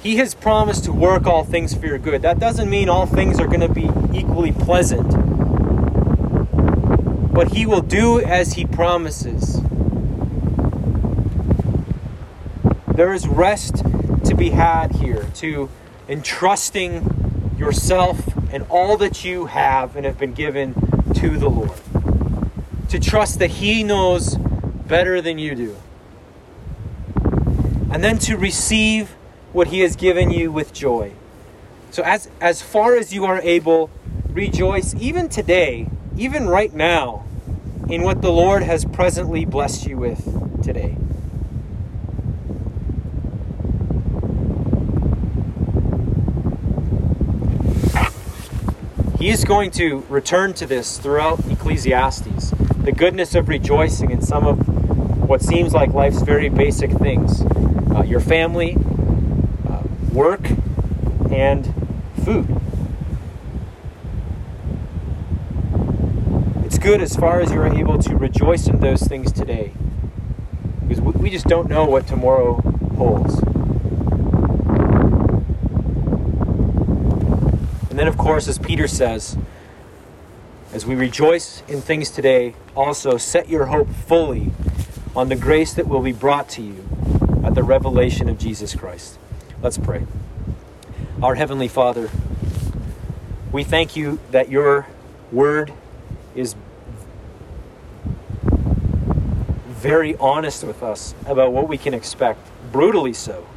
He 0.00 0.18
has 0.18 0.32
promised 0.32 0.84
to 0.84 0.92
work 0.92 1.26
all 1.26 1.42
things 1.42 1.74
for 1.74 1.86
your 1.86 1.98
good. 1.98 2.22
That 2.22 2.38
doesn't 2.38 2.70
mean 2.70 2.88
all 2.88 3.06
things 3.06 3.40
are 3.40 3.48
going 3.48 3.62
to 3.62 3.68
be 3.68 3.90
equally 4.16 4.52
pleasant 4.52 5.31
but 7.42 7.54
he 7.54 7.66
will 7.66 7.82
do 7.82 8.20
as 8.20 8.52
he 8.52 8.64
promises. 8.64 9.60
There 12.94 13.12
is 13.12 13.26
rest 13.26 13.78
to 14.26 14.36
be 14.36 14.50
had 14.50 14.92
here, 14.92 15.26
to 15.34 15.68
entrusting 16.08 17.56
yourself 17.58 18.20
and 18.52 18.64
all 18.70 18.96
that 18.98 19.24
you 19.24 19.46
have 19.46 19.96
and 19.96 20.06
have 20.06 20.18
been 20.18 20.34
given 20.34 20.74
to 21.16 21.36
the 21.36 21.48
Lord. 21.48 21.72
To 22.90 23.00
trust 23.00 23.40
that 23.40 23.50
He 23.50 23.82
knows 23.82 24.36
better 24.36 25.20
than 25.20 25.40
you 25.40 25.56
do. 25.56 25.76
And 27.90 28.04
then 28.04 28.18
to 28.20 28.36
receive 28.36 29.16
what 29.52 29.66
He 29.66 29.80
has 29.80 29.96
given 29.96 30.30
you 30.30 30.52
with 30.52 30.72
joy. 30.72 31.10
So, 31.90 32.04
as, 32.04 32.30
as 32.40 32.62
far 32.62 32.94
as 32.94 33.12
you 33.12 33.24
are 33.24 33.40
able, 33.40 33.90
rejoice 34.30 34.94
even 34.94 35.28
today 35.28 35.88
even 36.16 36.46
right 36.46 36.72
now, 36.72 37.24
in 37.88 38.02
what 38.02 38.22
the 38.22 38.30
Lord 38.30 38.62
has 38.62 38.84
presently 38.84 39.44
blessed 39.44 39.86
you 39.86 39.96
with 39.96 40.62
today. 40.62 40.96
He 49.18 49.28
is 49.28 49.44
going 49.44 49.70
to 49.72 50.04
return 50.08 50.52
to 50.54 50.66
this 50.66 50.98
throughout 50.98 51.38
Ecclesiastes 51.48 52.50
the 52.82 52.90
goodness 52.90 53.36
of 53.36 53.48
rejoicing 53.48 54.10
in 54.10 54.20
some 54.20 54.44
of 54.44 55.28
what 55.28 55.40
seems 55.40 55.72
like 55.72 55.92
life's 55.92 56.22
very 56.22 56.48
basic 56.48 56.90
things 56.90 57.42
uh, 57.94 58.02
your 58.02 58.18
family, 58.20 58.76
uh, 59.68 59.82
work, 60.12 60.40
and 61.30 61.72
food. 62.24 62.61
Good 66.82 67.00
as 67.00 67.14
far 67.14 67.40
as 67.40 67.52
you're 67.52 67.68
able 67.68 67.96
to 67.96 68.16
rejoice 68.16 68.66
in 68.66 68.80
those 68.80 69.02
things 69.02 69.30
today. 69.30 69.72
Because 70.88 71.00
we 71.00 71.30
just 71.30 71.46
don't 71.46 71.68
know 71.68 71.84
what 71.84 72.08
tomorrow 72.08 72.54
holds. 72.96 73.38
And 77.88 77.96
then, 77.96 78.08
of 78.08 78.18
course, 78.18 78.48
as 78.48 78.58
Peter 78.58 78.88
says, 78.88 79.36
as 80.72 80.84
we 80.84 80.96
rejoice 80.96 81.62
in 81.68 81.80
things 81.80 82.10
today, 82.10 82.56
also 82.74 83.16
set 83.16 83.48
your 83.48 83.66
hope 83.66 83.88
fully 83.90 84.50
on 85.14 85.28
the 85.28 85.36
grace 85.36 85.74
that 85.74 85.86
will 85.86 86.02
be 86.02 86.10
brought 86.12 86.48
to 86.48 86.62
you 86.62 86.84
at 87.44 87.54
the 87.54 87.62
revelation 87.62 88.28
of 88.28 88.38
Jesus 88.38 88.74
Christ. 88.74 89.20
Let's 89.62 89.78
pray. 89.78 90.04
Our 91.22 91.36
Heavenly 91.36 91.68
Father, 91.68 92.10
we 93.52 93.62
thank 93.62 93.94
you 93.94 94.18
that 94.32 94.48
your 94.48 94.88
word 95.30 95.72
is 96.34 96.56
very 99.82 100.16
honest 100.18 100.62
with 100.62 100.80
us 100.80 101.12
about 101.26 101.52
what 101.52 101.68
we 101.68 101.76
can 101.76 101.92
expect, 101.92 102.38
brutally 102.70 103.12
so. 103.12 103.48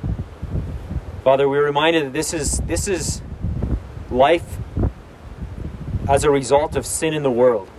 Father, 1.24 1.48
we're 1.48 1.64
reminded 1.64 2.08
that 2.08 2.14
this 2.14 2.34
is 2.34 2.58
this 2.62 2.88
is 2.88 3.22
life 4.10 4.58
as 6.10 6.24
a 6.24 6.32
result 6.32 6.76
of 6.76 6.84
sin 6.84 7.14
in 7.14 7.22
the 7.22 7.30
world. 7.30 7.70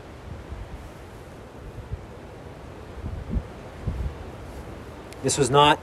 This 5.25 5.37
was 5.37 5.51
not 5.51 5.81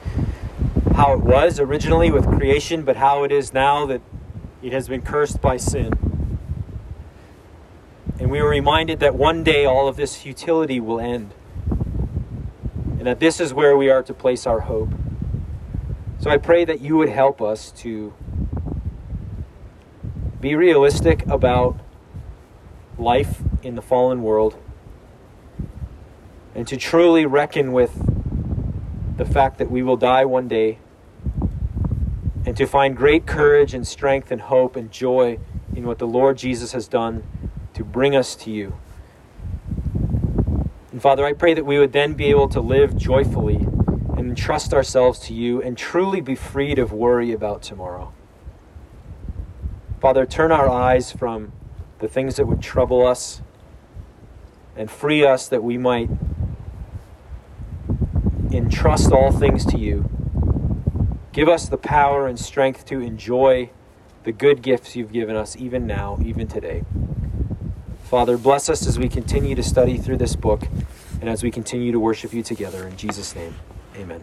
how 0.94 1.12
it 1.12 1.20
was 1.20 1.60
originally 1.60 2.10
with 2.10 2.24
creation, 2.24 2.82
but 2.82 2.96
how 2.96 3.24
it 3.24 3.32
is 3.32 3.52
now 3.52 3.84
that 3.84 4.00
it 4.62 4.72
has 4.72 4.88
been 4.88 5.02
cursed 5.02 5.42
by 5.42 5.58
sin. 5.58 5.92
And 8.18 8.30
we 8.30 8.40
were 8.40 8.48
reminded 8.48 9.00
that 9.00 9.14
one 9.14 9.44
day 9.44 9.66
all 9.66 9.86
of 9.86 9.96
this 9.96 10.16
futility 10.16 10.80
will 10.80 10.98
end 10.98 11.34
and 13.04 13.10
that 13.10 13.20
this 13.20 13.38
is 13.38 13.52
where 13.52 13.76
we 13.76 13.90
are 13.90 14.02
to 14.02 14.14
place 14.14 14.46
our 14.46 14.60
hope. 14.60 14.88
So 16.20 16.30
I 16.30 16.38
pray 16.38 16.64
that 16.64 16.80
you 16.80 16.96
would 16.96 17.10
help 17.10 17.42
us 17.42 17.70
to 17.72 18.14
be 20.40 20.54
realistic 20.54 21.26
about 21.26 21.78
life 22.96 23.42
in 23.62 23.74
the 23.74 23.82
fallen 23.82 24.22
world 24.22 24.56
and 26.54 26.66
to 26.66 26.78
truly 26.78 27.26
reckon 27.26 27.74
with 27.74 27.92
the 29.18 29.26
fact 29.26 29.58
that 29.58 29.70
we 29.70 29.82
will 29.82 29.98
die 29.98 30.24
one 30.24 30.48
day 30.48 30.78
and 32.46 32.56
to 32.56 32.64
find 32.64 32.96
great 32.96 33.26
courage 33.26 33.74
and 33.74 33.86
strength 33.86 34.30
and 34.30 34.40
hope 34.40 34.76
and 34.76 34.90
joy 34.90 35.38
in 35.76 35.86
what 35.86 35.98
the 35.98 36.06
Lord 36.06 36.38
Jesus 36.38 36.72
has 36.72 36.88
done 36.88 37.22
to 37.74 37.84
bring 37.84 38.16
us 38.16 38.34
to 38.36 38.50
you. 38.50 38.78
Father, 41.04 41.26
I 41.26 41.34
pray 41.34 41.52
that 41.52 41.66
we 41.66 41.78
would 41.78 41.92
then 41.92 42.14
be 42.14 42.30
able 42.30 42.48
to 42.48 42.62
live 42.62 42.96
joyfully 42.96 43.56
and 43.56 44.20
entrust 44.20 44.72
ourselves 44.72 45.18
to 45.26 45.34
you 45.34 45.60
and 45.60 45.76
truly 45.76 46.22
be 46.22 46.34
freed 46.34 46.78
of 46.78 46.92
worry 46.92 47.30
about 47.30 47.60
tomorrow. 47.60 48.14
Father, 50.00 50.24
turn 50.24 50.50
our 50.50 50.66
eyes 50.66 51.12
from 51.12 51.52
the 51.98 52.08
things 52.08 52.36
that 52.36 52.46
would 52.46 52.62
trouble 52.62 53.06
us 53.06 53.42
and 54.74 54.90
free 54.90 55.26
us 55.26 55.46
that 55.46 55.62
we 55.62 55.76
might 55.76 56.08
entrust 58.50 59.12
all 59.12 59.30
things 59.30 59.66
to 59.66 59.76
you. 59.76 60.08
Give 61.34 61.50
us 61.50 61.68
the 61.68 61.76
power 61.76 62.26
and 62.26 62.40
strength 62.40 62.86
to 62.86 63.02
enjoy 63.02 63.68
the 64.22 64.32
good 64.32 64.62
gifts 64.62 64.96
you've 64.96 65.12
given 65.12 65.36
us, 65.36 65.54
even 65.54 65.86
now, 65.86 66.18
even 66.24 66.48
today. 66.48 66.82
Father, 68.14 68.38
bless 68.38 68.68
us 68.68 68.86
as 68.86 68.96
we 68.96 69.08
continue 69.08 69.56
to 69.56 69.62
study 69.64 69.98
through 69.98 70.18
this 70.18 70.36
book 70.36 70.62
and 71.20 71.28
as 71.28 71.42
we 71.42 71.50
continue 71.50 71.90
to 71.90 71.98
worship 71.98 72.32
you 72.32 72.44
together. 72.44 72.86
In 72.86 72.96
Jesus' 72.96 73.34
name, 73.34 73.56
amen. 73.96 74.22